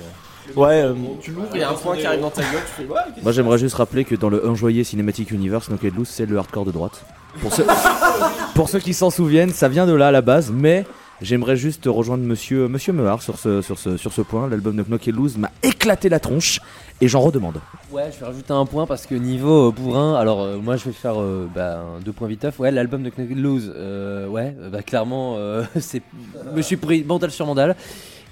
[0.59, 2.81] Ouais, euh, Tu l'ouvres, il y a un point qui arrive dans ta gueule, tu
[2.83, 3.01] fais ouais.
[3.21, 6.65] Moi j'aimerais juste rappeler que dans le enjoyé Cinematic Universe, No Loose, c'est le hardcore
[6.65, 7.03] de droite.
[7.41, 7.65] Pour ceux,
[8.55, 10.85] pour ceux qui s'en souviennent, ça vient de là à la base, mais
[11.21, 14.47] j'aimerais juste rejoindre monsieur, monsieur Mehar sur ce, sur, ce, sur ce point.
[14.49, 16.59] L'album de Knock Loose m'a éclaté la tronche
[17.01, 17.59] et j'en redemande.
[17.91, 20.85] Ouais, je vais rajouter un point parce que niveau euh, bourrin, alors euh, moi je
[20.85, 22.59] vais faire euh, bah, un- deux points viteuf.
[22.59, 26.01] Ouais, l'album de Knuckle Loose, euh, ouais, bah clairement, euh, c'est,
[26.45, 27.75] je me suis pris mental sur mental.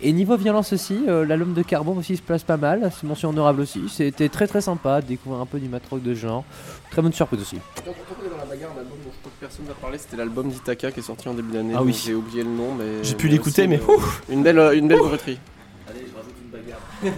[0.05, 3.29] Et niveau violence aussi, euh, l'album de Carbon aussi se place pas mal, c'est mention
[3.29, 3.83] honorable aussi.
[3.89, 6.43] C'était très très sympa de découvrir un peu du matrock de ce genre.
[6.91, 7.57] Très bonne surprise aussi.
[7.77, 8.71] Quand on est dans la bagarre,
[9.43, 11.73] je personne parlé, c'était l'album d'Itaka qui est sorti en début d'année.
[11.75, 11.93] Ah oui.
[12.05, 13.03] J'ai oublié le nom, mais.
[13.03, 14.21] J'ai pu mais l'écouter, mais euh, ouf.
[14.29, 15.39] Une belle, une belle breveterie.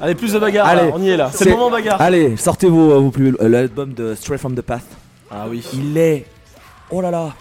[0.00, 1.30] Allez, plus de bagarre, là, on y est là.
[1.32, 2.00] C'est le moment bagarre.
[2.00, 4.84] Allez, sortez vos, vos plus euh, l'album de Straight from the Path.
[5.30, 5.62] Ah oui.
[5.74, 6.24] Il est.
[6.90, 7.34] Oh là là.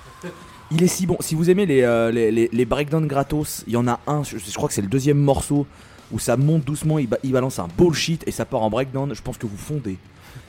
[0.72, 1.18] Il est si bon.
[1.22, 4.24] Si vous aimez les, euh, les, les, les breakdowns gratos, il y en a un,
[4.24, 5.65] je, je crois que c'est le deuxième morceau,
[6.11, 9.14] où ça monte doucement, il, ba- il balance un bullshit et ça part en breakdown.
[9.14, 9.98] Je pense que vous fondez.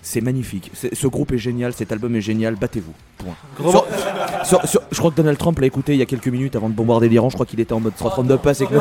[0.02, 0.70] C'est magnifique.
[0.92, 2.92] Ce groupe est génial, cet album est génial, battez-vous.
[3.18, 3.34] Point.
[3.58, 3.86] Gros Sur-
[4.44, 6.68] sur- sur- je crois que Donald Trump l'a écouté il y a quelques minutes avant
[6.68, 7.30] de bombarder l'Iran.
[7.30, 8.80] Je crois qu'il était en mode 32 pass avec nous.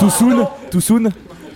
[0.00, 1.04] Too soon, too soon,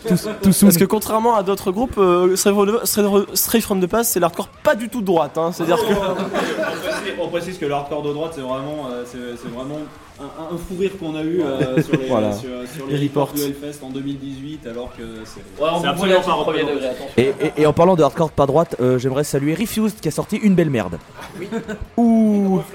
[0.06, 0.66] too, too soon.
[0.68, 4.88] Parce que contrairement à d'autres groupes, euh, Straight from the- Pass, c'est l'hardcore pas du
[4.88, 5.36] tout de droite.
[5.38, 5.50] Hein.
[5.52, 5.92] C'est-à-dire que.
[5.92, 9.78] on, précise, on précise que le hardcore de droite, c'est vraiment, euh, c'est vraiment
[10.22, 12.32] un, un fou rire qu'on a eu euh, sur les, Voilà.
[12.32, 16.42] sur, sur Les les reports du Hellfest en 2018, alors que c'est, Ouais, absolument pas
[16.44, 17.06] premier degré, attention.
[17.16, 20.10] Et, et- et en parlant de hardcore pas droite, euh, j'aimerais saluer Refused qui a
[20.10, 20.98] sorti une belle merde.
[21.96, 22.62] Ouh.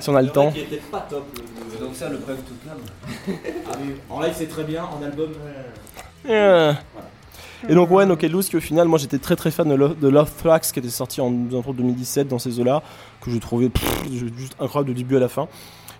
[0.00, 0.50] Si on a le temps.
[0.52, 1.24] Qui était pas top.
[1.34, 2.34] le- Donc ça, le tout.
[2.66, 5.30] Ah oui, en live c'est très bien, en album.
[6.28, 6.72] Euh.
[7.68, 10.08] Et donc ouais, No qui au final, moi j'étais très très fan de, Lo- de
[10.08, 12.82] Love Tracks qui était sorti en entre 2017 dans ces eaux-là,
[13.20, 13.70] que je trouvais
[14.36, 15.48] juste incroyable de début à la fin.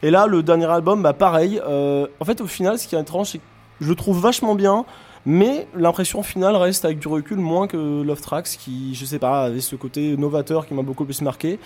[0.02, 1.60] Et là, le dernier album, bah pareil.
[1.66, 3.44] euh, en fait, au final, ce qui est étrange, c'est que
[3.80, 4.84] je le trouve vachement bien,
[5.24, 9.44] mais l'impression finale reste avec du recul moins que Love Tracks, qui, je sais pas,
[9.44, 11.58] avait ce côté novateur qui m'a beaucoup plus marqué.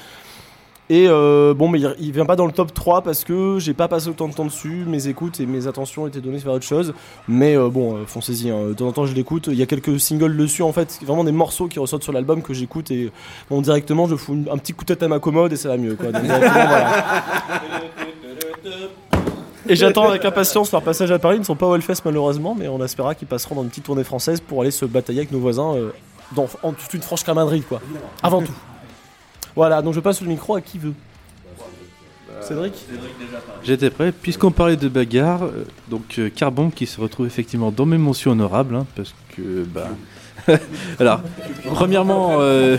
[0.90, 3.74] Et euh, bon, mais il, il vient pas dans le top 3 parce que j'ai
[3.74, 6.64] pas passé autant de temps dessus, mes écoutes et mes attentions étaient données vers autre
[6.64, 6.94] chose.
[7.26, 8.68] Mais euh, bon, euh, foncez-y, hein.
[8.68, 9.48] de temps en temps je l'écoute.
[9.48, 12.42] Il y a quelques singles dessus en fait, vraiment des morceaux qui ressortent sur l'album
[12.42, 13.12] que j'écoute et
[13.50, 15.76] bon, directement je fous un petit coup de tête à ma commode et ça va
[15.76, 16.10] mieux quoi.
[16.10, 16.22] Donc.
[19.68, 21.36] Et j'attends avec impatience leur passage à Paris.
[21.36, 24.04] Ils ne sont pas au malheureusement, mais on espéra qu'ils passeront dans une petite tournée
[24.04, 25.74] française pour aller se batailler avec nos voisins
[26.34, 27.82] dans, en toute une franche camaraderie quoi.
[28.22, 28.54] Avant tout.
[29.58, 30.92] Voilà, donc je passe le micro à qui veut.
[32.42, 32.74] Cédric
[33.64, 34.12] J'étais prêt.
[34.12, 38.30] Puisqu'on parlait de bagarre, euh, donc euh, Carbon qui se retrouve effectivement dans mes mentions
[38.30, 39.88] honorables, hein, parce que bah.
[41.00, 41.22] Alors,
[41.74, 42.76] premièrement, euh,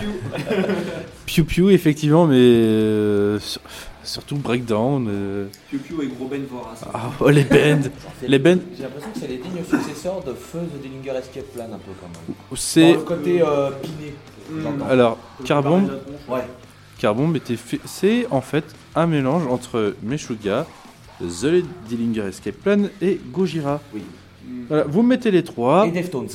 [1.26, 3.60] Piu Piu effectivement, mais euh, sur-
[4.02, 5.06] surtout Breakdown.
[5.06, 6.82] euh, Piu Piu et Gros Ben Vorace.
[6.94, 7.90] ah, oh, les bands,
[8.26, 8.56] les bands.
[8.74, 11.92] J'ai l'impression que c'est les dignes successeurs de Feu The Dillinger Escape Plan un peu
[12.00, 12.36] quand même.
[12.56, 14.14] C'est- le côté euh, piné.
[14.62, 14.86] j'entends.
[14.88, 15.82] Alors, Carbon,
[16.26, 16.40] Ouais.
[17.36, 18.64] Était fait- c'est en fait
[18.94, 20.66] un mélange entre Meshuga,
[21.20, 23.80] The Dillinger Escape Plan et Gojira.
[23.94, 24.02] Oui.
[24.68, 25.86] Voilà, vous mettez les trois.
[25.86, 26.28] Et Deftones.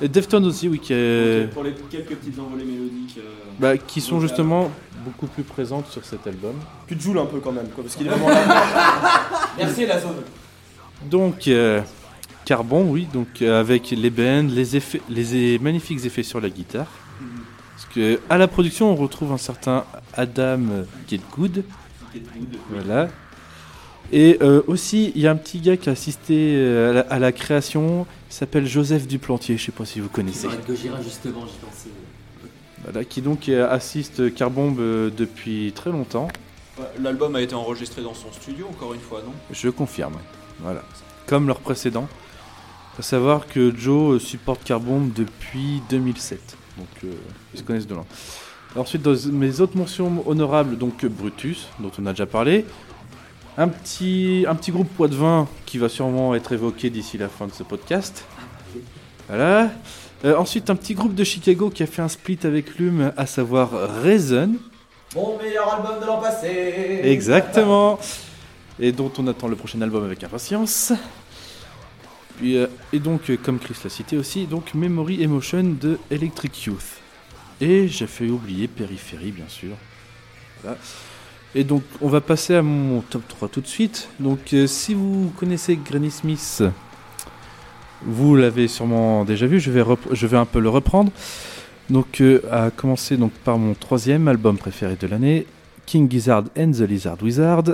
[0.00, 3.16] Et Deftones aussi, oui, qui, est- Pour les quelques petites envolées mélodiques.
[3.18, 3.22] euh,
[3.58, 4.70] bah, qui sont justement
[5.04, 6.54] beaucoup plus présentes sur cet album.
[6.90, 8.44] De Joule un peu quand même, quoi, parce qu'il est vraiment là.
[9.58, 10.16] Merci la zone.
[11.10, 11.80] Donc, euh,
[12.44, 16.86] Carbon, oui, donc euh, avec les bands, les effets, les magnifiques effets sur la guitare.
[17.94, 19.84] Que à la production, on retrouve un certain
[20.14, 20.60] Adam
[21.08, 21.64] Getgood.
[22.70, 23.08] Voilà.
[24.10, 27.00] Et euh, aussi, il y a un petit gars qui a assisté euh, à la,
[27.00, 28.06] à la création.
[28.30, 29.56] Il s'appelle Joseph Duplantier.
[29.58, 30.48] Je sais pas si vous connaissez.
[30.66, 31.90] Gojira, justement, j'y pensais.
[32.84, 34.78] Voilà, qui donc euh, assiste Carbombe
[35.14, 36.28] depuis très longtemps.
[37.00, 39.32] L'album a été enregistré dans son studio, encore une fois, non?
[39.50, 40.16] Je confirme.
[40.60, 40.82] Voilà.
[41.26, 42.08] Comme leur précédent.
[42.98, 46.56] À savoir que Joe supporte Carbombe depuis 2007.
[46.78, 47.12] Donc euh,
[47.52, 48.06] ils se connaissent de loin.
[48.76, 52.64] Ensuite, dans mes autres mentions honorables, donc Brutus, dont on a déjà parlé.
[53.56, 57.28] Un petit, un petit groupe poids de vin qui va sûrement être évoqué d'ici la
[57.28, 58.24] fin de ce podcast.
[59.26, 59.70] Voilà.
[60.24, 63.26] Euh, ensuite, un petit groupe de Chicago qui a fait un split avec Lume, à
[63.26, 63.70] savoir
[64.02, 64.52] Reason.
[65.14, 67.00] Mon meilleur album de l'an passé.
[67.02, 67.98] Exactement.
[68.78, 70.92] Et dont on attend le prochain album avec impatience.
[72.42, 77.00] Euh, et donc, euh, comme Chris l'a cité aussi, donc Memory Emotion de Electric Youth.
[77.60, 79.70] Et j'ai fait oublier Périphérie, bien sûr.
[81.54, 84.08] Et donc, on va passer à mon top 3 tout de suite.
[84.20, 86.62] Donc, euh, si vous connaissez Granny Smith,
[88.02, 91.10] vous l'avez sûrement déjà vu, je vais, un peu le reprendre.
[91.90, 95.46] Donc, à commencer donc par mon troisième album préféré de l'année,
[95.86, 97.64] King Gizzard and the Lizard Wizard,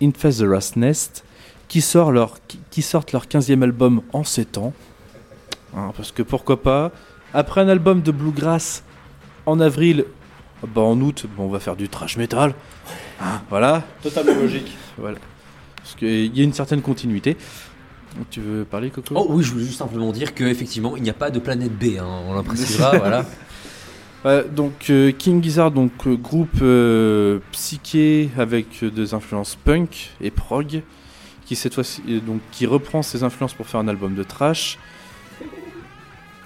[0.00, 1.24] Infest the Rust Nest,
[1.70, 4.74] qui, sort leur, qui, qui sortent leur 15e album en 7 ans.
[5.74, 6.90] Hein, parce que pourquoi pas.
[7.32, 8.82] Après un album de Bluegrass
[9.46, 10.04] en avril,
[10.66, 12.54] bah en août, bon, on va faire du trash metal.
[13.22, 13.84] Hein, voilà.
[14.02, 14.76] Totalement logique.
[14.98, 15.18] Voilà.
[15.76, 17.36] Parce qu'il y a une certaine continuité.
[18.30, 19.14] Tu veux parler, Coco?
[19.16, 21.98] Oh oui, je voulais juste simplement dire qu'effectivement, il n'y a pas de planète B,
[22.00, 23.24] hein, on l'imprécisera, voilà.
[24.24, 30.10] Ouais, donc euh, King Gizzard, donc euh, groupe euh, psyché avec euh, des influences punk
[30.20, 30.82] et prog,
[31.50, 34.78] qui cette fois-ci euh, donc qui reprend ses influences pour faire un album de trash.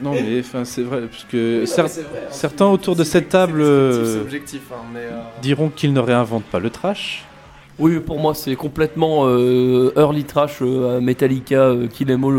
[0.01, 2.29] Non mais enfin c'est vrai parce que Oui, non, cer- mais c'est vrai, hein.
[2.31, 6.59] certains autour de cette table euh, objectif, hein, mais, euh, diront qu'ils ne réinventent pas
[6.59, 7.25] le trash.
[7.79, 12.39] Oui, pour moi, c'est complètement euh, early trash euh, Metallica, euh, Kill Em All,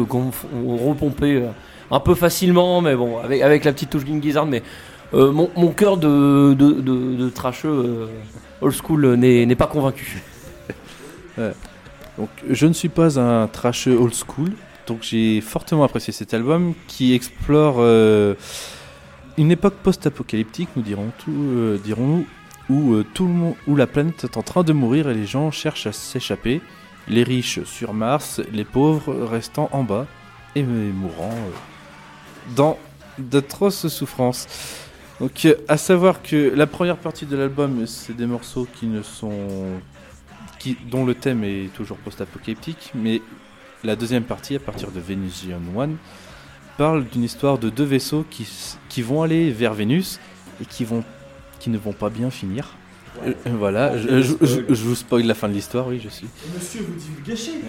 [0.88, 1.50] repompé euh,
[1.92, 4.64] un peu facilement, mais bon, avec, avec la petite touche King mais
[5.14, 8.08] euh, mon, mon cœur de, de, de, de trasheux euh,
[8.62, 10.22] old school euh, n'est n'est pas convaincu.
[11.38, 11.52] Ouais.
[12.18, 14.52] Donc, je ne suis pas un trash old school,
[14.88, 18.36] donc j'ai fortement apprécié cet album qui explore euh,
[19.38, 22.26] une époque post-apocalyptique, nous dirons tout, euh, dirons-nous,
[22.70, 25.26] où euh, tout le monde, où la planète est en train de mourir et les
[25.26, 26.62] gens cherchent à s'échapper.
[27.08, 30.08] Les riches sur Mars, les pauvres restant en bas
[30.56, 31.36] et mourant
[32.56, 32.80] dans
[33.20, 34.48] d'atroces souffrances.
[35.20, 39.32] Donc, à savoir que la première partie de l'album, c'est des morceaux qui ne sont
[40.66, 43.22] qui, dont le thème est toujours post-apocalyptique, mais
[43.84, 45.98] la deuxième partie, à partir de Venusian One,
[46.80, 50.20] parle d'une histoire de deux vaisseaux qui, s- qui vont aller vers Vénus
[50.60, 51.04] et qui, vont,
[51.60, 52.74] qui ne vont pas bien finir.
[53.24, 54.50] Euh, euh, voilà, Oh, je, quel je- spoil.
[54.70, 56.26] je- je vous spoil la fin de l'histoire, oui, je suis.
[56.56, 57.62] Monsieur, vous dites vous gâchez.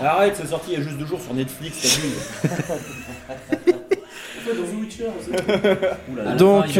[0.00, 1.98] Arrête, c'est sorti il y a juste deux jours sur Netflix,
[2.42, 2.48] t'as
[6.36, 6.66] Donc,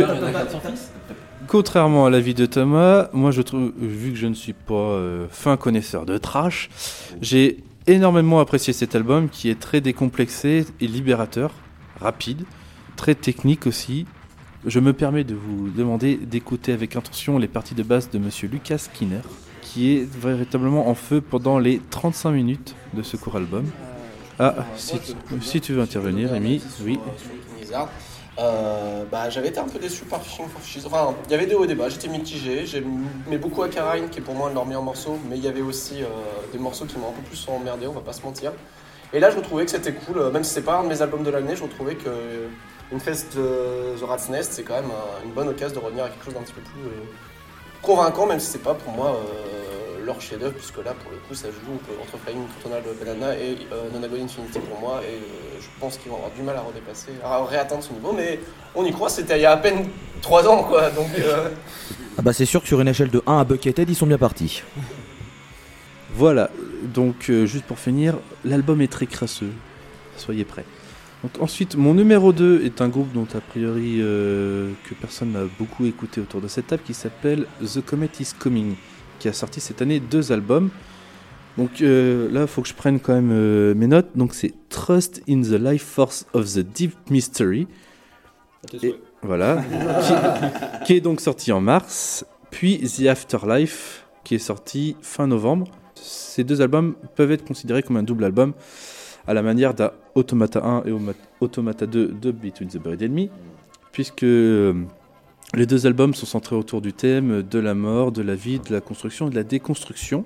[1.49, 5.27] contrairement à l'avis de Thomas, moi je trouve, vu que je ne suis pas euh,
[5.31, 6.69] fin connaisseur de trash,
[7.21, 11.53] j'ai énormément apprécié cet album qui est très décomplexé et libérateur,
[12.01, 12.45] rapide,
[12.97, 14.07] très technique aussi.
[14.67, 18.49] Je me permets de vous demander d'écouter avec intention les parties de basse de monsieur
[18.49, 19.23] Lucas Skinner,
[19.63, 23.65] qui est véritablement en feu pendant les 35 minutes de ce court album.
[24.39, 24.97] Ah, si,
[25.41, 26.99] si tu veux intervenir, Rémi, oui.
[28.39, 30.87] Euh, bah, j'avais été un peu déçu par Fishing for Fishes.
[30.87, 32.67] Enfin, il y avait des hauts bas, j'étais mitigé.
[32.67, 35.49] J'aimais beaucoup Akarine, qui est pour moi un de leurs meilleurs morceaux, mais il y
[35.49, 36.07] avait aussi euh,
[36.53, 38.53] des morceaux qui m'ont un peu plus emmerdé, on va pas se mentir.
[39.13, 41.03] Et là, je retrouvais que c'était cool, euh, même si c'est pas un de mes
[41.03, 42.11] albums de l'année, je retrouvais que
[42.93, 44.91] une fest de The Rat's Nest, c'est quand même
[45.25, 46.81] une bonne occasion de revenir à quelque chose d'un petit peu plus
[47.83, 49.21] convaincant, même si c'est pas pour moi
[50.09, 53.89] leur chef-d'œuvre, puisque là, pour le coup, ça joue entre Flying Tonal Banana et euh,
[53.93, 56.61] Non Agony Infinity pour moi, et euh, je pense qu'ils vont avoir du mal à
[56.63, 58.41] redépasser, à réatteindre ce niveau, mais
[58.75, 59.87] on y croit, c'était il y a à peine
[60.23, 61.09] 3 ans, quoi, donc.
[61.19, 61.51] euh,
[62.19, 64.19] Ah bah c'est sûr que sur une échelle de 1 à Buckethead, ils sont bien
[64.19, 64.63] partis.
[66.15, 66.51] Voilà,
[66.83, 69.53] donc euh, juste pour finir, l'album est très crasseux.
[70.17, 70.65] Soyez prêts.
[71.23, 75.45] Donc ensuite, mon numéro 2 est un groupe dont a priori euh, que personne n'a
[75.59, 78.75] beaucoup écouté autour de cette table qui s'appelle The Comet is Coming,
[79.19, 80.71] qui a sorti cette année deux albums.
[81.57, 84.11] Donc euh, là, il faut que je prenne quand même euh, mes notes.
[84.15, 87.67] Donc c'est Trust in the Life Force of the Deep Mystery.
[88.83, 89.63] Et voilà,
[90.83, 92.25] qui, qui est donc sorti en mars.
[92.51, 95.67] Puis The Afterlife, qui est sorti fin novembre.
[95.95, 98.53] Ces deux albums peuvent être considérés comme un double album,
[99.27, 103.31] à la manière d'un Automata 1 et Oma- Automata 2 de Between the Buried Enemy,
[103.93, 104.73] puisque euh,
[105.55, 108.73] les deux albums sont centrés autour du thème de la mort, de la vie, de
[108.73, 110.25] la construction et de la déconstruction.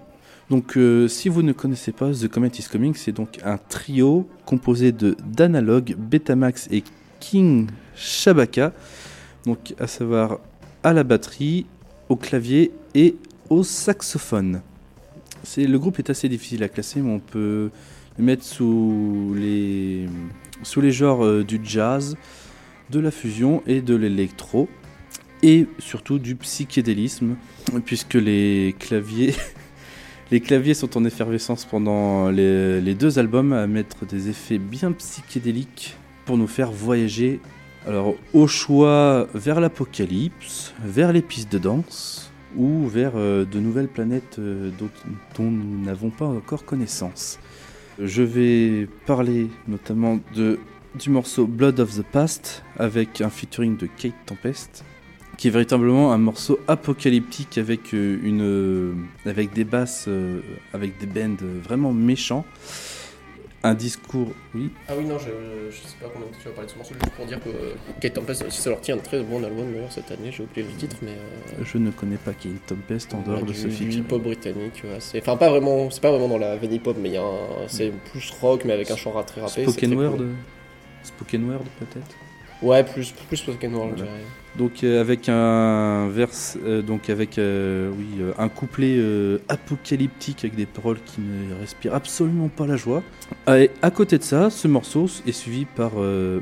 [0.51, 4.29] Donc, euh, si vous ne connaissez pas The Comet is Coming, c'est donc un trio
[4.45, 6.83] composé de d'Analog, Betamax et
[7.21, 8.73] King Shabaka,
[9.47, 10.41] donc à savoir
[10.83, 11.67] à la batterie,
[12.09, 13.15] au clavier et
[13.49, 14.61] au saxophone.
[15.57, 17.71] Le groupe est assez difficile à classer, mais on peut
[18.19, 20.09] le mettre sous les
[20.65, 22.17] sous les genres euh, du jazz,
[22.91, 24.69] de la fusion et de l'électro
[25.43, 27.37] et surtout du psychédélisme
[27.85, 29.35] puisque les claviers
[30.31, 35.97] les claviers sont en effervescence pendant les, deux albums à mettre des effets bien psychédéliques
[36.25, 37.41] pour nous faire voyager
[37.87, 43.89] alors au choix vers l'apocalypse, vers les pistes de danse ou vers euh, de nouvelles
[43.89, 44.91] planètes euh, dont,
[45.37, 47.41] dont nous n'avons pas encore connaissance.
[47.99, 50.61] Je vais parler notamment de,
[50.95, 54.85] du morceau Blood of the Past avec un featuring de Kate Tempest
[55.39, 58.93] qui est véritablement un morceau apocalyptique avec euh, une euh,
[59.27, 60.41] avec des basses euh,
[60.73, 62.45] avec des bends vraiment méchants
[63.65, 64.33] un discours.
[64.57, 64.71] Oui.
[64.89, 65.27] Ah oui, non, je,
[65.71, 67.39] je sais pas combien de temps tu vas parler de ce morceau, juste pour dire
[67.41, 67.51] que
[68.01, 70.77] Kate Tempest a aussi sorti un très bon album d'ailleurs cette année, j'ai oublié le
[70.77, 71.13] titre, mais.
[71.13, 73.95] euh, Je ne connais pas Kate Tempest en dehors de ce du feat.
[73.95, 77.23] hip-hop britannique, ouais, c'est- enfin pas vraiment, c'est pas vraiment dans la veine mais un-
[77.69, 80.29] c'est plus rock, mais avec un chant très c'est Spoken word cool.
[81.05, 82.17] Spoken word peut-être
[82.63, 84.11] Ouais, plus, plus spoken word, je Voilà.
[84.13, 84.25] dirais.
[84.57, 90.41] Donc euh, avec un verse, euh, donc avec euh, oui euh, un couplet euh, apocalyptique
[90.45, 93.03] avec des paroles qui ne respirent absolument pas la joie.
[93.49, 96.41] Et à côté de ça, ce morceau est suivi par, euh,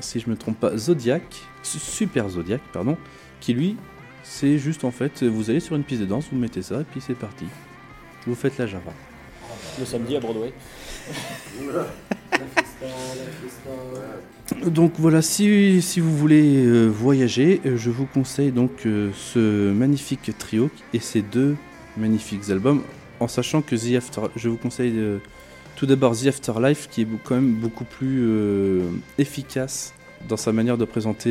[0.00, 1.22] si je me trompe pas, Zodiac,
[1.62, 2.98] Su- Super Zodiac, pardon,
[3.40, 3.76] qui lui,
[4.22, 6.84] c'est juste en fait, vous allez sur une piste de danse, vous mettez ça et
[6.84, 7.46] puis c'est parti.
[8.26, 8.92] Vous faites la Java.
[9.78, 10.52] Le samedi à Broadway.
[14.66, 19.72] Donc voilà, si, si vous voulez euh, voyager, euh, je vous conseille donc euh, ce
[19.72, 21.56] magnifique trio et ces deux
[21.96, 22.82] magnifiques albums,
[23.20, 25.00] en sachant que The After, je vous conseille
[25.76, 28.28] tout d'abord The Afterlife, qui est quand même beaucoup plus
[29.16, 29.94] efficace
[30.28, 31.30] dans sa manière de présenter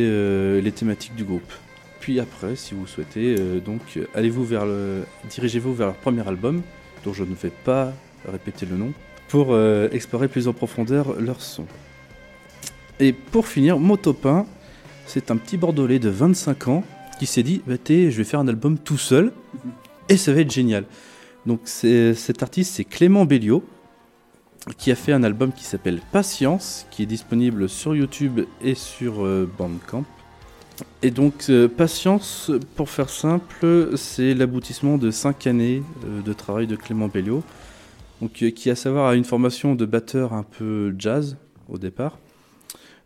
[0.60, 1.54] les thématiques du groupe.
[2.00, 3.82] Puis après, si vous souhaitez, donc
[4.16, 6.64] allez-vous vers le, dirigez-vous vers leur premier album,
[7.04, 7.94] dont je ne vais pas
[8.28, 8.92] répéter le nom,
[9.28, 11.66] pour euh, explorer plus en profondeur leur son.
[13.00, 14.46] Et pour finir, mon top 1,
[15.06, 16.84] c'est un petit bordelais de 25 ans
[17.20, 19.32] qui s'est dit bah, je vais faire un album tout seul
[20.10, 20.86] et ça va être génial.
[21.46, 23.64] Donc cet artiste c'est Clément Belliot
[24.78, 29.24] qui a fait un album qui s'appelle Patience qui est disponible sur YouTube et sur
[29.24, 30.06] euh, Bandcamp.
[31.04, 35.84] Et donc euh, Patience, pour faire simple, c'est l'aboutissement de 5 années
[36.26, 37.44] de travail de Clément Belliot.
[38.42, 41.38] Euh, qui à savoir a une formation de batteur un peu jazz
[41.70, 42.18] au départ.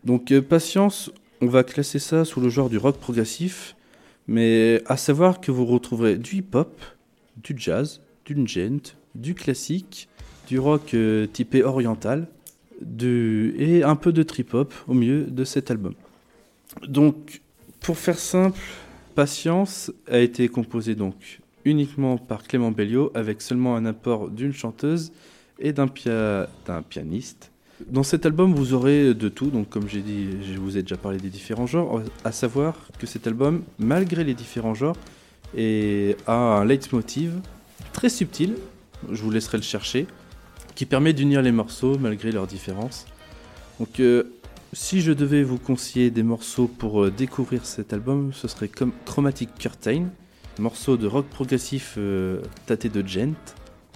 [0.04, 1.10] Donc euh, Patience,
[1.40, 3.76] on va classer ça sous le genre du rock progressif,
[4.26, 6.80] mais à savoir que vous retrouverez du hip-hop,
[7.42, 10.08] du jazz, du gent, du classique,
[10.48, 12.28] du rock euh, typé oriental,
[13.02, 15.92] et un peu de trip-hop au milieu de cet album.
[16.88, 17.42] Donc,
[17.80, 18.58] pour faire simple,
[19.14, 25.12] Patience a été composé donc uniquement par Clément Belliot avec seulement un apport d'une chanteuse
[25.58, 27.50] et d'un pia- d'un pianiste.
[27.88, 29.50] Dans cet album, vous aurez de tout.
[29.50, 32.02] Donc, comme j'ai dit, je vous ai déjà parlé des différents genres.
[32.24, 34.96] À savoir que cet album, malgré les différents genres,
[35.56, 37.40] a un leitmotiv
[37.92, 38.54] très subtil.
[39.10, 40.06] Je vous laisserai le chercher,
[40.74, 43.06] qui permet d'unir les morceaux malgré leurs différences.
[43.78, 44.24] Donc, euh,
[44.74, 48.92] si je devais vous conseiller des morceaux pour euh, découvrir cet album, ce serait comme
[49.06, 50.04] Chromatic Curtain,
[50.58, 53.34] morceau de rock progressif euh, tâté de gent,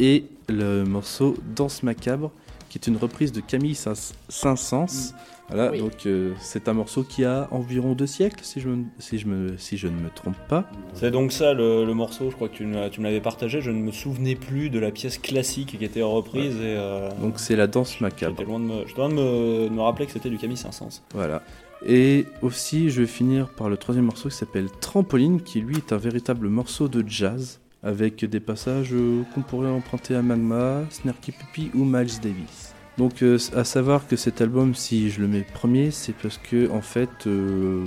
[0.01, 2.31] et le morceau Danse macabre,
[2.69, 5.15] qui est une reprise de Camille Saint- Saint-Saëns.
[5.51, 5.79] Voilà, Oui.
[5.79, 9.27] donc euh, c'est un morceau qui a environ deux siècles, si je, me- si je,
[9.27, 10.65] me, si je ne me trompe pas.
[10.95, 13.71] C'est donc ça le, le morceau, je crois que tu tu me l'avais partagé, je
[13.71, 16.55] ne me souvenais plus de la pièce classique qui était reprise.
[16.57, 18.37] Et, euh, Donc c'est la danse macabre.
[18.39, 20.57] j'étais loin de me, je dois de me, de me rappeler que c'était du Camille
[20.57, 21.03] Saint-Saëns.
[21.13, 21.43] Voilà.
[21.87, 25.93] Et aussi, je vais finir par le troisième morceau qui s'appelle Trampoline, qui lui est
[25.93, 31.33] un véritable morceau de jazz, avec des passages euh, qu'on pourrait emprunter à Magma, Snarky
[31.33, 32.73] Puppy ou Miles Davis.
[32.97, 36.71] Donc, euh, à savoir que cet album, si je le mets premier, c'est parce que,
[36.71, 37.85] en fait, euh,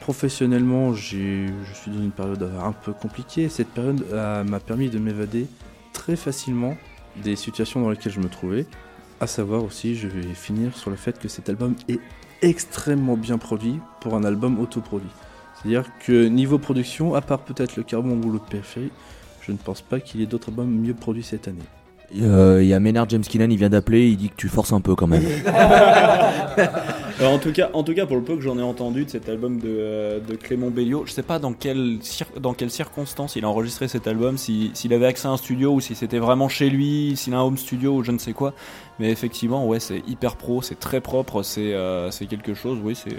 [0.00, 3.48] professionnellement, je suis dans une période un peu compliquée.
[3.48, 5.46] Cette période m'a permis de m'évader
[5.92, 6.76] très facilement
[7.22, 8.66] des situations dans lesquelles je me trouvais.
[9.20, 12.00] À savoir aussi, je vais finir sur le fait que cet album est
[12.42, 15.10] extrêmement bien produit pour un album autoproduit.
[15.54, 18.92] C'est-à-dire que niveau production, à part peut-être le Carbon ou le Périphérie,
[19.40, 21.62] je ne pense pas qu'il y ait d'autres albums mieux produits cette année.
[22.20, 24.72] Euh, Il y a Ménard James Keenan, il vient d'appeler, il dit que tu forces
[24.72, 25.22] un peu quand même.
[27.18, 29.10] Alors, en, tout cas, en tout cas, pour le peu que j'en ai entendu de
[29.10, 31.98] cet album de, euh, de Clément Belliot, je sais pas dans, quelle
[32.40, 35.72] dans quelles circonstances il a enregistré cet album, si- s'il avait accès à un studio
[35.72, 38.34] ou si c'était vraiment chez lui, s'il a un home studio ou je ne sais
[38.34, 38.52] quoi.
[38.98, 42.94] Mais effectivement, ouais, c'est hyper pro, c'est très propre, c'est euh, c'est quelque chose, oui,
[42.94, 43.16] c'est.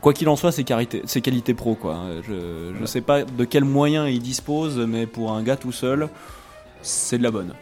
[0.00, 1.98] Quoi qu'il en soit, c'est qualité, c'est qualité pro, quoi.
[2.28, 6.08] Je, je sais pas de quels moyens il dispose, mais pour un gars tout seul,
[6.82, 7.52] c'est de la bonne.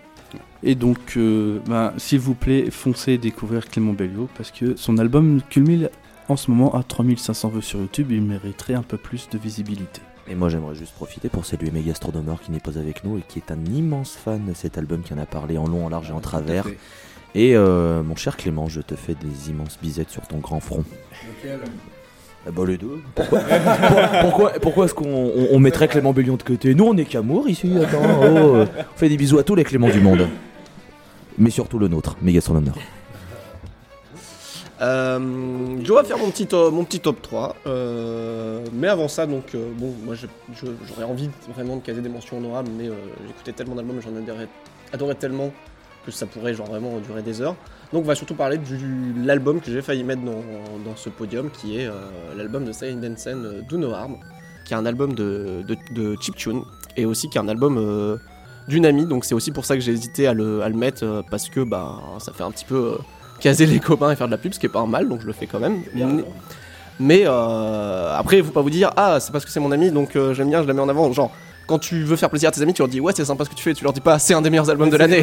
[0.62, 5.40] Et donc, euh, ben, s'il vous plaît, foncez découvrir Clément Belliot parce que son album
[5.50, 5.88] culmine
[6.28, 8.08] en ce moment à 3500 vues sur YouTube.
[8.10, 10.00] Il mériterait un peu plus de visibilité.
[10.28, 13.40] Et moi j'aimerais juste profiter pour saluer Megastronomer qui n'est pas avec nous et qui
[13.40, 16.10] est un immense fan de cet album qui en a parlé en long, en large
[16.10, 16.64] et en travers.
[16.64, 16.78] fait.
[17.34, 20.84] Et euh, mon cher Clément, je te fais des immenses bisettes sur ton grand front.
[22.46, 22.98] Ah bah les deux.
[23.14, 26.74] Pourquoi, pourquoi, est-ce qu'on on- on mettrait Clément Bellion de côté?
[26.74, 28.02] Nous on est qu'amour ici, attends.
[28.22, 30.28] oh, on fait des bisous à tous les Cléments du monde.
[31.38, 32.72] Mais surtout le nôtre, Megastronomer.
[34.80, 35.18] Euh,
[35.84, 37.54] je vais faire mon petit, top, mon petit top 3.
[37.68, 42.38] euh, mais avant ça, donc, euh, bon, moi j'aurais envie vraiment de caser des mentions
[42.38, 42.94] honorables, mais euh,
[43.28, 44.48] j'écoutais tellement d'albums, j'en adorais,
[44.92, 45.52] adorais tellement
[46.04, 47.56] que ça pourrait genre vraiment durer des heures.
[47.92, 50.42] Donc on va surtout parler de l'album que j'ai failli mettre dans,
[50.84, 51.92] dans, ce podium, qui est euh,
[52.36, 54.16] l'album de Silent Densen euh, Do No Harm,
[54.64, 56.62] qui est un album de, de, de chiptune,
[56.96, 58.16] et aussi qui est un album euh,
[58.66, 61.22] d'une amie, donc c'est aussi pour ça que j'ai hésité à le, à le mettre,
[61.30, 62.96] parce que bah, ça fait un petit peu
[63.40, 65.26] caser les copains et faire de la pub, ce qui est pas mal, donc je
[65.26, 65.82] le fais quand même.
[65.94, 66.04] Mais,
[67.00, 70.16] mais, après, il faut pas vous dire, ah, c'est parce que c'est mon ami, donc
[70.32, 71.12] j'aime bien, je la mets en avant.
[71.12, 71.32] Genre,
[71.66, 73.50] quand tu veux faire plaisir à tes amis, tu leur dis, ouais, c'est sympa ce
[73.50, 75.22] que tu fais, tu leur dis pas, c'est un des meilleurs albums de l'année.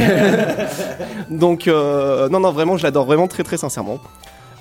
[1.30, 4.00] donc, euh, non, non, vraiment, je l'adore vraiment très, très sincèrement.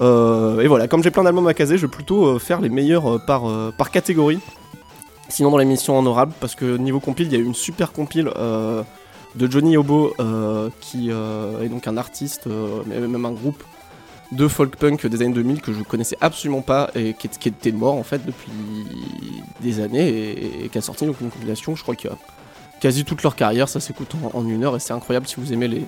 [0.00, 2.68] Euh, et voilà, comme j'ai plein d'albums à caser, je vais plutôt euh, faire les
[2.68, 3.42] meilleurs euh, par,
[3.76, 4.40] par catégorie.
[5.28, 8.30] Sinon, dans l'émission honorable, parce que niveau compile, il y a eu une super compile
[9.34, 10.14] de Johnny Obo,
[10.80, 12.48] qui est donc un artiste,
[12.86, 13.62] mais même un groupe
[14.32, 17.72] de folk punk des années 2000 que je connaissais absolument pas et qui, qui était
[17.72, 18.50] mort en fait depuis
[19.60, 22.16] des années et, qui a sorti donc une compilation, je crois qu'il y a
[22.80, 25.52] quasi toute leur carrière, ça s'écoute en, en une heure et c'est incroyable si vous
[25.52, 25.86] aimez les,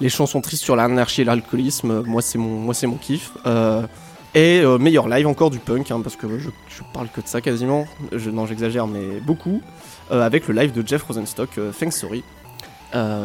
[0.00, 3.32] les chansons tristes sur l'anarchie et l'alcoolisme, moi c'est mon, moi mon kiff.
[3.46, 3.86] Euh,
[4.34, 7.26] et euh, meilleur live encore du punk, hein, parce que je, je parle que de
[7.26, 9.62] ça quasiment, je, non j'exagère mais beaucoup,
[10.10, 12.22] euh, avec le live de Jeff Rosenstock, Thanks Sorry,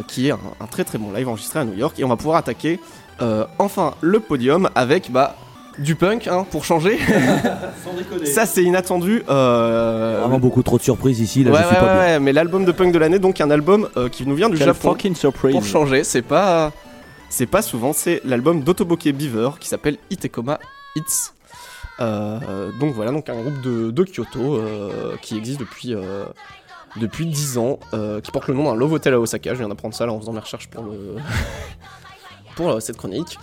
[0.08, 1.98] qui est un très très bon live enregistré à New York.
[2.00, 2.80] Et on va pouvoir attaquer
[3.22, 5.36] euh, enfin le podium avec bah,
[5.78, 6.98] du punk hein, pour changer.
[7.84, 8.26] Sans déconner.
[8.26, 9.24] Ça c'est inattendu.
[9.30, 12.02] Euh, Vraiment beaucoup trop de surprises ici, là ouais, je suis ouais, pas ouais, bien.
[12.02, 14.58] ouais, mais l'album de punk de l'année, donc un album euh, qui nous vient du
[14.58, 14.92] Quelle Japon.
[14.92, 15.54] fucking surprise.
[15.54, 16.72] Pour changer, c'est pas,
[17.30, 20.60] c'est pas souvent, c'est l'album d'Otoboke Beaver qui s'appelle Itekoma
[20.96, 21.32] Hits.
[22.00, 26.26] Euh, donc voilà, donc un groupe de, de Kyoto euh, qui existe depuis euh,
[27.00, 29.54] depuis 10 ans, euh, qui porte le nom d'un Love Hotel à Osaka.
[29.54, 31.16] Je viens d'apprendre ça là en faisant mes recherches pour le
[32.56, 33.38] pour cette chronique.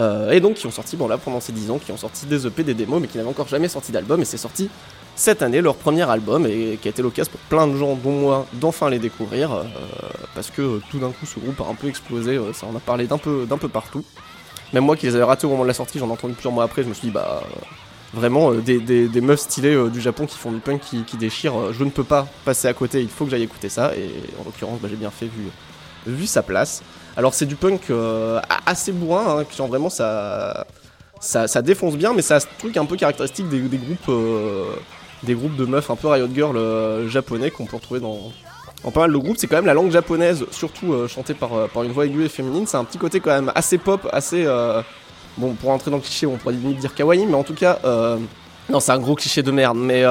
[0.00, 2.26] Euh, et donc qui ont sorti, bon là pendant ces 10 ans, qui ont sorti
[2.26, 4.68] des EP, des démos, mais qui n'avaient encore jamais sorti d'album, et c'est sorti
[5.16, 8.10] cette année, leur premier album, et qui a été l'occasion pour plein de gens, dont
[8.10, 9.62] moi, d'enfin les découvrir, euh,
[10.34, 12.80] parce que euh, tout d'un coup ce groupe a un peu explosé, ça en a
[12.80, 14.04] parlé d'un peu, peu partout.
[14.72, 16.52] Même moi qui les avais ratés au moment de la sortie, j'en ai entendu plusieurs
[16.52, 17.42] mois après, je me suis dit, bah
[18.12, 21.90] vraiment des, des, meufs stylés du Japon qui font du punk, qui, déchirent, je ne
[21.90, 24.10] peux pas passer à côté, il faut que j'aille écouter ça, et
[24.40, 25.50] en l'occurrence bah, j'ai bien fait vu,
[26.06, 26.82] vu sa place.
[27.16, 30.66] Alors c'est du punk euh, assez bourrin, hein, qui genre vraiment ça,
[31.20, 34.64] ça, défonce bien, mais ça a ce truc un peu caractéristique des, groupes, euh,
[35.22, 38.32] des groupes de meufs un peu riot girl euh, japonais qu'on peut retrouver dans,
[38.90, 39.36] pas mal de groupes.
[39.38, 41.50] C'est quand même la langue japonaise, surtout chantée par,
[41.84, 42.66] une voix aiguë et féminine.
[42.66, 44.44] C'est un petit côté quand même assez pop, assez
[45.38, 47.78] bon pour entrer dans le cliché, on pourrait limite dire kawaii, mais en tout cas,
[48.68, 50.02] non c'est un gros cliché de merde, mais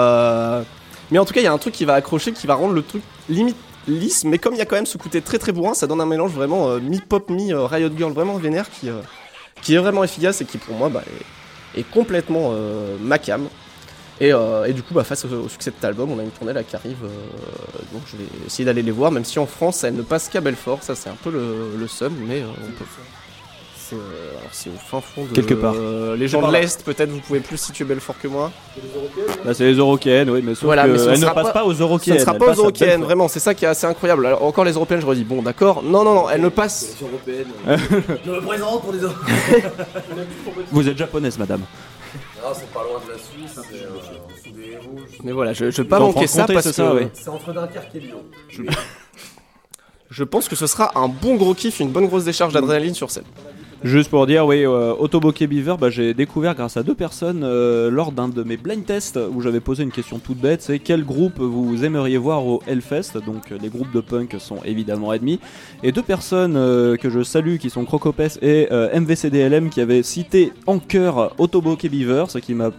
[1.12, 2.74] mais en tout cas il y a un truc qui va accrocher, qui va rendre
[2.74, 3.58] le truc limite
[3.88, 6.02] lisse, mais comme il y a quand même ce côté très très bourrin, ça donne
[6.02, 9.02] un mélange vraiment euh, mi-pop, mi-riot girl, vraiment vénère, qui, euh,
[9.62, 11.04] qui est vraiment efficace et qui pour moi bah,
[11.76, 13.18] est, complètement euh, ma.
[14.22, 16.54] Et, euh, du coup, bah, face au, succès de cet album, on a une tournée
[16.54, 17.08] là qui arrive, euh,
[17.92, 20.40] donc je vais essayer d'aller les voir, même si en France elle ne passe qu'à
[20.40, 22.86] Belfort, ça c'est un peu le, le seum, mais euh, on peut.
[23.90, 25.34] C'est euh, alors, c'est au fin fond de.
[25.34, 25.74] Quelque part.
[25.76, 28.50] euh, les gens de l'Est, peut-être vous pouvez plus situer Belfort que moi.
[29.54, 31.66] C'est les Européennes, oui, mais sauf Voilà, que mais ce elles ne sera passent pas,
[31.66, 32.16] aux Ce Européennes.
[32.18, 33.06] ne sera pas aux Européennes, Belfort.
[33.08, 34.26] vraiment, c'est ça qui est assez incroyable.
[34.26, 36.96] Alors, encore les Européennes, je redis, bon d'accord, non, non, non, elles ne passent.
[37.68, 39.20] Je me présente pour les autres.
[40.72, 41.62] Vous êtes japonaise, madame.
[42.42, 44.96] Non, c'est pas loin de la Suisse, c'est euh, des héros.
[45.24, 46.94] Mais voilà, je, je vais pas manquer ça parce c'est que ça.
[47.14, 48.24] C'est entre Dunkerque et Lyon.
[48.50, 48.64] je...
[50.10, 53.10] je pense que ce sera un bon gros kiff, une bonne grosse décharge d'adrénaline sur
[53.12, 53.24] scène.
[53.84, 54.96] Juste pour dire, oui, euh,
[55.42, 59.20] Beaver, bah, j'ai découvert grâce à deux personnes euh, lors d'un de mes blind tests
[59.30, 63.18] où j'avais posé une question toute bête, c'est quel groupe vous aimeriez voir au Hellfest?
[63.26, 65.42] Donc euh, les groupes de punk sont évidemment admis.
[65.84, 70.02] Et deux personnes euh, que je salue qui sont Crocopes et euh, MVCDLM qui avaient
[70.02, 72.72] cité en chœur Autoboke Beaver, ce qui m'a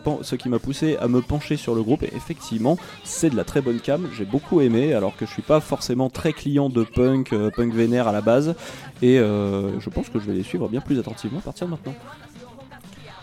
[0.58, 2.02] poussé à me pencher sur le groupe.
[2.02, 5.42] Et effectivement, c'est de la très bonne cam, j'ai beaucoup aimé, alors que je suis
[5.42, 8.54] pas forcément très client de punk, euh, punk vénère à la base.
[9.02, 11.94] Et euh, je pense que je vais les suivre bien plus attentivement partir maintenant.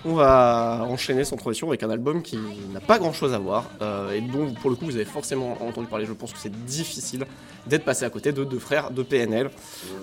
[0.04, 2.40] On va enchaîner sans transition avec un album qui
[2.74, 5.58] n'a pas grand chose à voir euh, et dont pour le coup vous avez forcément
[5.62, 6.08] entendu parler.
[6.08, 7.26] Je pense que c'est difficile
[7.68, 9.52] d'être passé à côté de deux frères de PNL.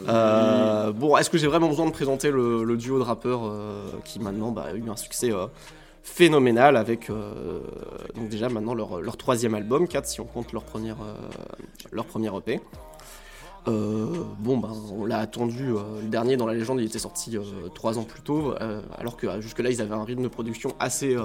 [0.08, 4.20] Euh, bon, est-ce que j'ai vraiment besoin de présenter le, duo de rappeurs euh, qui
[4.20, 5.32] maintenant bah, a eu un succès
[6.04, 7.10] phénoménal avec
[8.14, 10.98] déjà maintenant leur, troisième album, 4 si on compte leur première,
[11.90, 12.60] leur premier EP.
[13.68, 15.70] Euh, bon, ben, on l'a attendu.
[15.70, 17.42] euh, le dernier dans la légende, il était sorti euh,
[17.74, 18.54] trois ans plus tôt,
[18.96, 21.16] alors que jusque-là, ils avaient un rythme de production assez,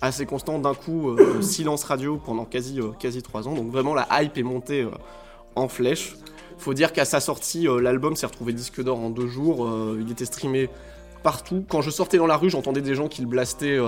[0.00, 0.58] assez constant.
[0.58, 3.54] D'un coup, silence radio pendant quasi, quasi trois ans.
[3.54, 4.86] Donc vraiment, la hype est montée
[5.56, 6.16] en flèche.
[6.58, 9.68] Faut dire qu'à sa sortie, l'album s'est retrouvé disque d'or en deux jours.
[9.98, 10.68] il était streamé
[11.22, 11.64] partout.
[11.68, 13.78] Quand je sortais dans la rue, j'entendais des gens qui le blastaient.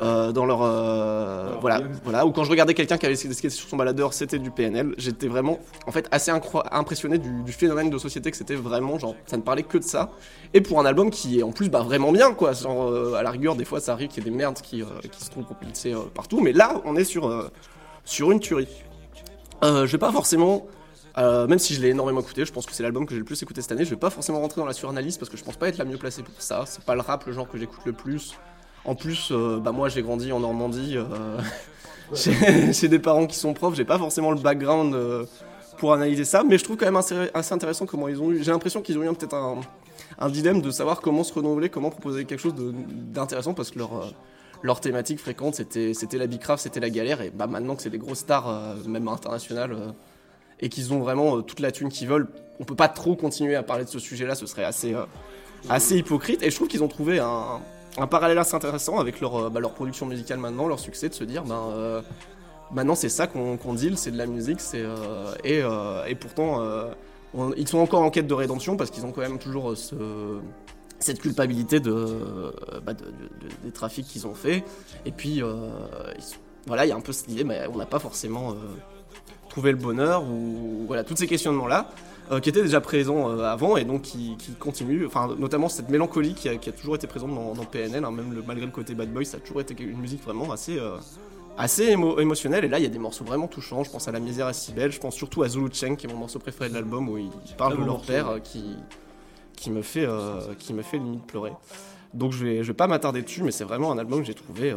[0.00, 3.50] Euh, euh, dans leur euh, voilà voilà ou quand je regardais quelqu'un qui avait était
[3.50, 7.90] sur son baladeur c'était du PNL j'étais vraiment en fait assez impressionné du, du phénomène
[7.90, 10.10] de société que c'était vraiment genre ça ne parlait que de ça
[10.52, 13.22] et pour un album qui est en plus bah vraiment bien quoi genre euh, à
[13.22, 15.46] la rigueur des fois ça arrive qu'il y ait des merdes qui, qui se trouvent
[15.86, 17.50] euh, partout mais là on est sur
[18.04, 18.68] sur une tuerie
[19.62, 20.66] je vais pas forcément
[21.16, 23.24] euh, même si je l'ai énormément écouté, je pense que c'est l'album que j'ai le
[23.24, 23.84] plus écouté cette année.
[23.84, 25.84] Je vais pas forcément rentrer dans la suranalyse parce que je pense pas être la
[25.84, 26.64] mieux placée pour ça.
[26.66, 28.34] C'est pas le rap le genre que j'écoute le plus.
[28.84, 31.38] En plus, euh, bah moi j'ai grandi en Normandie euh,
[32.72, 33.74] chez des parents qui sont profs.
[33.76, 35.24] J'ai pas forcément le background euh,
[35.78, 38.42] pour analyser ça, mais je trouve quand même assez, intéressant comment ils ont eu.
[38.42, 42.26] J'ai l'impression qu'ils ont eu peut-être un, dilemme de savoir comment se renouveler, comment proposer
[42.26, 43.78] quelque chose d'intéressant parce que
[44.62, 47.98] leur thématique fréquente c'était la bicraft, c'était la galère et bah maintenant que c'est des
[47.98, 49.76] grosses stars même internationales
[50.60, 52.28] et qu'ils ont vraiment toute la thune qu'ils veulent,
[52.60, 56.50] on peut pas trop continuer à parler de ce sujet-là, ce serait assez hypocrite et
[56.50, 57.60] je trouve qu'ils ont trouvé un,
[57.98, 61.14] un parallèle assez intéressant avec leur euh, bah, leur production musicale maintenant, leur succès de
[61.14, 62.02] se dire ben euh,
[62.72, 65.60] maintenant c'est ça qu'on qu'on deal, c'est de la musique, c'est euh, et,
[66.10, 66.62] et pourtant
[67.56, 69.94] ils sont encore en quête de rédemption parce qu'ils ont quand même toujours ce
[71.00, 74.64] cette culpabilité bah, de- de- de- des trafics qu'ils ont fait.
[75.04, 75.42] Et puis,
[76.66, 78.54] voilà, il y a un peu cette idée, mais on n'a pas forcément
[79.50, 81.90] trouvé le bonheur, ou voilà, tous ces questionnements-là,
[82.30, 85.88] euh, qui étaient déjà présents euh, avant et donc qui, qui continuent, enfin, notamment cette
[85.90, 88.64] mélancolie qui a, qui a toujours été présente dans, dans PNL, hein, même le, malgré
[88.66, 90.78] le côté bad boy, ça a toujours été une musique vraiment assez.
[90.78, 90.96] euh,
[91.56, 94.10] assez émo- émotionnelle et là il y a des morceaux vraiment touchants je pense à
[94.10, 96.40] La misère est si belle je pense surtout à Zulu Cheng qui est mon morceau
[96.40, 98.74] préféré de l'album où ils parlent de leur père euh, qui,
[99.54, 101.52] qui me fait euh, qui me fait limite pleurer.
[102.14, 104.34] Donc je vais je vais pas m'attarder dessus, mais c'est vraiment un album que j'ai
[104.34, 104.76] trouvé euh,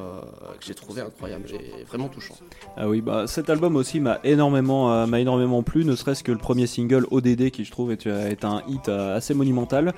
[0.60, 1.46] que j'ai trouvé incroyable,
[1.88, 2.36] vraiment touchant.
[2.76, 6.32] Ah oui, bah cet album aussi m'a énormément, euh, m'a énormément plu, ne serait-ce que
[6.32, 9.94] le premier single ODD qui je trouve est, euh, est un hit assez monumental.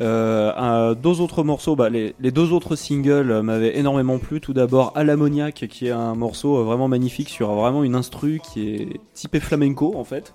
[0.00, 4.40] Euh, deux autres morceaux, bah, les, les deux autres singles m'avaient énormément plu.
[4.40, 8.68] Tout d'abord À l'ammoniaque qui est un morceau vraiment magnifique sur vraiment une instru qui
[8.70, 10.34] est typé flamenco en fait.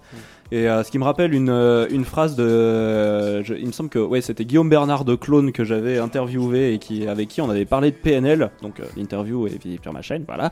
[0.51, 3.71] Et euh, ce qui me rappelle une, euh, une phrase de, euh, je- il me
[3.73, 7.41] semble que ouais c'était Guillaume Bernard de Clone que j'avais interviewé et qui avec qui
[7.41, 10.51] on avait parlé de PNL, donc euh, l'interview est visible sur ma chaîne, voilà,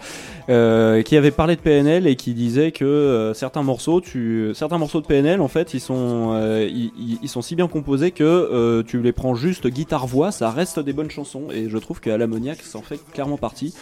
[0.50, 5.00] euh, qui avait parlé de PNL et qui disait que certains morceaux, tu, certains morceaux
[5.00, 6.92] de PNL en fait ils sont, ils,
[7.22, 10.92] ils- sont si bien composés que tu les prends juste guitare voix, ça reste des
[10.94, 11.44] bonnes chansons.
[11.54, 13.74] Et je trouve qu'à l'ammoniaque ça fait clairement partie.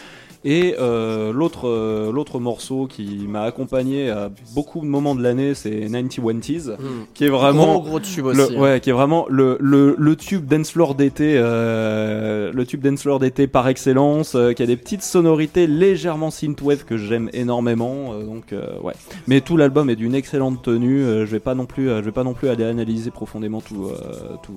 [0.46, 5.54] Et euh, l'autre euh, l'autre morceau qui m'a accompagné à beaucoup de moments de l'année,
[5.54, 6.84] c'est 90 Mm.
[7.14, 8.60] qui est vraiment Gros, gros tube le- aussi, hein.
[8.60, 13.00] ouais, qui est vraiment le le, le tube dance floor d'été, euh, le tube dance
[13.02, 18.12] floor d'été par excellence, euh, qui a des petites sonorités légèrement synthwave que j'aime énormément.
[18.12, 18.92] euh, donc euh, ouais,
[19.26, 21.02] mais tout l'album est d'une excellente tenue.
[21.02, 23.62] euh, je vais pas non plus, euh, je vais pas non plus aller analyser profondément
[23.62, 24.52] tout euh, tout.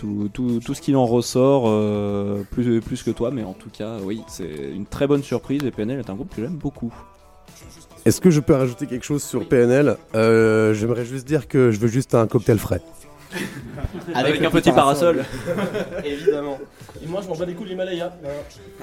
[0.00, 3.68] Tout, tout, tout ce qu'il en ressort euh, plus, plus que toi, mais en tout
[3.68, 6.90] cas, oui, c'est une très bonne surprise et PNL est un groupe que j'aime beaucoup.
[8.06, 11.78] Est-ce que je peux rajouter quelque chose sur PNL Euh, J'aimerais juste dire que je
[11.78, 12.80] veux juste un cocktail frais.
[14.14, 15.22] Avec un petit parasol.
[16.02, 16.58] Évidemment.
[17.02, 18.12] Et moi, je m'en bats les couilles de l'Himalaya.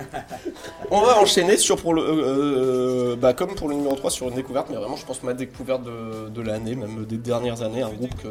[0.91, 4.27] On va enchaîner sur pour le euh, euh, bah, comme pour le numéro 3 sur
[4.27, 7.91] une découverte, mais vraiment je pense ma découverte de, l'année, même des dernières années, un
[7.91, 8.29] groupe que,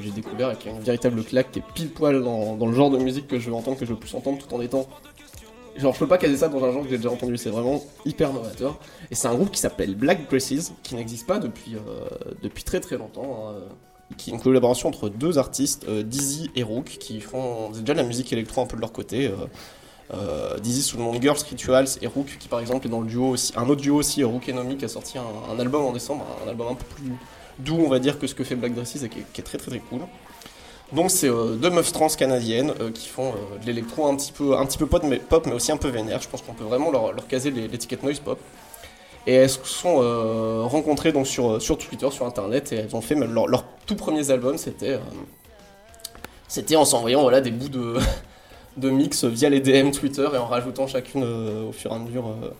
[0.00, 2.90] j'ai découvert et qui a une véritable claque, qui est pile poil dans, le genre
[2.90, 4.86] de musique que je veux entendre, que je veux plus entendre tout en étant.
[5.76, 7.82] Genre je peux pas caser ça dans un genre que j'ai déjà entendu, c'est vraiment
[8.06, 8.78] hyper novateur.
[9.10, 12.96] Et c'est un groupe qui s'appelle Black Dresses, qui n'existe pas depuis, euh, très très
[12.96, 13.50] longtemps.
[13.50, 13.54] hein,
[14.16, 17.98] qui est une collaboration entre deux artistes, euh, Dizzy et Rook, qui font déjà de
[17.98, 19.26] la musique électro un peu de leur côté.
[19.26, 19.34] euh,
[20.12, 23.00] euh, Dizzy sous le nom de Girls Rituals et Rook qui par exemple est dans
[23.00, 25.82] le duo aussi, un autre duo aussi, Rook et Nomi qui a sorti un, album
[25.82, 27.10] en décembre, un album un peu plus
[27.58, 29.70] doux on va dire que ce que fait Black Dresses et qui est, très très
[29.70, 30.00] très cool.
[30.92, 33.32] Donc c'est deux meufs trans canadiennes qui font
[33.62, 35.88] de l'électro un petit peu un petit peu pop mais, pop, mais aussi un peu
[35.88, 36.20] vénère.
[36.20, 38.38] Je pense qu'on peut vraiment leur, caser l'étiquette noise pop.
[39.26, 43.00] Et elles se sont euh, rencontrées donc sur, sur Twitter, sur internet et elles ont
[43.00, 44.98] fait même leur, leurs tout premiers albums, c'était euh,
[46.48, 47.94] c'était en s'envoyant voilà des bouts de
[48.76, 51.98] de mix via les DM Twitter et en rajoutant chacune euh, au fur et à
[51.98, 52.50] mesure euh,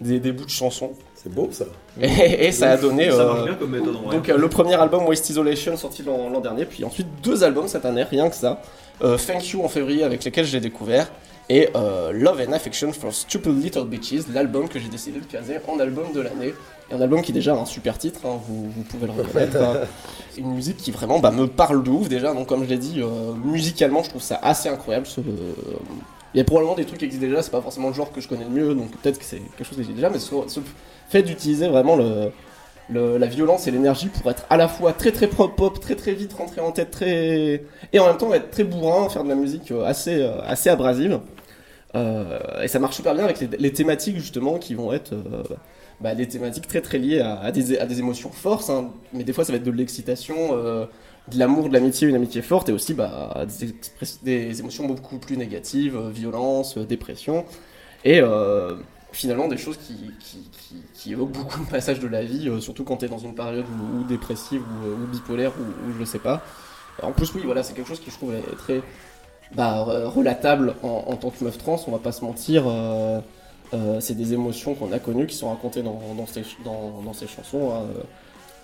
[0.00, 0.92] des, des bouts de chansons.
[1.14, 1.66] C'est beau ça.
[2.00, 4.16] Et, et ça a donné Ça euh, marche bien comme méthode, en vrai.
[4.16, 7.84] donc euh, le premier album Waste Isolation sorti l'an dernier, puis ensuite deux albums cette
[7.84, 8.60] année, rien que ça.
[9.02, 11.10] Euh, Thank You en février avec lesquels je l'ai découvert
[11.54, 15.58] et euh, Love and Affection for Stupid Little Bitches, l'album que j'ai décidé de caser
[15.68, 16.54] en album de l'année.
[16.90, 19.56] Et un album qui déjà a un super titre, hein, vous, vous pouvez le reconnaître.
[19.60, 19.80] hein.
[20.38, 23.00] Une musique qui vraiment bah, me parle de ouf déjà, donc comme je l'ai dit,
[23.02, 25.06] euh, musicalement je trouve ça assez incroyable.
[25.06, 25.20] ce-
[26.34, 28.22] Il y a probablement des trucs qui existent déjà, c'est pas forcément le genre que
[28.22, 30.34] je connais le mieux, donc peut-être que c'est quelque chose que j'ai déjà, mais ce,
[30.48, 30.60] ce
[31.10, 32.30] fait d'utiliser vraiment le,
[32.88, 35.96] le- la violence et l'énergie pour être à la fois très très pop pop, très
[35.96, 37.62] très vite rentrer en tête, très
[37.92, 40.70] et en même temps être très bourrin, faire de la musique euh, assez euh, assez
[40.70, 41.20] abrasive.
[41.94, 45.42] Euh, et ça marche super bien avec les, thématiques justement qui vont être euh,
[46.00, 48.90] bah, des thématiques très très liées à, des, des émotions fortes, hein.
[49.12, 50.86] mais des fois ça va être de l'excitation, euh,
[51.28, 53.74] de l'amour, de l'amitié, une amitié forte, et aussi bah, des,
[54.22, 57.44] des émotions beaucoup plus négatives, violence, dépression,
[58.04, 58.22] et
[59.12, 63.08] finalement des choses qui, évoquent beaucoup le passage de la vie, surtout quand tu es
[63.08, 66.42] dans une période ou, dépressive ou, ou bipolaire ou, ou je sais pas.
[67.02, 68.82] En plus oui voilà c'est quelque chose qui je trouve est très
[69.54, 72.64] bah, re- relatable en, tant que meuf trans, on va pas se mentir.
[72.66, 73.20] euh,
[73.74, 77.72] euh, c'est des émotions qu'on a connues qui sont racontées dans, ces, chansons.
[77.74, 77.86] hein.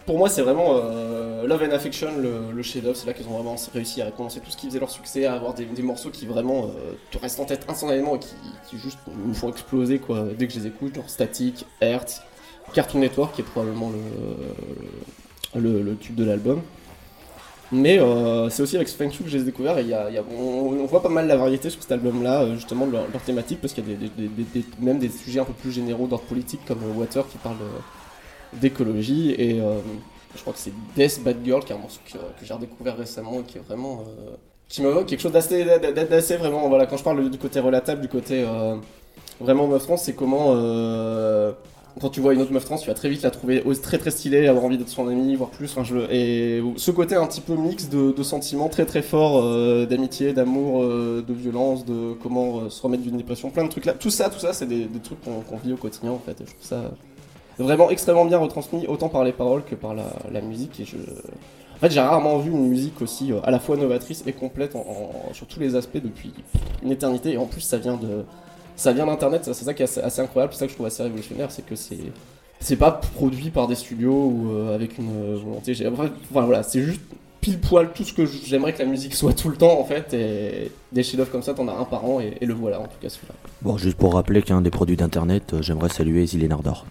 [0.08, 2.96] Pour moi, c'est vraiment euh, Love and Affection, le, chef-d'œuvre.
[2.96, 5.34] C'est là qu'ils ont vraiment réussi à récompenser tout ce qui faisait leur succès, à
[5.34, 9.34] avoir des, morceaux qui vraiment euh, te restent en tête instantanément et qui, juste nous
[9.34, 10.94] font exploser quoi, dès que je les écoute.
[10.94, 12.22] Genre Static, Hertz,
[12.72, 13.90] Cartoon Network, qui est probablement
[15.54, 16.62] le, le, le tube de l'album.
[17.70, 20.08] Mais euh, c'est aussi avec Thank You que je les ai découverts et y a,
[20.38, 23.74] on, voit pas mal la variété sur cet album-là, euh, justement de leur, thématique, parce
[23.74, 26.98] qu'il y a des, même des sujets un peu plus généraux d'ordre politique, comme euh,
[26.98, 27.56] Water qui parle
[28.54, 29.60] d'écologie, et
[30.34, 33.40] je crois que c'est Death Bad Girl, qui est un morceau que, j'ai redécouvert récemment
[33.40, 34.04] et qui est vraiment.
[34.06, 34.36] euh,
[34.68, 36.68] qui m'évoque quelque chose d'assez, d'assez vraiment.
[36.68, 38.46] Voilà, quand je parle du côté relatable, du côté
[39.40, 40.54] vraiment meuf trans, c'est comment.
[42.00, 44.10] Quand tu vois une autre meuf trans, tu vas très vite la trouver très très
[44.10, 45.74] stylée, avoir envie d'être son amie, voire plus.
[46.10, 50.82] Et ce côté un petit peu mix de, sentiments très très forts, euh, d'amitié, d'amour,
[50.82, 53.94] euh, de violence, de comment euh, se remettre d'une dépression, plein de trucs là.
[53.94, 56.40] Tout ça, tout ça, c'est des, trucs qu'on vit au quotidien en fait.
[56.40, 56.90] Et je trouve ça
[57.58, 60.82] vraiment extrêmement bien retransmis, autant par les paroles que par la, musique.
[61.76, 64.76] En fait, j'ai rarement vu une musique aussi à la fois novatrice et complète
[65.32, 66.32] sur tous les aspects depuis
[66.82, 67.32] une éternité.
[67.32, 68.24] Et en plus, ça vient de,
[68.78, 69.42] ça vient d'internet.
[69.44, 70.54] C'est ça qui est assez, incroyable.
[70.54, 71.98] C'est ça que je trouve assez révolutionnaire, c'est que c'est,
[72.60, 75.76] c'est pas produit par des studios ou euh, avec une euh, volonté.
[75.86, 77.02] Enfin, voilà, c'est juste
[77.40, 80.14] pile poil tout ce que j'aimerais que la musique soit tout le temps en fait.
[80.14, 82.98] Et des chefs-d'œuvre comme ça, t'en as un par an et, le voilà en tout
[83.00, 83.34] cas celui-là.
[83.62, 86.86] Bon, juste pour rappeler qu'un des produits d'internet, euh, j'aimerais saluer Easy Nardor.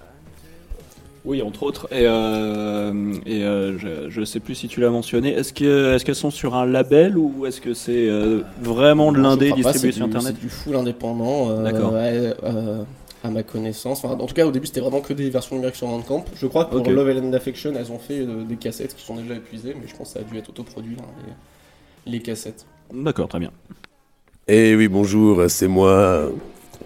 [1.27, 1.87] Oui, entre autres.
[1.91, 5.33] Et, euh, et euh, je, je sais plus si tu l'as mentionné.
[5.33, 9.19] Est-ce que est-ce qu'elles sont sur un label ou est-ce que c'est euh, vraiment de
[9.19, 11.49] l'indé distribué c'est sur du- internet C'est du full indépendant.
[11.51, 11.91] euh, D'accord.
[11.91, 12.83] ouais, euh,
[13.25, 14.05] à ma connaissance.
[14.05, 16.23] Enfin, en tout cas, au début, c'était vraiment que des versions numériques sur Bandcamp.
[16.33, 16.89] Je crois que pour.
[16.89, 19.95] Love and Affection, elles ont fait euh, des cassettes qui sont déjà épuisées, mais je
[19.97, 21.03] pense que ça a dû être autoproduit, hein,
[22.05, 22.65] les, les cassettes.
[22.93, 23.51] D'accord, très bien.
[24.47, 26.29] Eh oui, bonjour, c'est moi.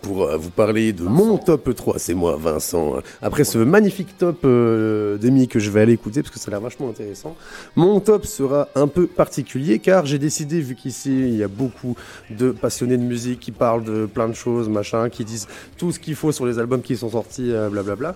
[0.02, 2.96] Pour euh, vous parler de mon top 3, c'est moi, Vincent.
[3.22, 6.52] Après ce magnifique top euh, d'Emi que je vais aller écouter parce que ça a
[6.52, 7.36] l'air vachement intéressant,
[7.76, 11.96] mon top sera un peu particulier car j'ai décidé, vu qu'ici il y a beaucoup
[12.32, 15.48] de passionnés de musique qui parlent de plein de choses, machin, qui disent
[15.78, 18.16] tout ce qu'il faut sur les albums qui sont sortis, euh, blablabla,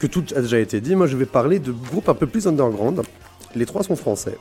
[0.00, 0.96] que tout a déjà été dit.
[0.96, 3.02] Moi je vais parler de groupes un peu plus underground.
[3.54, 4.36] Les trois sont français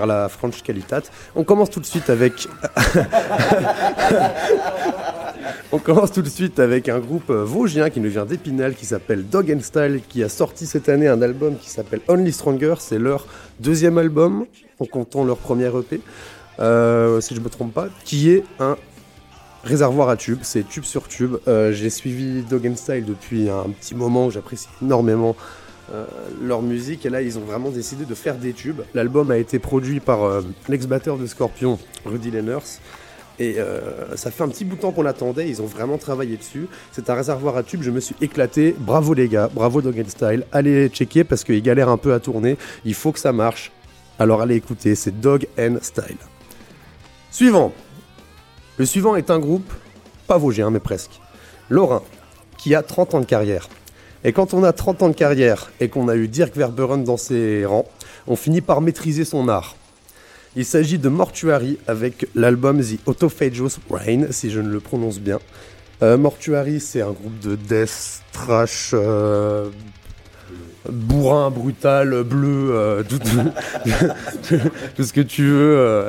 [0.00, 1.02] la French Qualitat.
[1.36, 2.48] On commence tout de suite avec.
[5.74, 8.84] On commence tout de suite avec un groupe euh, vosgien qui nous vient d'Épinal qui
[8.84, 12.74] s'appelle Dog and Style qui a sorti cette année un album qui s'appelle Only Stronger.
[12.78, 13.26] C'est leur
[13.58, 14.44] deuxième album
[14.80, 16.00] en comptant leur premier EP,
[16.60, 18.76] euh, si je me trompe pas, qui est un
[19.64, 20.40] réservoir à tubes.
[20.42, 21.36] C'est tube sur tube.
[21.48, 24.28] Euh, J'ai suivi Dog and Style depuis un petit moment.
[24.28, 25.36] J'apprécie énormément
[25.92, 26.04] euh,
[26.40, 28.82] leur musique et là ils ont vraiment décidé de faire des tubes.
[28.94, 32.78] L'album a été produit par euh, l'ex-batteur de Scorpion, Rudy Lenners.
[33.38, 36.36] Et euh, ça fait un petit bout de temps qu'on l'attendait, ils ont vraiment travaillé
[36.36, 36.68] dessus.
[36.92, 38.76] C'est un réservoir à tubes, je me suis éclaté.
[38.78, 40.46] Bravo les gars, bravo Dog and Style.
[40.52, 42.56] Allez checker parce qu'ils galèrent un peu à tourner.
[42.84, 43.72] Il faut que ça marche.
[44.18, 46.18] Alors allez écouter, c'est Dog and Style.
[47.30, 47.72] Suivant.
[48.76, 49.72] Le suivant est un groupe,
[50.26, 51.20] pas vosgien mais presque,
[51.68, 52.02] lorrain,
[52.58, 53.68] qui a 30 ans de carrière.
[54.24, 57.16] Et quand on a 30 ans de carrière et qu'on a eu Dirk Verberen dans
[57.16, 57.86] ses rangs,
[58.26, 59.74] on finit par maîtriser son art.
[60.54, 65.38] Il s'agit de Mortuary avec l'album The Autophagus Rain, si je ne le prononce bien.
[66.02, 69.70] Euh, Mortuary, c'est un groupe de death, trash, euh,
[70.88, 74.58] bourrin, brutal, bleu, euh, tout, tout-
[75.04, 76.06] ce que tu veux.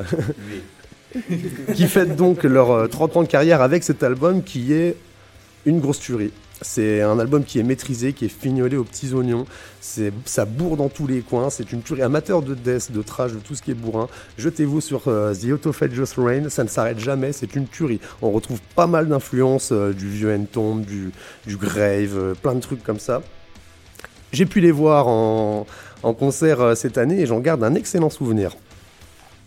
[1.76, 4.98] qui fêtent donc leurs euh, 30 ans de carrière avec cet album qui est
[5.66, 6.32] une grosse tuerie.
[6.64, 9.46] C'est un album qui est maîtrisé, qui est fignolé aux petits oignons.
[9.82, 11.50] C'est, ça bourre dans tous les coins.
[11.50, 12.02] C'est une tuerie.
[12.02, 14.08] Amateur de death, de trash, de tout ce qui est bourrin.
[14.38, 16.50] Jetez-vous sur euh, The Autophagus Rain.
[16.50, 17.34] Ça ne s'arrête jamais.
[17.34, 18.00] C'est une tuerie.
[18.22, 21.12] On retrouve pas mal d'influences euh, du vieux Entomb, du,
[21.46, 23.22] du Grave, euh, plein de trucs comme ça.
[24.32, 25.68] J'ai pu les voir en,
[26.02, 28.56] en concert cette année et j'en garde un excellent souvenir.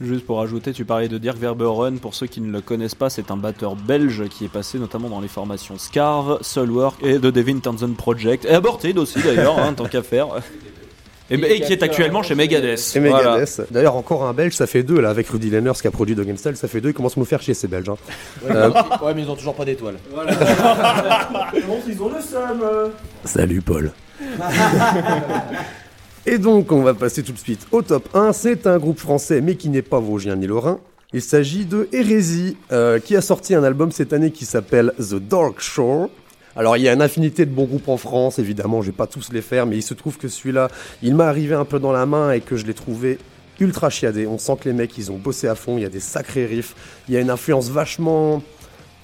[0.01, 1.98] Juste pour ajouter, tu parlais de Dirk Verberen.
[1.98, 5.09] Pour ceux qui ne le connaissent pas, c'est un batteur belge qui est passé notamment
[5.09, 8.44] dans les formations Scarve, Soulwork et The Devin Townsend Project.
[8.44, 10.27] Et Aborted aussi d'ailleurs, hein, tant qu'à faire.
[11.31, 12.93] Et, et qui est actuellement chez Megadeth.
[12.94, 13.32] Et Voilà.
[13.39, 13.62] Megadeth.
[13.73, 16.32] D'ailleurs, encore un belge, ça fait deux là, avec Rudy Lenners qui a produit Dog
[16.36, 17.89] Style, ça fait deux, ils commencent à nous faire chier ces belges.
[17.89, 17.97] hein.
[18.51, 18.70] Euh,
[19.02, 19.97] Ouais, mais ils ont toujours pas d'étoiles.
[21.55, 22.62] ils ont le seum.
[23.24, 23.93] Salut Paul.
[26.28, 28.32] Et donc, on va passer tout de suite au top 1.
[28.32, 30.81] C'est un groupe français, mais qui n'est pas vosgien ni lorrain.
[31.12, 35.15] Il s'agit de Hérésie, euh, qui a sorti un album cette année qui s'appelle The
[35.15, 36.11] Dark Shore.
[36.57, 39.07] Alors, il y a une infinité de bons groupes en France, évidemment, je vais pas
[39.07, 40.69] tous les faire, mais il se trouve que celui-là,
[41.01, 43.19] il m'est arrivé un peu dans la main et que je l'ai trouvé
[43.61, 44.27] ultra chiadé.
[44.27, 46.47] On sent que les mecs, ils ont bossé à fond, il y a des sacrés
[46.47, 46.74] riffs,
[47.09, 48.43] il y a une influence vachement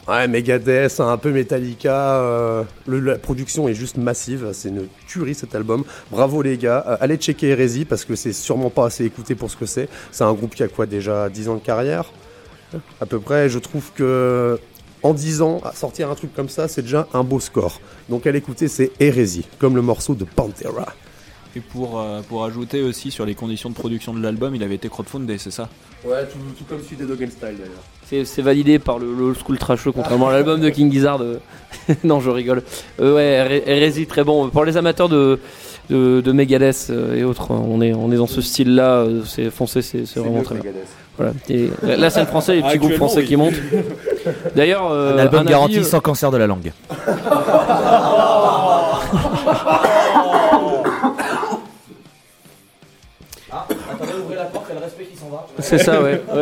[0.09, 2.17] Ouais, Megadeth, un peu Metallica.
[2.21, 4.49] euh, la production est juste massive.
[4.53, 5.85] C'est une tuerie cet album.
[6.11, 6.85] Bravo les gars.
[6.89, 9.89] Euh, allez checker Hérésie parce que c'est sûrement pas assez écouté pour ce que c'est.
[10.11, 12.11] C'est un groupe qui a quoi déjà 10 ans de carrière?
[13.01, 13.49] À peu près.
[13.49, 14.59] Je trouve que
[15.05, 17.81] en 10 ans, sortir un truc comme ça, c'est déjà un beau score.
[18.09, 20.95] Donc à l'écouter, c'est Hérésie, comme le morceau de Pantera.
[21.55, 24.77] Et pour, euh, pour ajouter aussi sur les conditions de production de l'album, il avait
[24.77, 25.69] été crowdfundé, c'est ça
[26.05, 27.83] Ouais, tout, tout comme celui des Dog Style d'ailleurs.
[28.09, 31.21] C'est c'est validé par le, le school trasheux, contrairement à l'album de King Gizzard.
[31.23, 31.39] euh.
[32.05, 32.63] non, je rigole.
[33.01, 34.49] Euh, ouais, Hé- Hérésie, très bon.
[34.49, 35.39] Pour les amateurs de,
[35.91, 39.07] de, de Megadeth euh, et autres, on est, on est dans ce style-là.
[39.27, 40.73] C'est foncé, c'est c'est vraiment mieux très que bien.
[41.19, 41.33] Voilà.
[41.51, 41.69] Et
[41.99, 43.27] là, c'est le français, les petits groupes français oui.
[43.27, 43.55] qui montent.
[44.57, 46.73] D'ailleurs, euh, Un album garanti euh, sans cancer de la langue.
[55.59, 56.23] C'est ça, ouais.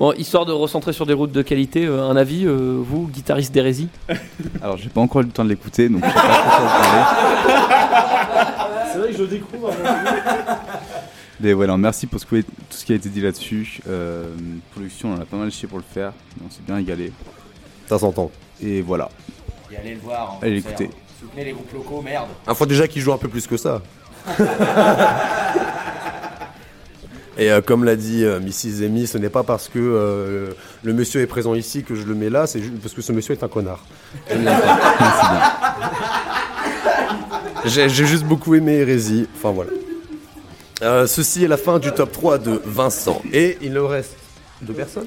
[0.00, 3.52] Bon, histoire de recentrer sur des routes de qualité, euh, un avis, euh, vous, guitariste
[3.54, 3.88] d'hérésie?
[4.60, 7.02] Alors, j'ai pas encore eu le temps de l'écouter, donc je sais pas trop parler.
[8.92, 9.70] C'est vrai que je découvre
[11.40, 13.80] Mais voilà, merci pour ce que- tout ce qui a été dit là-dessus.
[13.88, 14.26] Euh,
[14.72, 16.12] production, on en a pas mal chié pour le faire,
[16.44, 17.12] on s'est bien égalé.
[17.86, 18.32] Ça s'entend.
[18.60, 19.08] Et voilà.
[19.70, 20.32] Et allez le voir.
[20.34, 20.90] en Allez l'écouter.
[21.20, 22.26] Soutenez les groupes locaux, merde.
[22.48, 23.80] Il faut déjà qu'il joue un peu plus que ça.
[27.36, 28.84] Et euh, comme l'a dit euh, Mrs.
[28.84, 30.50] Amy, ce n'est pas parce que euh,
[30.84, 33.12] le monsieur est présent ici que je le mets là, c'est juste parce que ce
[33.12, 33.84] monsieur est un connard.
[37.64, 39.26] J'ai j'ai juste beaucoup aimé Hérésie.
[39.36, 39.70] Enfin voilà.
[40.82, 43.22] Euh, ceci est la fin du top 3 de Vincent.
[43.32, 44.16] Et il nous reste
[44.60, 45.06] deux personnes?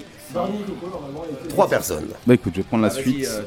[1.49, 2.08] Trois personnes.
[2.26, 3.26] Bah écoute, je vais prendre la Ah, suite.
[3.28, 3.41] euh.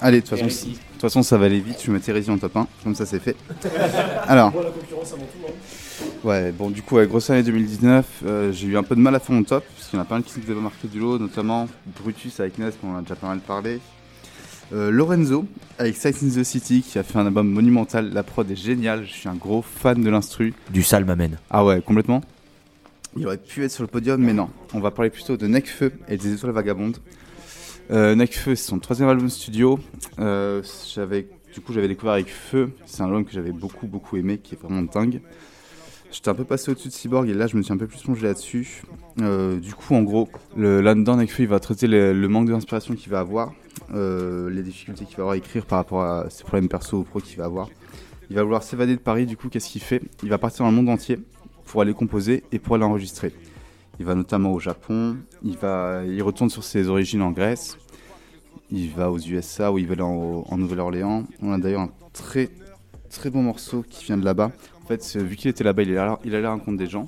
[0.00, 1.76] Allez, de toute façon, de toute façon, ça va aller vite.
[1.82, 3.36] Je vais mettre Hérésie en top 1, comme ça c'est fait.
[4.26, 4.52] Alors,
[6.24, 9.14] ouais, bon, du coup, ouais, grosse année 2019, euh, j'ai eu un peu de mal
[9.14, 10.98] à faire mon top, parce qu'il y en a pas mal qui devaient marquer du
[10.98, 11.68] lot, notamment
[12.02, 13.80] Brutus avec Nes, on en a déjà pas mal parlé.
[14.72, 15.46] Euh, Lorenzo
[15.78, 18.12] avec Sight in the City qui a fait un album monumental.
[18.12, 19.04] La prod est géniale.
[19.06, 20.54] Je suis un gros fan de l'instru.
[20.70, 21.38] Du sale m'amène.
[21.50, 22.20] Ah ouais, complètement.
[23.16, 24.50] Il aurait pu être sur le podium, mais non.
[24.74, 26.98] On va parler plutôt de Necfeu et des Étoiles Vagabondes.
[27.90, 29.78] Euh, Necfeu, c'est son troisième album studio.
[30.18, 30.62] Euh,
[30.94, 32.72] j'avais, du coup, j'avais découvert avec Feu.
[32.84, 35.20] C'est un album que j'avais beaucoup, beaucoup aimé, qui est vraiment dingue.
[36.16, 38.00] J'étais un peu passé au-dessus de Cyborg et là, je me suis un peu plus
[38.00, 38.84] plongé là-dessus.
[39.20, 43.10] Euh, du coup, en gros, là-dedans, Necfeu, il va traiter le, le manque d'inspiration qu'il
[43.12, 43.52] va avoir,
[43.92, 47.02] euh, les difficultés qu'il va avoir à écrire par rapport à ses problèmes perso ou
[47.02, 47.68] pro qu'il va avoir.
[48.30, 50.00] Il va vouloir s'évader de Paris, du coup, qu'est-ce qu'il fait?
[50.22, 51.18] Il va partir dans le monde entier
[51.66, 53.34] pour aller composer et pour aller enregistrer.
[54.00, 57.76] Il va notamment au Japon, il, va, il retourne sur ses origines en Grèce,
[58.70, 61.24] il va aux USA où il va aller en, en Nouvelle-Orléans.
[61.42, 62.48] On a d'ailleurs un très
[63.10, 64.50] très bon morceau qui vient de là-bas.
[64.86, 65.88] En fait, euh, vu qu'il était là-bas, il
[66.24, 67.06] il est allé rencontrer des gens,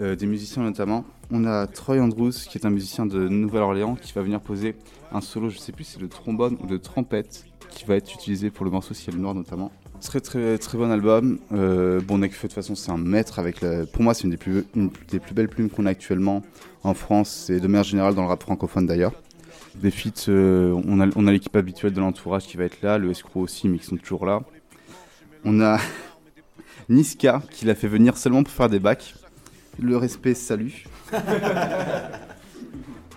[0.00, 1.04] euh, des musiciens notamment.
[1.32, 4.76] On a Troy Andrews qui est un musicien de Nouvelle-Orléans qui va venir poser
[5.10, 8.14] un solo, je sais plus si c'est de trombone ou de trompette, qui va être
[8.14, 9.72] utilisé pour le morceau Ciel Noir notamment.
[10.00, 11.40] Très très très bon album.
[11.50, 14.30] Euh, bon Necfeu de toute façon c'est un maître avec la- pour moi c'est une
[14.30, 16.42] des plus une des plus belles plumes qu'on a actuellement
[16.84, 19.14] en France et de manière générale dans le rap francophone d'ailleurs.
[19.74, 22.98] Des feats, euh, on a on a l'équipe habituelle de l'entourage qui va être là,
[22.98, 24.42] le escroc aussi mais qui sont toujours là.
[25.44, 25.78] On a
[26.88, 29.14] Niska qui l'a fait venir seulement pour faire des bacs.
[29.80, 30.84] Le respect salut.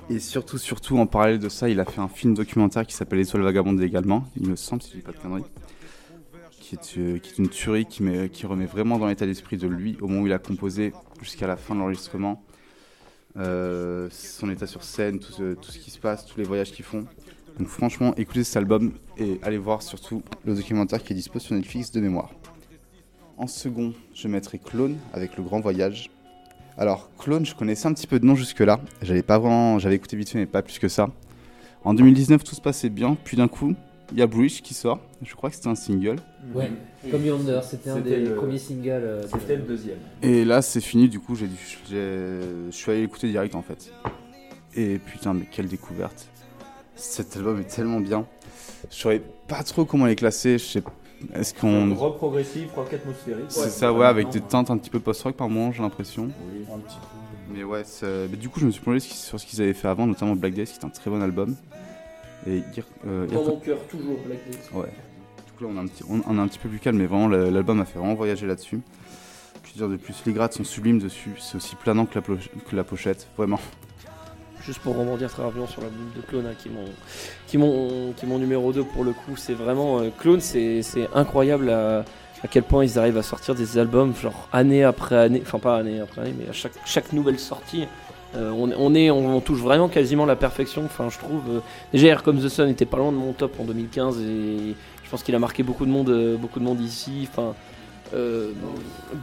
[0.10, 3.19] Et surtout, surtout, en parallèle de ça, il a fait un film documentaire qui s'appelle
[3.19, 5.45] Étoile Vagabonde également, il me semble, si je dis pas de conneries.
[6.60, 9.56] Qui est, euh, qui est une tuerie qui, met- qui remet vraiment dans l'état d'esprit
[9.57, 10.91] de lui au moment où il a composé
[11.22, 12.43] jusqu'à la fin de l'enregistrement.
[13.38, 16.72] Euh, son état sur scène, tout ce, tout ce qui se passe, tous les voyages
[16.73, 17.06] qu'ils font.
[17.57, 21.56] Donc franchement, écoutez cet album et allez voir surtout le documentaire qui est dispo sur
[21.56, 22.31] Netflix de mémoire.
[23.41, 26.11] En second, je mettrai Clone avec le grand voyage.
[26.77, 28.80] Alors, Clone, je connaissais un petit peu de nom jusque-là.
[29.01, 31.09] J'avais pas vraiment, j'avais écouté vite fait, mais pas plus que ça.
[31.84, 33.18] En 2019, tout se passait bien.
[33.23, 33.73] Puis d'un coup,
[34.11, 34.99] il y a Bridge qui sort.
[35.23, 36.18] Je crois que c'était un single.
[36.53, 36.69] Ouais,
[37.09, 38.89] comme Yonder, c'était un des le- premiers singles.
[38.91, 39.97] euh, de- c'était le deuxième.
[40.22, 41.09] Et là, c'est fini.
[41.09, 41.57] Du coup, j'ai dû,
[41.89, 43.91] j'ai- je suis allé l'écouter direct en fait.
[44.76, 46.27] Et putain, mais quelle découverte!
[46.95, 48.27] Cet album est tellement bien.
[48.91, 50.59] Je saurais pas trop comment les classer.
[50.59, 50.81] Je sais
[51.34, 51.93] Est-ce qu'on.
[51.95, 53.45] Rock progressif, rock atmosphérique.
[53.49, 56.26] C'est ça, ouais, avec des teintes un petit peu post-rock par moment, j'ai l'impression.
[56.26, 57.53] un petit peu.
[57.53, 57.84] Mais ouais,
[58.31, 60.53] mais du coup, je me suis plongé sur ce qu'ils avaient fait avant, notamment Black
[60.53, 61.56] Days, qui est un très bon album.
[62.48, 62.61] Et
[63.06, 64.57] euh, Dans mon cœur, toujours, Black Days.
[64.73, 64.88] Ouais.
[65.45, 66.98] Du coup, là, on est un petit, on, on est un petit peu plus calme,
[66.98, 68.80] mais vraiment, l'album a fait vraiment voyager là-dessus.
[69.64, 72.38] Que dire de plus Les grades sont sublimes dessus, c'est aussi planant que la, plo-
[72.69, 73.60] que la pochette, vraiment.
[74.65, 78.25] Juste pour rebondir très rapidement sur la boule de Clone, hein, qui est mon, qui
[78.25, 79.99] qui numéro 2 pour le coup, c'est vraiment.
[79.99, 80.83] euh, Clone, c'est
[81.15, 82.05] incroyable à,
[82.49, 85.99] quel point ils arrivent à sortir des albums, genre année après année, enfin pas année
[85.99, 87.88] après année, mais à chaque, chaque nouvelle sortie.
[88.35, 90.83] euh, on, est, on, touche vraiment quasiment la perfection.
[90.85, 91.41] Enfin, je trouve.
[91.49, 91.59] euh,
[91.91, 95.09] déjà, Air Come the Sun était pas loin de mon top en 2015 et je
[95.09, 97.27] pense qu'il a marqué beaucoup de monde, euh, beaucoup de monde ici.
[97.29, 97.53] Enfin,
[98.13, 98.51] euh,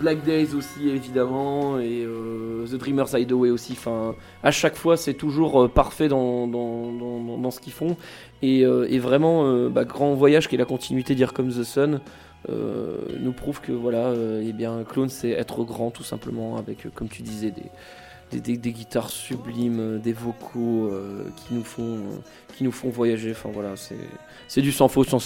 [0.00, 3.72] Black Days aussi évidemment et euh, The Dreamer's Hideaway aussi.
[3.72, 7.96] Enfin, à chaque fois c'est toujours euh, parfait dans, dans, ce qu'ils font
[8.42, 12.00] et, et vraiment bah, Grand Voyage qui est la continuité d'Here Comes the Sun
[12.48, 17.08] nous prouve que voilà euh, eh bien Clone c'est être grand tout simplement avec comme
[17.08, 17.64] tu disais des
[18.30, 20.90] des, guitares sublimes, des vocaux
[21.36, 22.00] qui nous font
[22.54, 23.30] qui nous font voyager.
[23.30, 23.72] Enfin voilà,
[24.48, 25.18] c'est du sans faute, sans,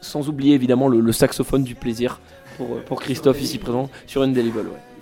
[0.00, 2.20] sans oublier évidemment le saxophone du plaisir
[2.56, 4.60] pour, euh, pour Christophe ici présent sur Indelible.
[4.60, 4.92] Ouais.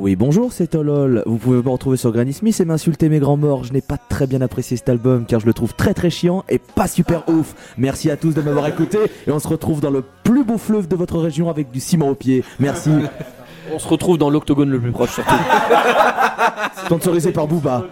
[0.00, 1.24] Oui, bonjour, c'est Tolol.
[1.26, 3.64] Vous pouvez me retrouver sur Granny Smith et m'insulter mes grands morts.
[3.64, 6.44] Je n'ai pas très bien apprécié cet album car je le trouve très très chiant
[6.48, 7.56] et pas super ouf.
[7.76, 10.86] Merci à tous de m'avoir écouté et on se retrouve dans le plus beau fleuve
[10.86, 12.44] de votre région avec du ciment au pied.
[12.60, 12.90] Merci.
[13.70, 15.34] On se retrouve dans l'octogone le plus proche surtout.
[16.86, 17.84] Sponsorisé par Booba.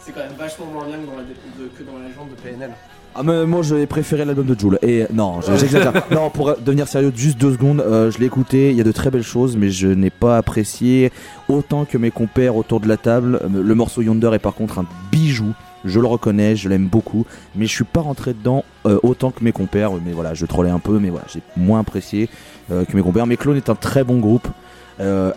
[0.00, 2.70] C'est quand même vachement moins bien que dans la, que dans la légende de PNL.
[3.18, 4.78] Ah mais moi j'ai préféré l'album de Joule.
[4.82, 5.92] Et non je- j'exagère.
[6.10, 8.70] Non pour devenir sérieux juste deux secondes euh, je l'ai écouté.
[8.70, 11.10] Il y a de très belles choses mais je n'ai pas apprécié
[11.48, 13.40] autant que mes compères autour de la table.
[13.52, 15.52] Le morceau Yonder est par contre un bijou.
[15.84, 17.24] Je le reconnais je l'aime beaucoup.
[17.54, 19.92] Mais je suis pas rentré dedans euh, autant que mes compères.
[20.04, 22.28] Mais voilà je trollais un peu mais voilà j'ai moins apprécié
[22.70, 23.26] euh, que mes compères.
[23.26, 24.48] Mais Clone est un très bon groupe.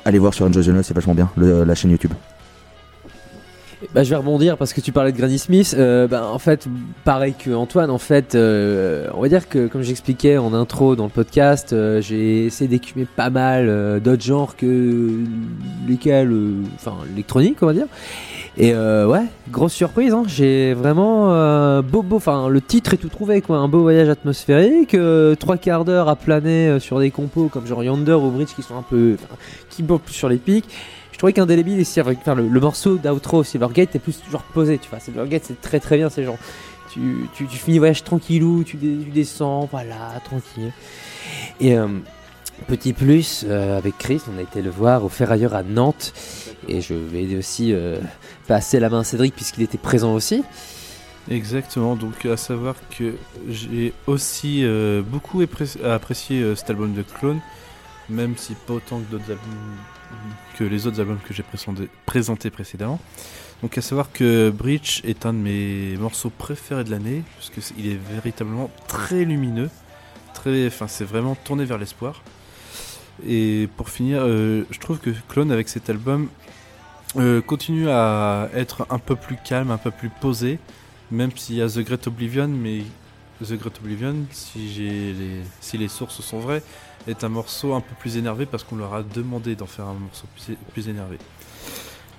[0.06, 2.12] Allez voir sur Enjoy the c'est vachement bien le- la chaîne YouTube
[3.94, 5.74] Bah, je vais rebondir parce que tu parlais de Granny Smith.
[5.78, 6.68] Euh, bah, en fait,
[7.06, 11.06] pareil que Antoine, en fait, euh, on va dire que comme j'expliquais en intro dans
[11.06, 15.10] le podcast, euh, j'ai essayé d'écumer pas mal euh, d'autres genres que
[15.88, 16.34] lesquels,
[16.76, 17.88] enfin, l'électronique, on va dire.
[18.58, 20.14] Et ouais, grosse surprise.
[20.14, 22.18] Hein, j'ai vraiment beau, beau.
[22.18, 23.58] Enfin, le titre est tout trouvé, quoi.
[23.60, 24.98] Un beau voyage atmosphérique,
[25.40, 28.76] trois quarts d'heure à planer sur des compos comme genre Yonder ou Bridge qui sont
[28.76, 29.16] un peu,
[29.70, 30.66] qui bombent sur les pics.
[31.20, 34.78] Je trouvais qu'Indélébile et Silver- enfin, le, le morceau d'outro Silvergate est plus toujours posé,
[34.78, 35.02] tu vois.
[35.02, 36.38] Silvergate c'est très très bien, c'est genre
[36.94, 40.72] tu, tu, tu finis voyage tranquillou, tu, descends, voilà, tranquille.
[41.60, 41.90] Et euh,
[42.68, 46.14] petit plus, euh, avec Chris, on a été le voir au Ferrailleur à Nantes.
[46.70, 48.00] Et je vais aussi euh,
[48.48, 50.46] passer la main à Cédric puisqu'il était présent aussi.
[51.30, 53.16] Exactement, donc à savoir que
[53.50, 54.64] j'ai aussi
[55.06, 57.42] beaucoup apprécié cet album de Clone,
[58.08, 59.76] même si pas autant que, d'autres albums,
[60.60, 63.00] que les autres albums que j'ai présenté- présentés précédemment.
[63.62, 67.88] Donc à savoir que Breach est un de mes morceaux préférés de l'année, parce qu'il
[67.88, 69.70] est véritablement très lumineux,
[70.34, 72.22] très, enfin c'est vraiment tourné vers l'espoir.
[73.26, 76.28] Et pour finir, euh, je trouve que Clone avec cet album
[77.16, 80.60] euh, continue à être un peu plus calme, un peu plus posé,
[81.10, 82.84] même s'il y a The Great Oblivion, mais
[83.42, 86.64] The Great Oblivion, si les sources sont vraies,
[87.08, 89.94] est un morceau un peu plus énervé parce qu'on leur a demandé d'en faire un
[89.94, 90.26] morceau
[90.74, 91.18] plus, énervé.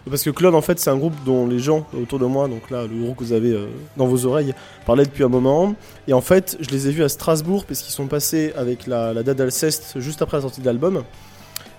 [0.09, 2.71] Parce que Clone, en fait, c'est un groupe dont les gens autour de moi, donc
[2.71, 3.67] là, le groupe que vous avez euh,
[3.97, 4.55] dans vos oreilles,
[4.87, 5.75] parlaient depuis un moment.
[6.09, 9.13] Et en fait, je les ai vus à Strasbourg parce qu'ils sont passés avec la,
[9.13, 11.05] la date d'Alceste juste après la sortie de l'album.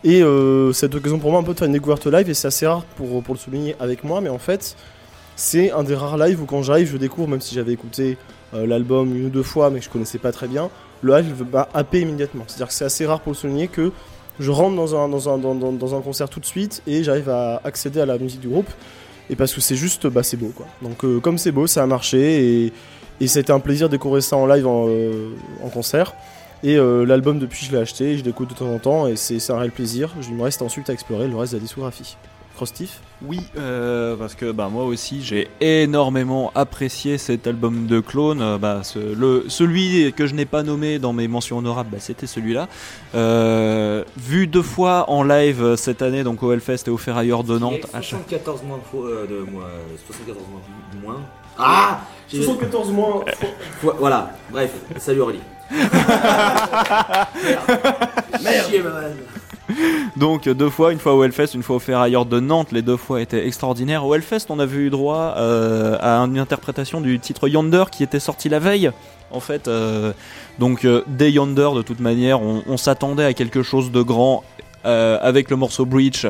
[0.04, 2.48] Et euh, cette occasion pour moi un peu de faire une découverte live, et c'est
[2.48, 4.76] assez rare pour, pour le souligner avec moi, mais en fait,
[5.36, 8.18] c'est un des rares lives où quand j'arrive, je découvre, même si j'avais écouté
[8.54, 10.70] euh, l'album une ou deux fois, mais que je connaissais pas très bien,
[11.02, 12.44] le live m'a happé immédiatement.
[12.48, 13.92] C'est-à-dire que c'est assez rare pour le souligner que
[14.40, 18.40] je rentre dans un, concert tout de suite et j'arrive à accéder à la musique
[18.40, 18.70] du groupe.
[19.30, 20.52] Et parce que c'est juste, bah, c'est beau.
[20.82, 22.74] Donc euh, comme c'est beau, ça a marché et,
[23.28, 25.36] c'était un plaisir de découvrir ça en live en, euh,
[25.72, 26.16] concert.
[26.64, 29.52] Et euh, l'album depuis je l'ai acheté, je l'écoute de temps en temps et c'est
[29.52, 30.14] un réel plaisir.
[30.28, 32.18] Il me reste ensuite à explorer le reste de la discographie.
[33.24, 38.42] Oui, euh, parce que bah, moi aussi j'ai énormément apprécié cet album de Clone.
[38.42, 41.98] Euh, bah, ce- le, celui que je n'ai pas nommé dans mes mentions honorables, bah,
[42.00, 42.68] c'était celui-là.
[43.16, 47.58] Euh, vu deux fois en live cette année, donc au Hellfest et au Ferrailleur de
[47.60, 47.86] Nantes.
[47.94, 50.62] à chaque- 74 moins de fois euh, de moi, euh, 74 moins.
[51.14, 51.22] moins.
[51.58, 52.02] Ah
[52.32, 53.24] j'ai- 74 moins.
[53.82, 55.40] Fois- Voilà, bref, salut Aurélie.
[58.44, 58.66] Merde.
[58.70, 59.14] Chier, madame.
[60.18, 62.98] Donc deux fois, une fois au Hellfest, une fois au Ferrailleur de Nantes, les deux
[62.98, 64.06] fois étaient extraordinaires.
[64.06, 68.20] Au Hellfest, on avait eu droit euh, à une interprétation du titre Yonder qui était
[68.20, 68.92] sorti la veille.
[69.32, 70.12] En fait, euh,
[70.60, 74.44] donc euh, Yonder, de toute manière, on, on s'attendait à quelque chose de grand
[74.86, 76.26] euh, avec le morceau Breach.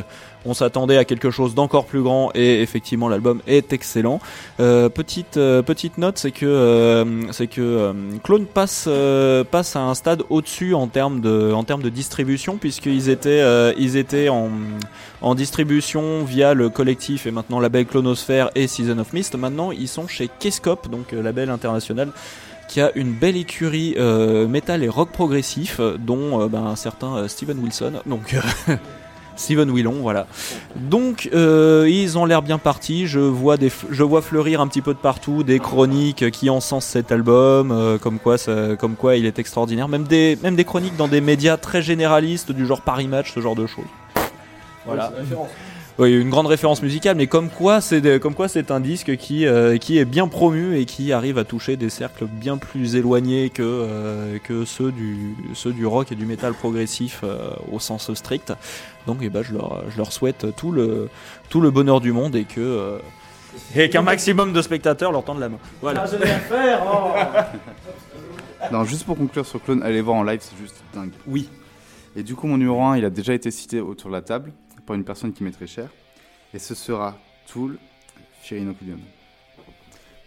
[0.46, 4.20] On s'attendait à quelque chose d'encore plus grand et effectivement l'album est excellent.
[4.60, 7.94] Euh, petite euh, petite note, c'est que euh, c'est que
[8.24, 8.90] Clone passe
[9.52, 13.44] passe à un stade au-dessus en termes de en termes de distribution puisqu'ils étaient
[13.78, 14.50] ils étaient en
[15.22, 19.36] en distribution via le collectif et maintenant label Clonosphère et Season of Mist.
[19.36, 22.12] Maintenant, ils sont chez Kescope, donc label international
[22.68, 23.96] qui a une belle écurie
[24.48, 28.02] métal et rock progressif, dont ben, un certain Steven Wilson.
[28.06, 28.36] Donc.
[29.36, 30.28] Steven Willon, voilà.
[30.76, 33.08] Donc euh, ils ont l'air bien partis.
[33.08, 36.86] Je vois des, je vois fleurir un petit peu de partout des chroniques qui encensent
[36.86, 39.88] cet album, euh, comme quoi, ça- comme quoi il est extraordinaire.
[39.88, 43.40] Même des, même des chroniques dans des médias très généralistes du genre Paris Match, ce
[43.40, 43.86] genre de choses.
[44.86, 45.12] Voilà.
[46.00, 49.46] Oui, une grande référence musicale, mais comme quoi c'est comme quoi c'est un disque qui
[49.46, 53.50] euh, qui est bien promu et qui arrive à toucher des cercles bien plus éloignés
[53.50, 58.12] que euh, que ceux du ceux du rock et du métal progressif euh, au sens
[58.14, 58.54] strict.
[59.08, 61.10] Donc eh ben, je leur je leur souhaite tout le
[61.50, 63.00] tout le bonheur du monde et que euh,
[63.76, 65.60] et qu'un maximum de spectateurs leur tendent la main.
[65.82, 66.06] Voilà.
[68.72, 71.12] Non, juste pour conclure sur Clone, allez voir en live, c'est juste dingue.
[71.26, 71.50] Oui.
[72.16, 74.54] Et du coup, mon numéro 1, il a déjà été cité autour de la table
[74.86, 75.90] par une personne qui m'est très chère.
[76.54, 77.18] Et ce sera
[77.48, 77.78] Tool,
[78.44, 79.00] Fear Inoculum.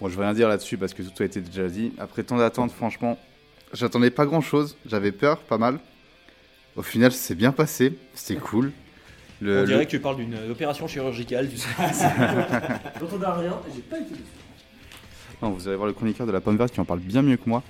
[0.01, 1.93] Bon, je vais rien dire là-dessus parce que tout a été déjà dit.
[1.99, 3.19] Après tant d'attentes, franchement,
[3.73, 4.77] j'attendais pas grand-chose.
[4.85, 5.79] J'avais peur, pas mal.
[6.77, 7.97] Au final, c'est bien passé.
[8.15, 8.73] C'était cool.
[9.41, 11.69] Le- On dirait le- que tu parles d'une opération chirurgicale, tu sais.
[13.01, 14.15] J'entendais rien et j'ai pas été.
[15.43, 17.37] Non, vous allez voir le chroniqueur de la pomme verte qui en parle bien mieux
[17.37, 17.63] que moi.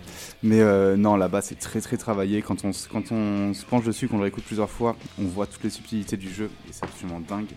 [0.43, 2.41] Mais euh, non, là-bas, c'est très très travaillé.
[2.43, 5.47] Quand on, s- quand on se penche dessus, qu'on le réécoute plusieurs fois, on voit
[5.47, 7.51] toutes les subtilités du jeu et c'est absolument dingue.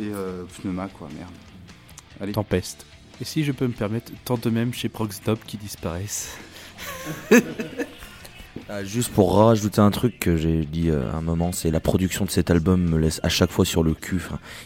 [0.00, 1.30] Et euh, Pneuma, quoi, merde.
[2.20, 2.32] Allez.
[2.32, 2.86] Tempeste.
[3.20, 6.36] Et si je peux me permettre, tant de même chez Proxdop qui disparaissent.
[8.68, 12.24] Ah, juste pour rajouter un truc que j'ai dit euh, un moment, c'est la production
[12.24, 14.20] de cet album me laisse à chaque fois sur le cul.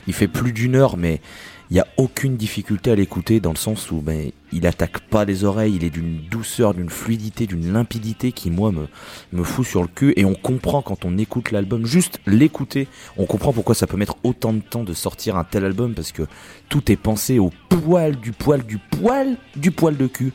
[0.06, 1.20] Il fait plus d'une heure, mais
[1.70, 5.24] il n'y a aucune difficulté à l'écouter dans le sens où ben, il attaque pas
[5.24, 8.86] les oreilles, il est d'une douceur, d'une fluidité, d'une limpidité qui moi me,
[9.32, 12.86] me fout sur le cul et on comprend quand on écoute l'album, juste l'écouter,
[13.16, 16.12] on comprend pourquoi ça peut mettre autant de temps de sortir un tel album parce
[16.12, 16.22] que
[16.68, 20.32] tout est pensé au poil du poil du poil du poil de cul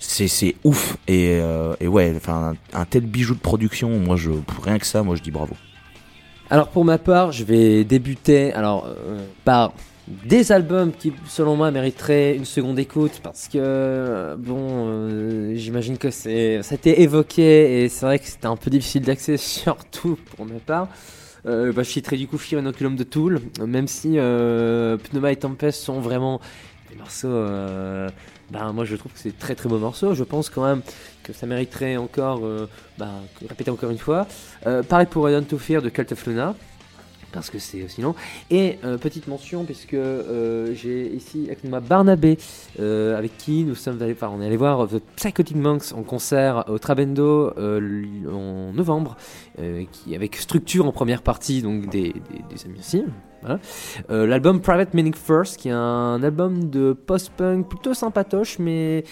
[0.00, 4.30] c'est ouf et, euh, ouais enfin un, tel bijou de production moi je
[4.62, 5.54] rien que ça moi je dis bravo
[6.48, 9.72] Alors pour ma part, je vais débuter alors euh, par
[10.08, 16.10] des albums qui selon moi mériteraient une seconde écoute parce que euh, bon j'imagine que
[16.10, 20.46] ça a été évoqué et c'est vrai que c'était un peu difficile d'accès surtout pour
[20.46, 20.88] ma part.
[21.44, 26.00] Bah, je citerai du coup Fear Inoculum de Tool, même si Pneuma et Tempest sont
[26.00, 26.38] vraiment
[26.90, 27.46] des morceaux.
[28.50, 30.14] Bah, moi je trouve que c'est très très beaux morceaux.
[30.14, 30.82] Je pense quand même
[31.22, 32.66] que ça mériterait encore, euh,
[32.98, 34.26] que- répéter encore une fois.
[34.66, 36.54] Euh, pareil pour Run to Fear de Cult of Luna.
[37.32, 38.16] Parce que c'est aussi long.
[38.50, 42.36] Et euh, petite mention, puisque euh, j'ai ici avec moi Barnabé,
[42.80, 46.80] euh, avec qui nous sommes allés, on est voir The Psychotic Monks en concert au
[46.80, 49.16] Trabendo en novembre,
[49.92, 53.04] qui avec structure en première partie, donc des, des, des amis aussi.
[53.42, 53.58] Voilà.
[54.10, 59.04] Euh, L'album Private Meaning First, qui est un album de post-punk plutôt sympatoche, mais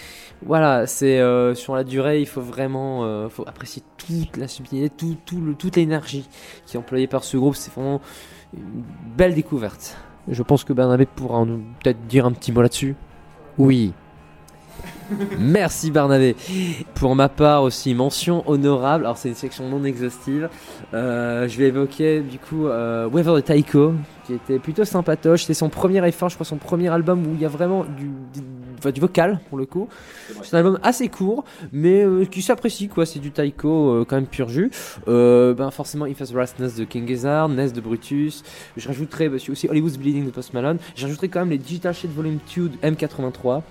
[0.45, 4.89] voilà, c'est euh, sur la durée, il faut vraiment euh, faut apprécier toute la subtilité,
[4.89, 6.27] tout, tout le, toute l'énergie
[6.65, 7.55] qui est employée par ce groupe.
[7.55, 8.01] C'est vraiment
[8.53, 8.83] une
[9.17, 9.97] belle découverte.
[10.27, 12.95] Je pense que Bernabé pourra nous peut-être dire un petit mot là-dessus.
[13.57, 13.93] Oui.
[15.39, 16.35] Merci Barnabé.
[16.95, 19.05] Pour ma part aussi, mention honorable.
[19.05, 20.49] Alors c'est une section non exhaustive.
[20.93, 23.93] Euh, je vais évoquer du coup euh, Weather de Taiko,
[24.25, 25.45] qui était plutôt sympatoche.
[25.45, 28.05] C'est son premier effort, je crois son premier album où il y a vraiment du,
[28.33, 28.41] du,
[28.77, 29.87] enfin, du vocal pour le coup.
[30.43, 33.05] C'est un album assez court, mais euh, qui s'apprécie quoi.
[33.05, 34.71] C'est du Taiko euh, quand même pur jus.
[35.07, 38.43] Euh, ben forcément If As Rust Nest de King Gizzard, Nest de Brutus.
[38.77, 40.77] Je rajouterai bah, aussi Hollywood's Bleeding de Post Malone.
[40.95, 43.61] Je rajouterai quand même les Digital Shade Volume 2 de M83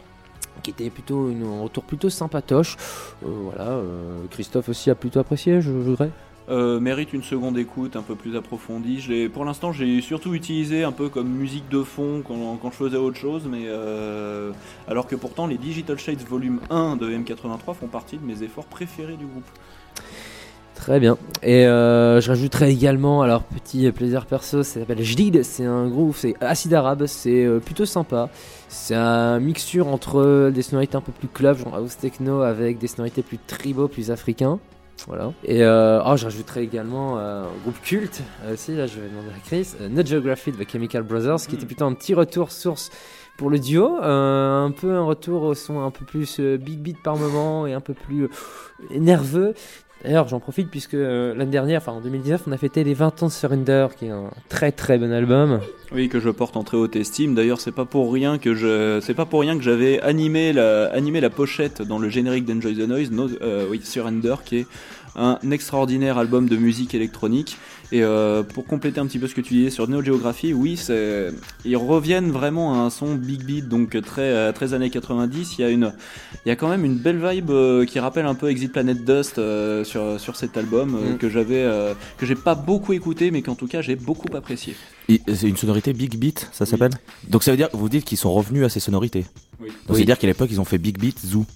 [0.62, 2.76] qui était plutôt un retour plutôt sympatoche.
[3.24, 6.10] Euh, voilà, euh, Christophe aussi a plutôt apprécié, je voudrais.
[6.50, 9.00] Euh, mérite une seconde écoute un peu plus approfondie.
[9.00, 12.76] Je pour l'instant, j'ai surtout utilisé un peu comme musique de fond quand, quand je
[12.76, 13.66] faisais autre chose, mais
[14.86, 18.66] alors que pourtant les Digital Shades Volume 1 de M83 font partie de mes efforts
[18.66, 19.44] préférés du groupe.
[20.78, 21.18] Très bien.
[21.42, 26.14] Et euh, je rajouterai également, alors petit plaisir perso, ça s'appelle Jdid, c'est un groupe,
[26.16, 28.30] c'est acide arabe, c'est euh, plutôt sympa.
[28.68, 32.86] C'est un mixture entre des sonorités un peu plus club, genre house techno, avec des
[32.86, 34.60] sonorités plus tribaux, plus africains.
[35.08, 35.32] Voilà.
[35.44, 39.08] Et euh, oh, je rajouterais également euh, un groupe culte euh, aussi, là je vais
[39.08, 42.52] demander à Chris, Not Geography de The Chemical Brothers, qui était plutôt un petit retour
[42.52, 42.90] source
[43.38, 46.80] pour le duo, euh, un peu un retour au son un peu plus euh, big
[46.80, 48.28] beat par moment et un peu plus euh,
[48.98, 49.54] nerveux.
[50.04, 53.22] D'ailleurs, j'en profite puisque euh, l'année dernière, enfin en 2019, on a fêté les 20
[53.22, 55.60] ans de Surrender, qui est un très très bon album.
[55.92, 57.34] Oui, que je porte en très haute estime.
[57.34, 60.86] D'ailleurs, c'est pas pour rien que je, c'est pas pour rien que j'avais animé la,
[60.92, 64.66] animé la pochette dans le générique d'Enjoy the Noise, no, euh, oui, Surrender, qui est
[65.16, 67.56] un extraordinaire album de musique électronique.
[67.90, 70.76] Et euh, pour compléter un petit peu ce que tu disais sur Neo Geography, oui,
[70.76, 71.28] c'est,
[71.64, 75.54] ils reviennent vraiment à un son big beat, donc très, euh, très années 90.
[75.58, 75.94] Il y a une,
[76.44, 79.02] il y a quand même une belle vibe euh, qui rappelle un peu Exit Planet
[79.06, 81.16] Dust euh, sur, sur cet album euh, Mm.
[81.18, 84.76] que j'avais, euh, que j'ai pas beaucoup écouté, mais qu'en tout cas j'ai beaucoup apprécié.
[85.08, 86.92] C'est une sonorité Big Beat, ça s'appelle
[87.28, 89.24] Donc ça veut dire, vous dites qu'ils sont revenus à ces sonorités
[89.60, 89.68] Oui.
[89.68, 89.96] Donc Oui.
[90.00, 91.46] c'est dire qu'à l'époque ils ont fait Big Beat, Zoo.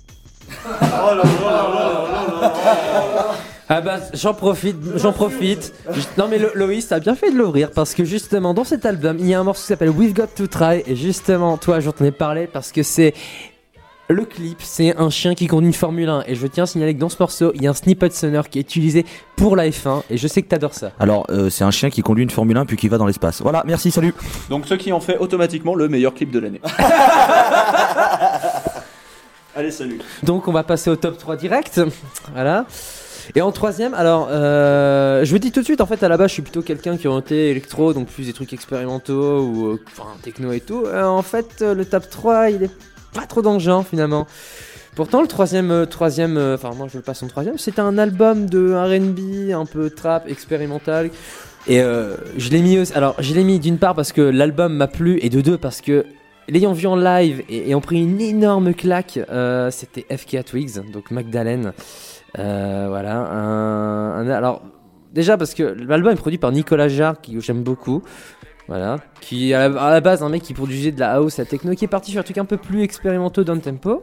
[3.74, 5.72] Ah bah j'en profite, j'en profite.
[6.18, 9.16] Non mais Lo- Loïs, t'as bien fait de l'ouvrir parce que justement dans cet album,
[9.18, 11.92] il y a un morceau qui s'appelle We've Got to Try et justement toi j'en
[12.04, 13.14] ai parlé parce que c'est
[14.08, 16.92] le clip, c'est un chien qui conduit une Formule 1 et je tiens à signaler
[16.94, 19.66] que dans ce morceau, il y a un snippet sonore qui est utilisé pour la
[19.70, 20.90] F1 et je sais que t'adores ça.
[21.00, 23.40] Alors euh, c'est un chien qui conduit une Formule 1 puis qui va dans l'espace.
[23.40, 24.12] Voilà, merci, salut.
[24.50, 26.60] Donc ce qui en fait automatiquement le meilleur clip de l'année.
[29.56, 30.00] Allez, salut.
[30.22, 31.80] Donc on va passer au top 3 direct.
[32.34, 32.66] Voilà.
[33.34, 36.16] Et en troisième, alors euh, je vous dis tout de suite, en fait à la
[36.16, 39.66] base je suis plutôt quelqu'un qui est orienté électro, donc plus des trucs expérimentaux ou
[39.68, 40.84] euh, enfin, techno et tout.
[40.86, 42.70] Euh, en fait le top 3 il est
[43.14, 44.26] pas trop dans le genre finalement.
[44.94, 48.74] Pourtant le troisième, troisième, enfin moi je le passe en troisième, c'est un album de
[48.74, 51.10] R&B un peu trap expérimental.
[51.66, 55.18] Et je l'ai mis alors je l'ai mis d'une part parce que l'album m'a plu
[55.22, 56.04] et de deux parce que
[56.48, 59.20] L'ayant vu en live et ayant pris une énorme claque,
[59.70, 61.72] c'était FK Twigs, donc Magdalene.
[62.38, 64.36] Euh, voilà.
[64.36, 64.62] Alors,
[65.12, 68.02] déjà parce que l'album est produit par Nicolas Jarre, qui j'aime beaucoup.
[68.68, 68.98] Voilà.
[69.20, 71.74] Qui est à la, à base un mec qui produisait de la house, la techno,
[71.74, 74.02] qui est parti sur un truc un peu plus expérimentaux down tempo.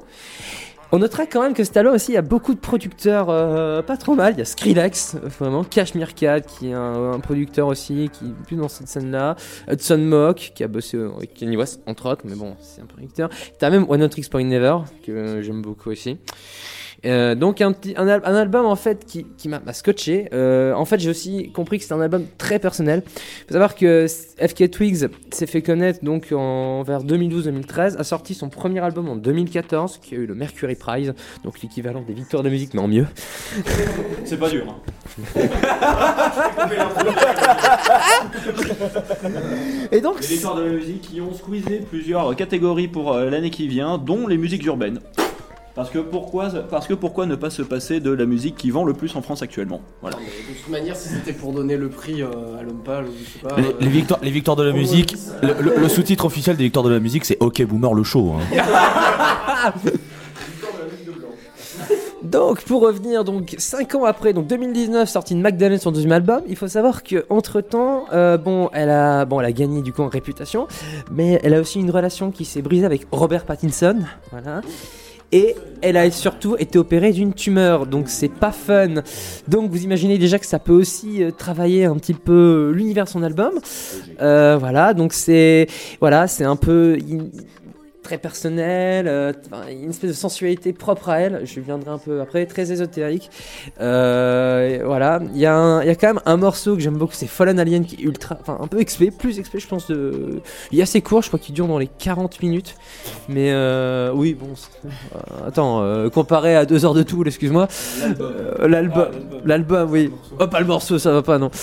[0.92, 3.84] On notera quand même que cet album aussi, il y a beaucoup de producteurs euh,
[3.84, 4.34] pas trop mal.
[4.34, 8.56] Il y a Skrillex, vraiment, Cashmere Cat, qui est un, producteur aussi, qui est plus
[8.56, 9.36] dans cette scène-là.
[9.72, 12.86] Hudson Mock, qui a bossé euh, avec Kanye West, entre autres, mais bon, c'est un
[12.86, 13.30] producteur.
[13.60, 16.18] T'as même One Not Tricks Never, que j'aime beaucoup aussi.
[17.06, 20.30] Euh, donc un, petit, un, al- un album en fait qui, qui m'a scotché.
[20.34, 23.04] Euh, en fait j'ai aussi compris que c'était un album très personnel.
[23.48, 28.50] Faut savoir que FK Twigs s'est fait connaître donc en vers 2012-2013, a sorti son
[28.50, 31.14] premier album en 2014 qui a eu le Mercury Prize,
[31.44, 33.08] donc l'équivalent des victoires de musique mais en mieux.
[34.26, 34.66] C'est pas dur.
[34.68, 34.76] hein.
[39.92, 43.50] Et donc les victoires de la musique qui ont squeezé plusieurs catégories pour euh, l'année
[43.50, 45.00] qui vient, dont les musiques urbaines.
[45.80, 48.84] Parce que pourquoi, parce que pourquoi ne pas se passer de la musique qui vend
[48.84, 49.80] le plus en France actuellement?
[50.02, 50.18] Voilà.
[50.18, 52.28] De toute manière, si c'était pour donner le prix euh,
[52.60, 53.62] à l'homme pâle, ou je sais pas.
[53.62, 56.58] Les, euh, les victoires, les victoires de la on musique, le, le- le sous-titre officiel
[56.58, 58.34] des victoires de la musique c'est Ok Boomer le show.
[58.34, 58.62] hein.
[62.24, 66.42] Donc pour revenir donc 5 ans après donc 2019 sortie de Magdalene son deuxième album,
[66.48, 68.06] il faut savoir que entre temps
[68.44, 70.68] bon elle a bon elle a gagné du coup en réputation,
[71.12, 74.00] mais elle a aussi une relation qui s'est brisée avec Robert Pattinson,
[74.32, 74.62] voilà.
[75.32, 79.04] Et elle a surtout été opérée d'une tumeur, donc c'est pas fun.
[79.48, 83.10] Donc vous imaginez déjà que ça peut aussi euh, travailler un petit peu l'univers de
[83.10, 83.54] son album.
[84.22, 85.68] Euh, voilà, donc c'est
[86.00, 86.98] voilà, c'est un peu
[88.10, 89.34] très personnel, euh,
[89.70, 91.42] une espèce de sensualité propre à elle.
[91.44, 93.30] Je viendrai un peu après, très ésotérique.
[93.80, 97.60] Euh, voilà, il y, a y quand même un morceau que j'aime beaucoup, c'est Fallen
[97.60, 99.92] Alien qui est ultra, enfin un peu XP, plus XP je pense.
[99.92, 100.42] De...
[100.72, 102.74] Il est assez court, je crois qu'il dure dans les 40 minutes.
[103.28, 104.56] Mais euh, oui, bon,
[105.46, 107.68] attends, comparé à deux heures de tout, excuse-moi.
[108.02, 108.32] L'album.
[108.32, 109.08] Euh, L'album,
[109.46, 110.12] l'album, oui.
[110.40, 111.52] Oh, pas le morceau, ça va pas, non.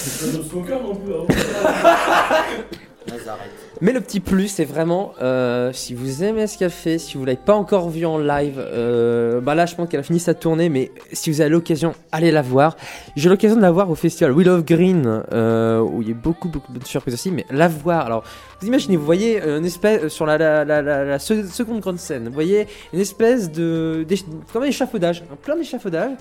[3.83, 7.27] Mais le petit plus, c'est vraiment, euh, si vous aimez ce qu'elle fait, si vous
[7.27, 10.33] l'avez pas encore vu en live, euh, bah là je pense qu'elle a fini sa
[10.33, 12.77] tournée, mais si vous avez l'occasion, allez la voir.
[13.17, 16.15] J'ai l'occasion de la voir au festival Will of Green, euh, où il y a
[16.15, 18.25] beaucoup beaucoup de surprises aussi, mais la voir, alors
[18.61, 21.81] vous imaginez, vous voyez euh, une espèce, sur la, la, la, la- la se- seconde
[21.81, 24.07] grande scène, vous voyez une espèce de,
[24.55, 26.13] comme un échafaudage, un plein d'échafaudage,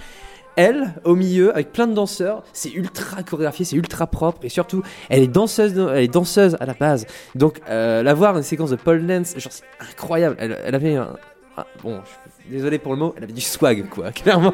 [0.56, 4.84] elle, au milieu, avec plein de danseurs, c'est ultra chorégraphié, c'est ultra propre, et surtout,
[5.10, 7.06] elle est danseuse, elle est danseuse à la base.
[7.36, 10.36] Donc, euh, la voir dans une séquence de pole dance, genre, c'est incroyable.
[10.40, 11.15] Elle, elle avait un,
[11.57, 12.10] ah, bon, je
[12.44, 14.53] suis désolé pour le mot, elle avait du swag, quoi, clairement.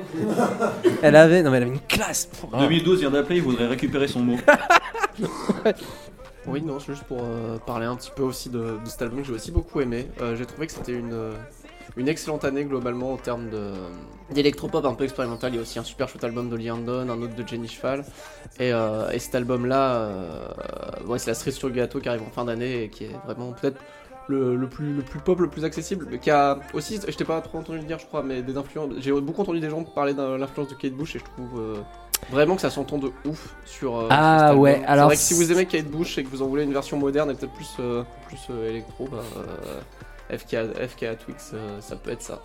[1.02, 2.30] elle avait, non mais elle avait une classe.
[2.54, 2.60] Ah.
[2.62, 4.38] 2012 vient d'appeler, il voudrait récupérer son mot.
[6.48, 9.22] Oui, non, c'est juste pour euh, parler un petit peu aussi de, de cet album
[9.22, 10.08] que j'ai aussi beaucoup aimé.
[10.22, 11.34] Euh, j'ai trouvé que c'était une, euh,
[11.98, 13.72] une excellente année globalement en termes de
[14.34, 15.52] d'électropop un peu expérimental.
[15.52, 18.06] Il y a aussi un super chouette album d'Oli Andon, un autre de Jenny Cheval.
[18.60, 20.48] Et, euh, et cet album-là, euh,
[21.06, 23.16] ouais, c'est la cerise sur le gâteau qui arrive en fin d'année et qui est
[23.26, 23.78] vraiment peut-être
[24.28, 26.08] le, le plus, le plus pop, le plus accessible.
[26.10, 28.56] Mais qui a aussi, je t'ai pas trop entendu le dire, je crois, mais des
[28.56, 28.92] influences.
[29.00, 31.60] J'ai beaucoup entendu des gens parler de l'influence de Kate Bush et je trouve.
[31.60, 31.76] euh,
[32.30, 33.98] Vraiment que ça s'entend de ouf sur.
[33.98, 36.30] euh, Ah, sur ouais, C'est alors vrai que si vous aimez Kate Bush et que
[36.30, 39.80] vous en voulez une version moderne et peut-être plus, euh, plus euh, électro, bah, euh,
[40.32, 40.56] FK,
[40.90, 42.40] FK Twix, euh, ça peut être ça.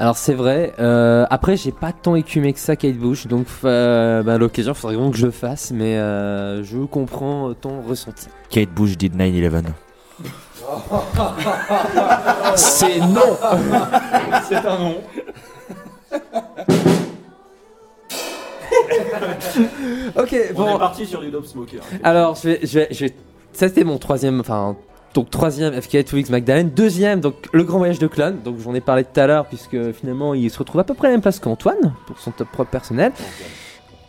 [0.00, 0.72] Alors c'est vrai.
[0.80, 4.74] euh, après, j'ai pas tant écumé que ça, Kate Bush, donc euh, bah, à l'occasion,
[4.74, 8.26] faudrait vraiment que je le fasse, mais euh, je comprends ton ressenti.
[8.50, 9.62] Kate Bush did 9-11.
[12.56, 13.36] C'est non.
[14.48, 14.96] C'est un non.
[20.16, 20.64] ok, bon.
[20.64, 21.80] On est parti sur du Dope Smoker.
[22.02, 23.14] Alors, je vais, je vais, je vais-
[23.52, 24.76] ça c'était mon troisième, enfin,
[25.14, 26.70] donc troisième FK Twix Magdalene.
[26.70, 28.38] Deuxième, donc le grand voyage de Clone.
[28.44, 31.06] Donc j'en ai parlé tout à l'heure, puisque finalement il se retrouve à peu près
[31.06, 33.12] à la même place qu'Antoine pour son top propre personnel.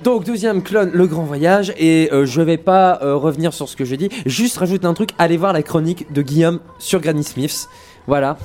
[0.02, 3.78] Donc deuxième clone, le grand voyage, et euh, je vais pas euh, revenir sur ce
[3.78, 7.24] que je dis, juste rajouter un truc, allez voir la chronique de Guillaume sur Granny
[7.24, 7.70] Smiths,
[8.06, 8.38] voilà.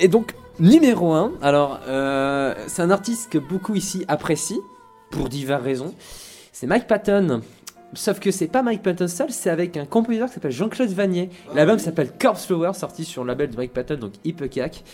[0.00, 4.58] Et donc numéro 1, alors euh, c'est un artiste que beaucoup ici apprécient,
[5.10, 5.94] pour diverses raisons,
[6.52, 7.40] c'est Mike Patton.
[7.96, 11.30] Sauf que c'est pas Mike Patton seul, c'est avec un compositeur qui s'appelle Jean-Claude Vanier.
[11.54, 14.84] L'album s'appelle Corpse Flower, sorti sur le label de Mike Patton, donc Hippocrack.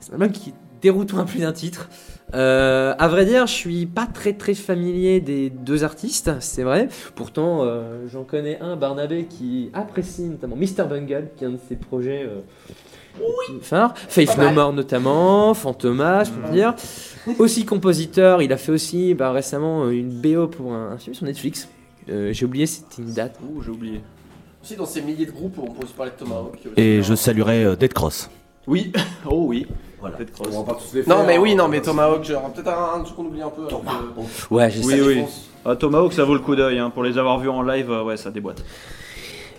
[0.00, 1.88] C'est un album qui déroutant à plus d'un titre.
[2.34, 6.88] Euh, à vrai dire, je suis pas très très familier des deux artistes, c'est vrai.
[7.14, 10.84] Pourtant, euh, j'en connais un, Barnabé, qui apprécie notamment Mr.
[10.88, 12.24] Bungle, qui est un de ses projets.
[12.24, 12.40] Euh,
[13.62, 13.94] phares.
[13.96, 16.74] Faith No More notamment, Fantomas, je peux dire.
[17.38, 21.14] Aussi compositeur, il a fait aussi bah, récemment euh, une BO pour un, un film
[21.14, 21.68] sur Netflix.
[22.08, 23.38] Euh, j'ai oublié, c'était une date.
[23.42, 24.00] Ouh, j'ai oublié.
[24.62, 26.58] Aussi, dans ces milliers de groupes, on peut aussi parler de Tomahawk.
[26.76, 28.30] Et je saluerai euh, Dead Cross.
[28.66, 28.92] Oui,
[29.30, 29.66] oh oui.
[30.00, 30.18] Voilà.
[30.40, 31.56] On va pas tous les Non, faire, mais oui, hein.
[31.56, 33.66] non, mais Tomahawk, genre, peut-être un, un truc qu'on oublie un peu.
[33.66, 35.04] que- Ouais, j'ai Oui, ça.
[35.06, 35.22] oui.
[35.64, 36.78] Ah, Tomahawk, ça vaut le coup d'œil.
[36.78, 36.90] hein.
[36.90, 38.62] Pour les avoir vus en live, euh, ouais, ça déboîte.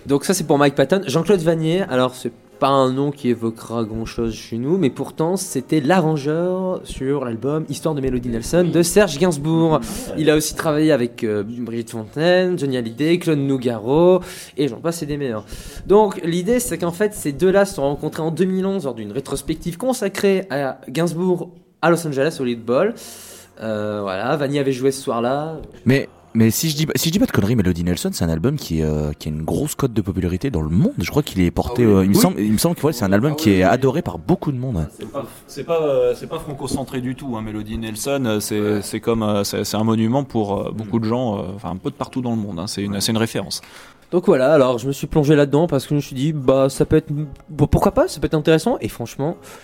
[0.06, 1.02] Donc ça c'est pour Mike Patton.
[1.06, 5.38] Jean-Claude Vanier, alors c'est pas un nom qui évoquera grand chose chez nous, mais pourtant
[5.38, 9.80] c'était l'arrangeur sur l'album Histoire de Mélodie Nelson de Serge Gainsbourg.
[10.18, 14.22] Il a aussi travaillé avec euh, Brigitte Fontaine, Johnny Hallyday, Claude Nougaro,
[14.58, 15.46] et j'en passe et des meilleurs.
[15.86, 19.78] Donc l'idée c'est qu'en fait ces deux-là se sont rencontrés en 2011 lors d'une rétrospective
[19.78, 21.52] consacrée à Gainsbourg
[21.82, 22.96] à Los Angeles au Lead Ball.
[23.62, 25.58] Euh, voilà, Vanier avait joué ce soir-là.
[25.86, 28.30] Mais, mais si, je dis, si je dis pas de conneries, Melody Nelson, c'est un
[28.30, 30.94] album qui, euh, qui a une grosse cote de popularité dans le monde.
[31.00, 31.84] Je crois qu'il est porté.
[31.84, 31.94] Ah oui.
[31.94, 32.22] euh, il, me Oui.
[32.22, 34.58] semble, il me semble que ouais, c'est un album qui est adoré par beaucoup de
[34.58, 34.88] monde.
[34.98, 37.36] C'est pas, c'est pas, euh, c'est pas franco-centré du tout.
[37.36, 37.42] Hein.
[37.42, 41.42] Melody Nelson, c'est, c'est comme, euh, c'est, un monument pour euh, beaucoup de gens, euh,
[41.56, 42.60] enfin un peu de partout dans le monde.
[42.60, 42.68] hein.
[42.68, 43.62] C'est une, c'est une référence.
[44.12, 46.70] Donc voilà, alors je me suis plongé là-dedans parce que je me suis dit, bah
[46.70, 47.12] ça peut être.
[47.70, 48.78] pourquoi pas, ça peut être intéressant.
[48.80, 49.60] Et franchement, pff,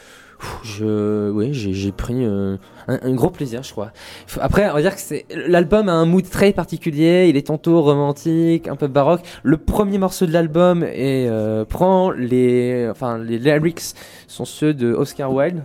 [0.63, 2.57] je, oui, j'ai, pris euh,
[2.87, 3.91] un, gros plaisir, je crois.
[4.39, 7.27] Après, on va dire que c'est l'album a un mood très particulier.
[7.29, 9.21] Il est tantôt romantique, un peu baroque.
[9.43, 13.95] Le premier morceau de l'album est, euh, prend les, enfin les lyrics
[14.27, 15.61] sont ceux de Oscar Wilde,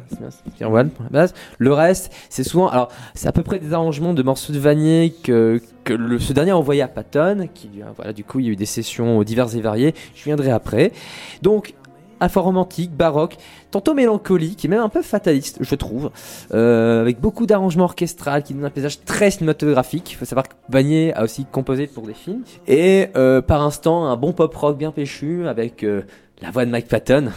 [0.46, 1.34] Oscar Wilde pour la base.
[1.58, 5.14] Le reste, c'est souvent, alors c'est à peu près des arrangements de morceaux de Vanier
[5.22, 8.48] que que le, ce dernier a envoyé à Patton, qui voilà du coup il y
[8.50, 9.94] a eu des sessions diverses et variées.
[10.14, 10.92] Je viendrai après.
[11.40, 11.74] Donc
[12.20, 13.36] à fois romantique, baroque,
[13.70, 16.10] tantôt mélancolique et même un peu fataliste, je trouve,
[16.52, 20.12] euh, avec beaucoup d'arrangements orchestrales qui donnent un paysage très cinématographique.
[20.12, 22.42] Il faut savoir que Vanier a aussi composé pour des films.
[22.66, 26.02] Et euh, par instant, un bon pop rock bien péchu avec euh,
[26.42, 27.30] la voix de Mike Patton,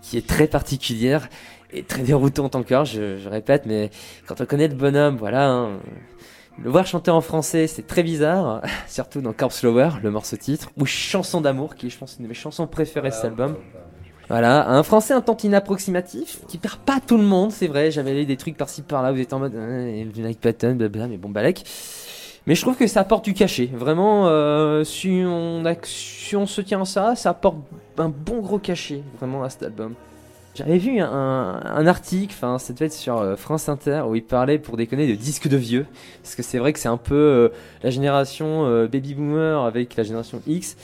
[0.00, 1.28] qui est très particulière
[1.72, 3.90] et très déroutante encore, je, je répète, mais
[4.26, 5.78] quand on connaît le bonhomme, voilà, hein,
[6.58, 10.70] le voir chanter en français, c'est très bizarre, surtout dans Corpse Lower, le morceau titre,
[10.76, 13.56] ou Chanson d'amour, qui est, je pense, une de mes chansons préférées de cet album.
[14.28, 18.14] Voilà, un français un tantinet approximatif, qui perd pas tout le monde, c'est vrai, j'avais
[18.14, 21.18] lu des trucs par-ci par-là, vous êtes en mode, euh, du Nike Patton, blabla, mais
[21.18, 21.64] bon, balek.
[22.46, 26.60] Mais je trouve que ça apporte du cachet, vraiment, euh, si, on si on se
[26.60, 27.58] tient à ça, ça apporte
[27.98, 29.94] un bon gros cachet, vraiment, à cet album.
[30.54, 34.22] J'avais vu un, un article, enfin ça devait être sur euh, France Inter, où il
[34.22, 35.86] parlait pour déconner de disques de vieux,
[36.22, 37.48] parce que c'est vrai que c'est un peu euh,
[37.82, 40.76] la génération baby boomer avec la génération X.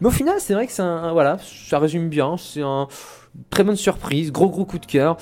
[0.00, 2.88] Mais au final, c'est vrai que c'est un, voilà, ça résume bien, c'est un
[3.50, 5.18] très bonne surprise, gros gros coup de cœur.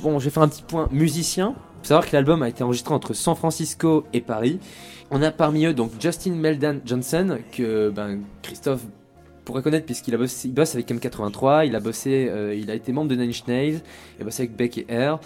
[0.00, 1.54] Bon, j'ai fait un petit point musicien.
[1.82, 4.58] Faut savoir que l'album a été enregistré entre San Francisco et Paris.
[5.10, 8.80] On a parmi eux donc Justin Meldan Johnson que ben, Christophe
[9.44, 12.92] pourrait connaître puisqu'il a il bosse avec M83, il a bossé, euh, il a été
[12.92, 13.82] membre de Nine Inch Nails,
[14.16, 15.18] il a bossé avec Beck et Air.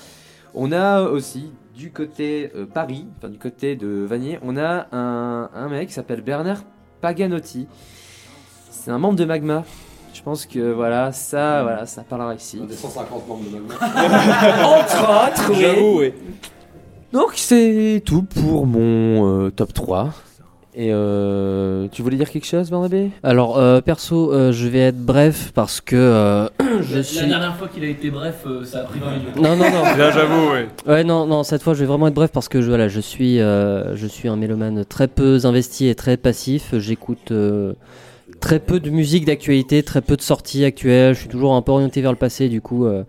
[0.55, 5.51] On a aussi du côté euh, Paris, enfin du côté de Vanier, on a un,
[5.55, 6.65] un mec qui s'appelle Bernard
[7.01, 7.69] Paganotti.
[8.80, 9.64] C'est un membre de Magma.
[10.14, 12.60] Je pense que voilà, ça, voilà, ça parlera ici.
[12.60, 13.74] Des 150 membres de Magma.
[14.78, 15.56] Entre autres, oui.
[15.60, 16.12] J'avoue, oui.
[17.12, 20.10] Donc c'est tout pour mon euh, top 3.
[20.74, 25.05] Et euh, tu voulais dire quelque chose, Barnabé Alors, euh, perso, euh, je vais être
[25.05, 26.48] bref parce que euh,
[26.82, 27.26] je La suis.
[27.26, 29.36] dernière fois qu'il a été bref, euh, ça a pris 20 minutes.
[29.36, 29.82] Non, non, non.
[29.98, 30.68] Là, j'avoue, ouais.
[30.86, 33.00] Ouais, non, non, cette fois, je vais vraiment être bref parce que je, voilà, je
[33.00, 36.72] suis, euh, je suis un mélomane très peu investi et très passif.
[36.78, 37.72] J'écoute euh,
[38.40, 41.15] très peu de musique d'actualité, très peu de sorties actuelles.
[41.15, 42.86] Je suis toujours un peu orienté vers le passé, du coup.
[42.86, 43.05] euh,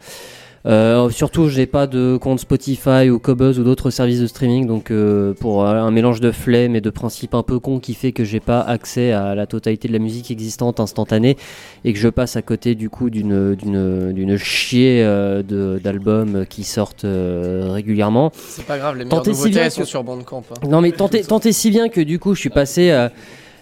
[0.65, 4.91] euh, surtout, j'ai pas de compte Spotify ou Cobuzz ou d'autres services de streaming, donc
[4.91, 8.11] euh, pour euh, un mélange de flemme et de principes un peu cons qui fait
[8.11, 11.37] que j'ai pas accès à la totalité de la musique existante instantanée
[11.85, 15.43] et que je passe à côté du coup d'une d'une d'une chier euh,
[15.79, 18.31] d'albums qui sortent euh, régulièrement.
[18.35, 20.43] C'est pas grave, les meilleures si nouveautés bien elles sont que- sur Bandcamp.
[20.51, 20.67] hein.
[20.67, 23.07] non mais tentez, tentez si bien que du coup je suis passé,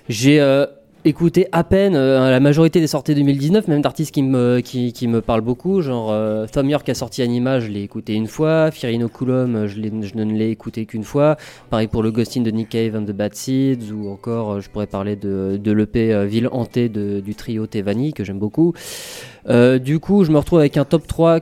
[0.09, 0.39] j'ai
[1.07, 5.07] écouté à peine euh, la majorité des sorties 2019, même d'artistes qui me qui, qui
[5.07, 8.71] me parlent beaucoup, genre euh, Thom York a sorti Anima, je l'ai écouté une fois,
[8.71, 11.37] Firino Coulomb, je, ne l'ai écouté qu'une fois,
[11.69, 14.69] pareil pour le Ghosting de Nick Cave and the Bad Seeds, ou encore euh, je
[14.69, 18.73] pourrais parler de, de l'EP euh, Ville hantée de- du trio Tevani que j'aime beaucoup.
[19.47, 21.39] Du coup je me retrouve avec un top 3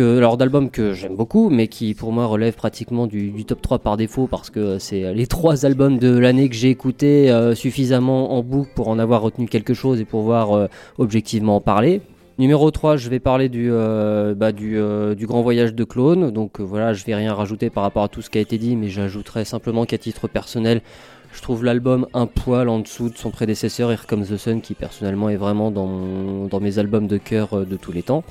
[0.00, 3.96] alors d'albums que j'aime beaucoup, mais qui pour moi relèvent pratiquement du, top 3 par
[3.96, 8.42] défaut parce que c'est les trois albums de l'année que j'ai écoutés euh, suffisamment en
[8.42, 10.66] boucle pour en avoir retenu quelque chose et pouvoir euh,
[10.98, 12.00] objectivement en parler.
[12.38, 16.30] Numéro 3, je vais parler du, euh, bah, du, euh, grand voyage de clone.
[16.30, 18.58] Donc euh, voilà, je vais rien rajouter par rapport à tout ce qui a été
[18.58, 20.80] dit, mais j'ajouterai simplement qu'à titre personnel,
[21.32, 24.74] je trouve l'album un poil en dessous de son prédécesseur, Here Comes the Sun, qui
[24.74, 28.24] personnellement est vraiment dans, dans mes albums de cœur euh, de tous les temps.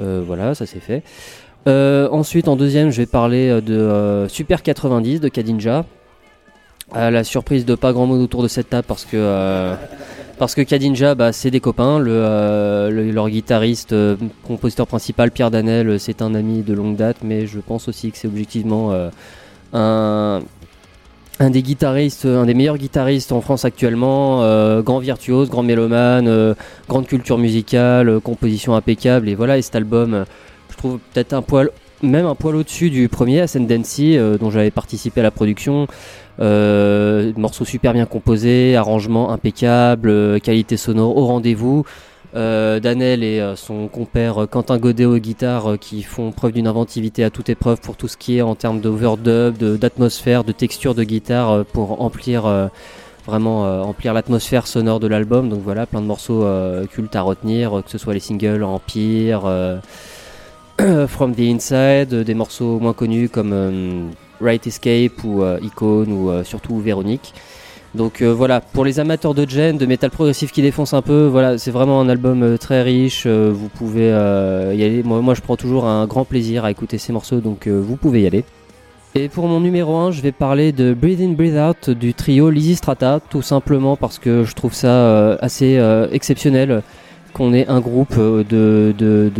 [0.00, 1.02] Euh, voilà, ça c'est fait.
[1.66, 5.84] Euh, ensuite, en deuxième, je vais parler euh, de Super 90 de Kadinja.
[6.92, 9.72] À la surprise de pas grand monde autour de cette table parce que
[10.38, 11.98] parce que Kadinja, bah, c'est des copains.
[11.98, 14.16] Le, euh, le- leur guitariste, euh,
[14.46, 18.18] compositeur principal, Pierre Danel, c'est un ami de longue date, mais je pense aussi que
[18.18, 19.08] c'est objectivement euh,
[19.72, 20.42] un
[21.40, 26.28] un des guitaristes, un des meilleurs guitaristes en France actuellement, euh, grand virtuose, grand mélomane,
[26.28, 26.54] euh,
[26.88, 29.58] grande culture musicale, euh, composition impeccable et voilà.
[29.58, 30.24] Et cet album,
[30.70, 31.70] je trouve peut-être un poil,
[32.02, 35.88] même un poil au-dessus du premier Ascendancy dont j'avais participé à la production.
[36.38, 41.84] Morceau super bien composé, arrangement impeccable, qualité sonore au rendez-vous.
[42.36, 46.66] Euh, Danel et euh, son compère euh, Quentin Godet aux guitares qui font preuve d'une
[46.66, 50.96] inventivité à toute épreuve pour tout ce qui est en termes d'overdub, d'atmosphère, de, texture
[50.96, 52.10] de guitare pour
[53.26, 55.48] vraiment l'atmosphère sonore de l'album.
[55.48, 56.44] Donc voilà, plein de morceaux
[56.90, 59.80] cultes à retenir, que ce soit les singles Empire,
[61.08, 67.32] From the Inside, des morceaux moins connus comme Right Escape ou Icon ou surtout Véronique.
[67.94, 71.26] Donc euh, voilà, pour les amateurs de gen, de métal progressif qui défonce un peu,
[71.26, 73.24] voilà, c'est vraiment un album euh, très riche.
[73.26, 75.02] euh, vous pouvez y aller.
[75.04, 78.22] Moi, moi, je prends toujours un grand plaisir à écouter ces morceaux, donc vous pouvez
[78.22, 78.44] y aller.
[79.14, 82.50] Et pour mon numéro 1, je vais parler de Breathe In Breathe Out du trio
[82.50, 85.80] Lysistrata, tout simplement parce que je trouve ça assez
[86.10, 86.82] exceptionnel
[87.34, 89.30] qu'on ait un groupe euh, de, de,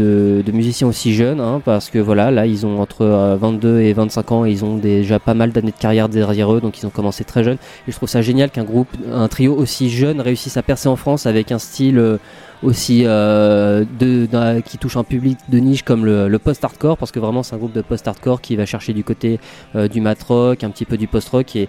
[0.45, 3.93] de, musiciens aussi jeunes, hein, parce que voilà, là ils ont entre euh, 22 et
[3.95, 6.87] 25 ans, et ils ont déjà pas mal d'années de carrière derrière eux, donc ils
[6.87, 7.59] ont commencé très jeunes.
[7.89, 10.97] Et je trouve ça génial qu'un groupe, un trio aussi jeune réussisse à percer en
[10.97, 12.19] France avec un style euh,
[12.65, 17.43] aussi euh, de, qui touche un public de niche comme le, post-hardcore, parce que vraiment
[17.43, 19.39] c'est un groupe de post-hardcore qui va chercher du côté
[19.77, 21.69] euh, du mat rock, un petit peu du post-rock, et,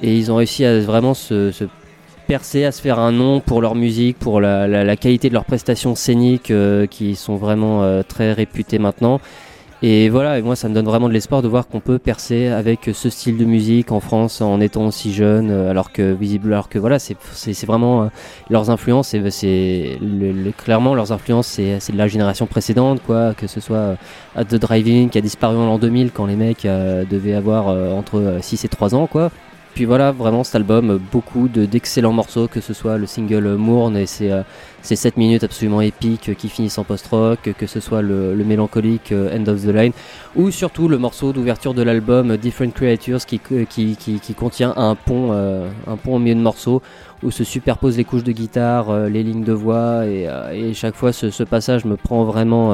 [0.00, 1.64] et ils ont réussi à vraiment se, se
[2.28, 5.34] percer, à se faire un nom pour leur musique, pour la, la- la qualité de
[5.34, 9.20] leurs prestations scéniques euh, qui sont vraiment euh, très réputées maintenant.
[9.80, 12.48] Et voilà, et moi ça me donne vraiment de l'espoir de voir qu'on peut percer
[12.48, 16.52] avec ce style de musique en France en étant aussi jeune, euh, alors que visible,
[16.52, 17.16] alors que voilà, c'est
[17.64, 18.06] vraiment euh,
[18.50, 23.34] leurs influences, c'est c'est le- le- clairement leurs influences, c'est de la génération précédente, quoi,
[23.34, 23.94] que ce soit euh,
[24.34, 27.68] At the Driving qui a disparu en l'an 2000 quand les mecs euh, devaient avoir
[27.68, 29.30] euh, entre euh, 6 et 3 ans, quoi.
[29.74, 33.46] Puis voilà, vraiment cet album, euh, beaucoup de- d'excellents morceaux, que ce soit le single
[33.46, 34.42] euh, Mourne et ses, euh,
[34.82, 39.12] ces 7 minutes absolument épiques euh, qui finissent en post-rock, que ce soit le, mélancolique
[39.12, 39.92] euh, End of the Line,
[40.34, 45.28] ou surtout le morceau d'ouverture de l'album euh, Different Creatures qui, qui contient un pont,
[45.32, 46.82] euh, un pont au milieu de morceaux
[47.22, 50.94] où se superposent les couches de guitare, euh, les lignes de voix, et, euh, chaque
[50.96, 52.72] fois ce passage me prend vraiment...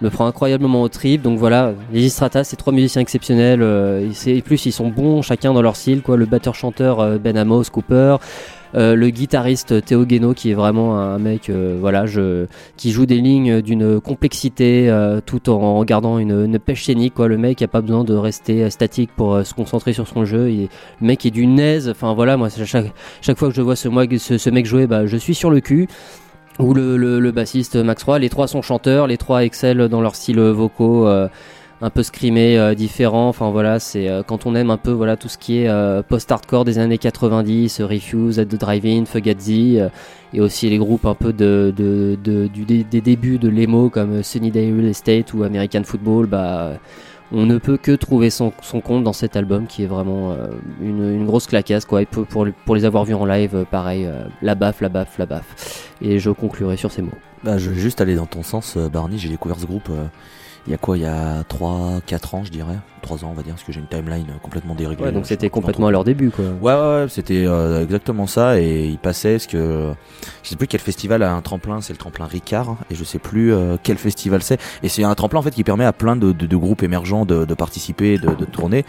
[0.00, 1.22] me prend incroyablement au trip.
[1.22, 3.62] Donc voilà, les Strata, c'est trois musiciens exceptionnels.
[3.62, 6.02] euh, et plus, ils sont bons chacun dans leur style.
[6.02, 6.16] Quoi.
[6.16, 8.16] Le batteur-chanteur euh, Ben Amos, Cooper.
[8.76, 12.46] euh, le guitariste Théo Guéno qui est vraiment un mec voilà je
[12.76, 14.88] qui joue des lignes d'une complexité
[15.26, 18.70] tout en gardant une, une pêche scénique quoi le mec a pas besoin de rester
[18.70, 20.68] statique pour se concentrer sur son jeu Il
[21.00, 23.88] le mec est d'une aise enfin voilà moi chaque, chaque fois que je vois ce,
[23.88, 25.88] moi, ce, ce mec jouer bah, je suis sur le cul
[26.60, 28.18] ou le, le, le bassiste Max Roy.
[28.18, 31.06] Les trois sont chanteurs, les trois excellent dans leur style vocaux.
[31.06, 31.28] euh,
[31.82, 33.28] un peu screamé, euh, différent.
[33.28, 36.02] Enfin voilà, c'est euh, quand on aime un peu voilà tout ce qui est euh,
[36.02, 39.88] post-hardcore des années 90, euh, Refuse, At the Drive-In, Fugazi, euh,
[40.34, 44.22] et aussi les groupes un peu de, de, de- du, des, débuts de l'emo comme
[44.22, 46.26] Sunny Day Real Estate ou American Football.
[46.26, 46.72] Bah,
[47.32, 50.48] on ne peut que trouver son, son compte dans cet album qui est vraiment euh,
[50.80, 52.02] une, une grosse claquasse quoi.
[52.02, 55.18] Et pour, pour, les avoir vus en live, euh, pareil, euh, la baffe, la baffe,
[55.18, 55.92] la baffe.
[56.00, 57.12] Et je conclurai sur ces mots.
[57.44, 59.18] Bah, je vais juste aller dans ton sens, Barney.
[59.18, 59.90] J'ai découvert ce groupe
[60.66, 62.76] il y a quoi Il y a 3-4 ans, je dirais.
[63.02, 65.04] 3 ans, on va dire, parce que j'ai une timeline complètement déréglée.
[65.06, 66.44] Ouais, donc Je c'était complètement à leur début quoi.
[66.60, 68.60] Ouais, ouais, ouais, c'était euh, exactement ça.
[68.60, 69.92] Et il passait ce que.
[70.42, 72.76] Je sais plus quel festival a un tremplin, c'est le tremplin Ricard.
[72.90, 74.60] Et je sais plus euh, quel festival c'est.
[74.82, 77.24] Et c'est un tremplin en fait qui permet à plein de, de- de groupes émergents
[77.24, 78.84] de, de participer, de, de tourner.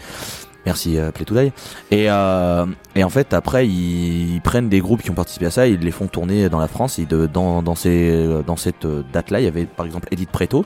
[0.66, 1.50] Merci euh, Play to Die.
[1.90, 5.66] Et, euh, et en fait, après, ils, prennent des groupes qui ont participé à ça,
[5.66, 6.98] ils les font tourner dans la France.
[7.00, 10.30] Et de, dans, dans, ces, dans cette euh, date-là, il y avait par exemple Edith
[10.30, 10.64] Preto.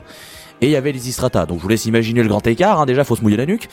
[0.61, 1.45] Et il y avait les Strata.
[1.45, 2.81] Donc je vous laisse imaginer le grand écart.
[2.81, 3.69] Hein, déjà, faut se mouiller la nuque.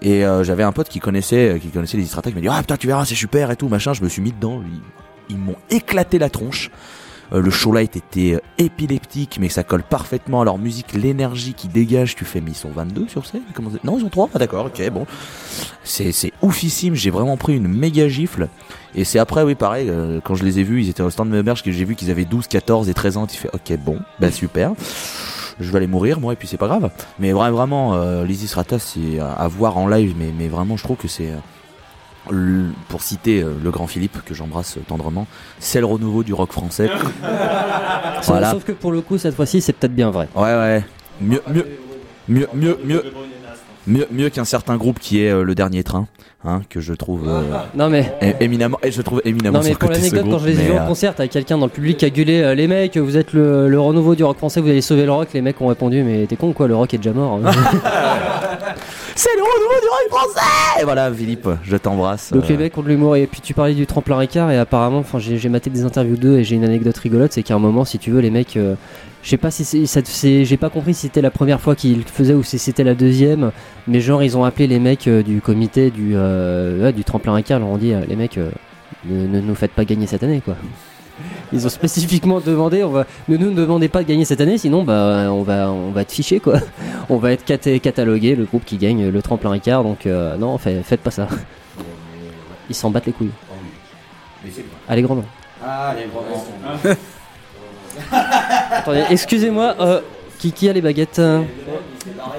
[0.00, 2.58] Et euh, j'avais un pote qui connaissait, qui connaissait les Strata, qui m'a dit ah
[2.60, 3.92] putain tu verras c'est super et tout machin.
[3.92, 4.62] Je me suis mis dedans.
[5.28, 6.70] Ils, m'ont éclaté la tronche.
[7.32, 11.54] Euh, le show light était euh, épileptique, mais ça colle parfaitement à leur musique, l'énergie
[11.54, 12.14] qui dégage.
[12.14, 13.42] Tu fais, mais ils sont 22 sur scène?
[13.84, 15.06] Non, ils sont 3 Ah, d'accord, ok, bon.
[15.84, 18.48] C'est c'est oufissime, j'ai vraiment pris une méga gifle.
[18.94, 21.30] Et c'est après, oui, pareil, euh, quand je les ai vus, ils étaient au stand
[21.30, 23.26] de Meberge, que j'ai vu qu'ils avaient 12, 14 et 13 ans.
[23.26, 24.72] Tu fais, ok, bon, bah super.
[25.62, 26.90] Je vais aller mourir, moi, et puis c'est pas grave.
[27.18, 30.76] Mais vra- vraiment, euh, Lizzy Strata, c'est à, à voir en live, mais, mais vraiment,
[30.76, 31.30] je trouve que c'est.
[31.30, 31.36] euh,
[32.30, 35.26] le- pour citer euh, le grand Philippe, que j'embrasse euh, tendrement,
[35.58, 36.88] c'est le renouveau du rock français.
[36.88, 37.12] Sauf-
[38.26, 38.50] voilà.
[38.52, 40.28] Sauf que pour le coup, cette fois-ci, c'est peut-être bien vrai.
[40.36, 40.84] Ouais, ouais.
[41.20, 41.66] Mieux, mieux,
[42.28, 43.04] mieux, mieux, mieux,
[43.86, 46.06] mieux, mieux qu'un certain groupe qui est euh, le dernier train,
[46.44, 47.42] hein, que je trouve euh,
[47.74, 50.60] Non, mais- é- éminemment, et je trouve éminemment Non mais pour l'anecdote, quand je les
[50.60, 52.66] ai vus en euh, concert, t'as quelqu'un dans le public qui a gueulé euh, Les
[52.68, 55.28] mecs, vous êtes le, le renouveau du rock français, vous allez sauver le rock.
[55.34, 57.40] Les mecs ont répondu Mais t'es con quoi, le rock est déjà mort.
[57.44, 57.50] hein.
[59.14, 62.32] C'est le renouveau du rock français Et voilà, Philippe, je t'embrasse.
[62.32, 63.16] Donc les mecs ont de l'humour.
[63.16, 66.16] Et puis tu parlais du tremplin Ricard, et apparemment, enfin j'ai j'ai maté des interviews
[66.16, 68.58] d'eux, et j'ai une anecdote rigolote c'est qu'à un moment, si tu veux, les mecs.
[69.22, 71.98] Je sais pas si c'est, te- j'ai pas compris si c'était la première fois qu'ils
[71.98, 73.52] le faisaient ou si c'était la deuxième,
[73.86, 77.34] mais genre ils ont appelé les mecs euh, du comité du, euh, ouais, du tremplin
[77.34, 78.50] Ricard, ils leur ont dit euh, les mecs, euh,
[79.04, 80.56] ne, ne nous faites pas gagner cette année quoi.
[81.52, 84.82] Ils ont spécifiquement demandé, on va, ne nous demandez pas de gagner cette année, sinon
[84.82, 86.58] bah on va, on va être fiché quoi.
[87.08, 90.56] On va être caté- catalogué le groupe qui gagne le tremplin Ricard, donc euh, non,
[90.58, 91.28] fait- faites pas ça.
[92.70, 93.30] Ils s'en battent les couilles.
[94.88, 95.24] Allez grand nom.
[95.64, 96.96] Allez, vraiment.
[99.10, 100.00] Excusez-moi, euh,
[100.38, 101.42] qui, a les baguettes euh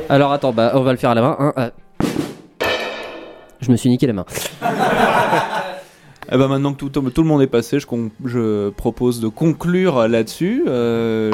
[0.09, 1.35] Alors attends, bah on va le faire à la main.
[1.39, 1.69] hein, euh.
[3.61, 4.25] Je me suis niqué la main.
[6.31, 10.63] Eh ben maintenant que tout, le monde est passé, je, propose de conclure là-dessus.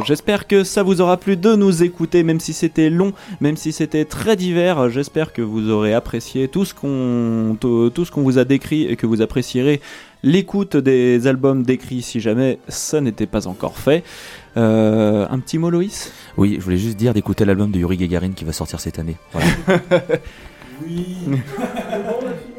[0.04, 3.72] J'espère que ça vous aura plu de nous écouter, même si c'était long, même si
[3.72, 4.90] c'était très divers.
[4.90, 7.56] J'espère que vous aurez apprécié tout ce qu'on
[8.18, 9.80] vous a décrit et que vous apprécierez
[10.24, 14.04] l'écoute des albums décrits si jamais ça n'était pas encore fait.
[14.58, 16.12] Euh, un petit mot, Loïs?
[16.38, 19.16] Oui, je voulais juste dire d'écouter l'album de Yuri Gagarin qui va sortir cette année.
[19.32, 19.48] Voilà.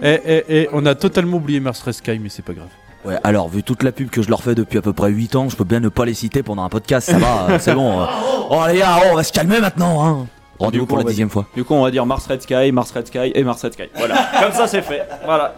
[0.03, 2.69] Et, et, et on a totalement oublié Mars Red Sky, mais c'est pas grave.
[3.05, 5.35] Ouais, alors, vu toute la pub que je leur fais depuis à peu près 8
[5.37, 8.03] ans, je peux bien ne pas les citer pendant un podcast, ça va, c'est bon.
[8.03, 8.07] euh.
[8.51, 10.27] Oh les gars, oh, on va se calmer maintenant, hein.
[10.59, 11.47] Rendez-vous pour la dixième fois.
[11.57, 13.85] Du coup, on va dire Mars Red Sky, Mars Red Sky et Mars Red Sky.
[13.97, 15.03] Voilà, comme ça c'est fait.
[15.24, 15.55] Voilà.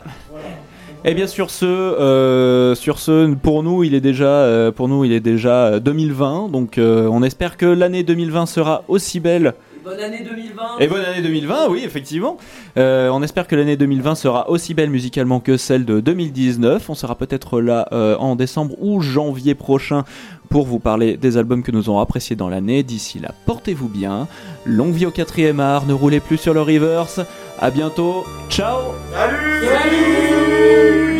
[1.04, 5.04] Et bien sur ce, euh, sur ce, pour nous, il est déjà, euh, pour nous,
[5.04, 6.48] il est déjà euh, 2020.
[6.48, 9.54] Donc, euh, on espère que l'année 2020 sera aussi belle.
[9.84, 12.36] Bonne année 2020 Et bonne année 2020, oui, effectivement.
[12.78, 16.88] Euh, on espère que l'année 2020 sera aussi belle musicalement que celle de 2019.
[16.88, 20.04] On sera peut-être là euh, en décembre ou janvier prochain
[20.50, 22.84] pour vous parler des albums que nous avons appréciés dans l'année.
[22.84, 24.28] D'ici là, portez-vous bien.
[24.66, 27.18] Longue vie au quatrième art, ne roulez plus sur le reverse.
[27.58, 28.24] À bientôt.
[28.50, 28.78] Ciao
[29.12, 31.11] Salut Música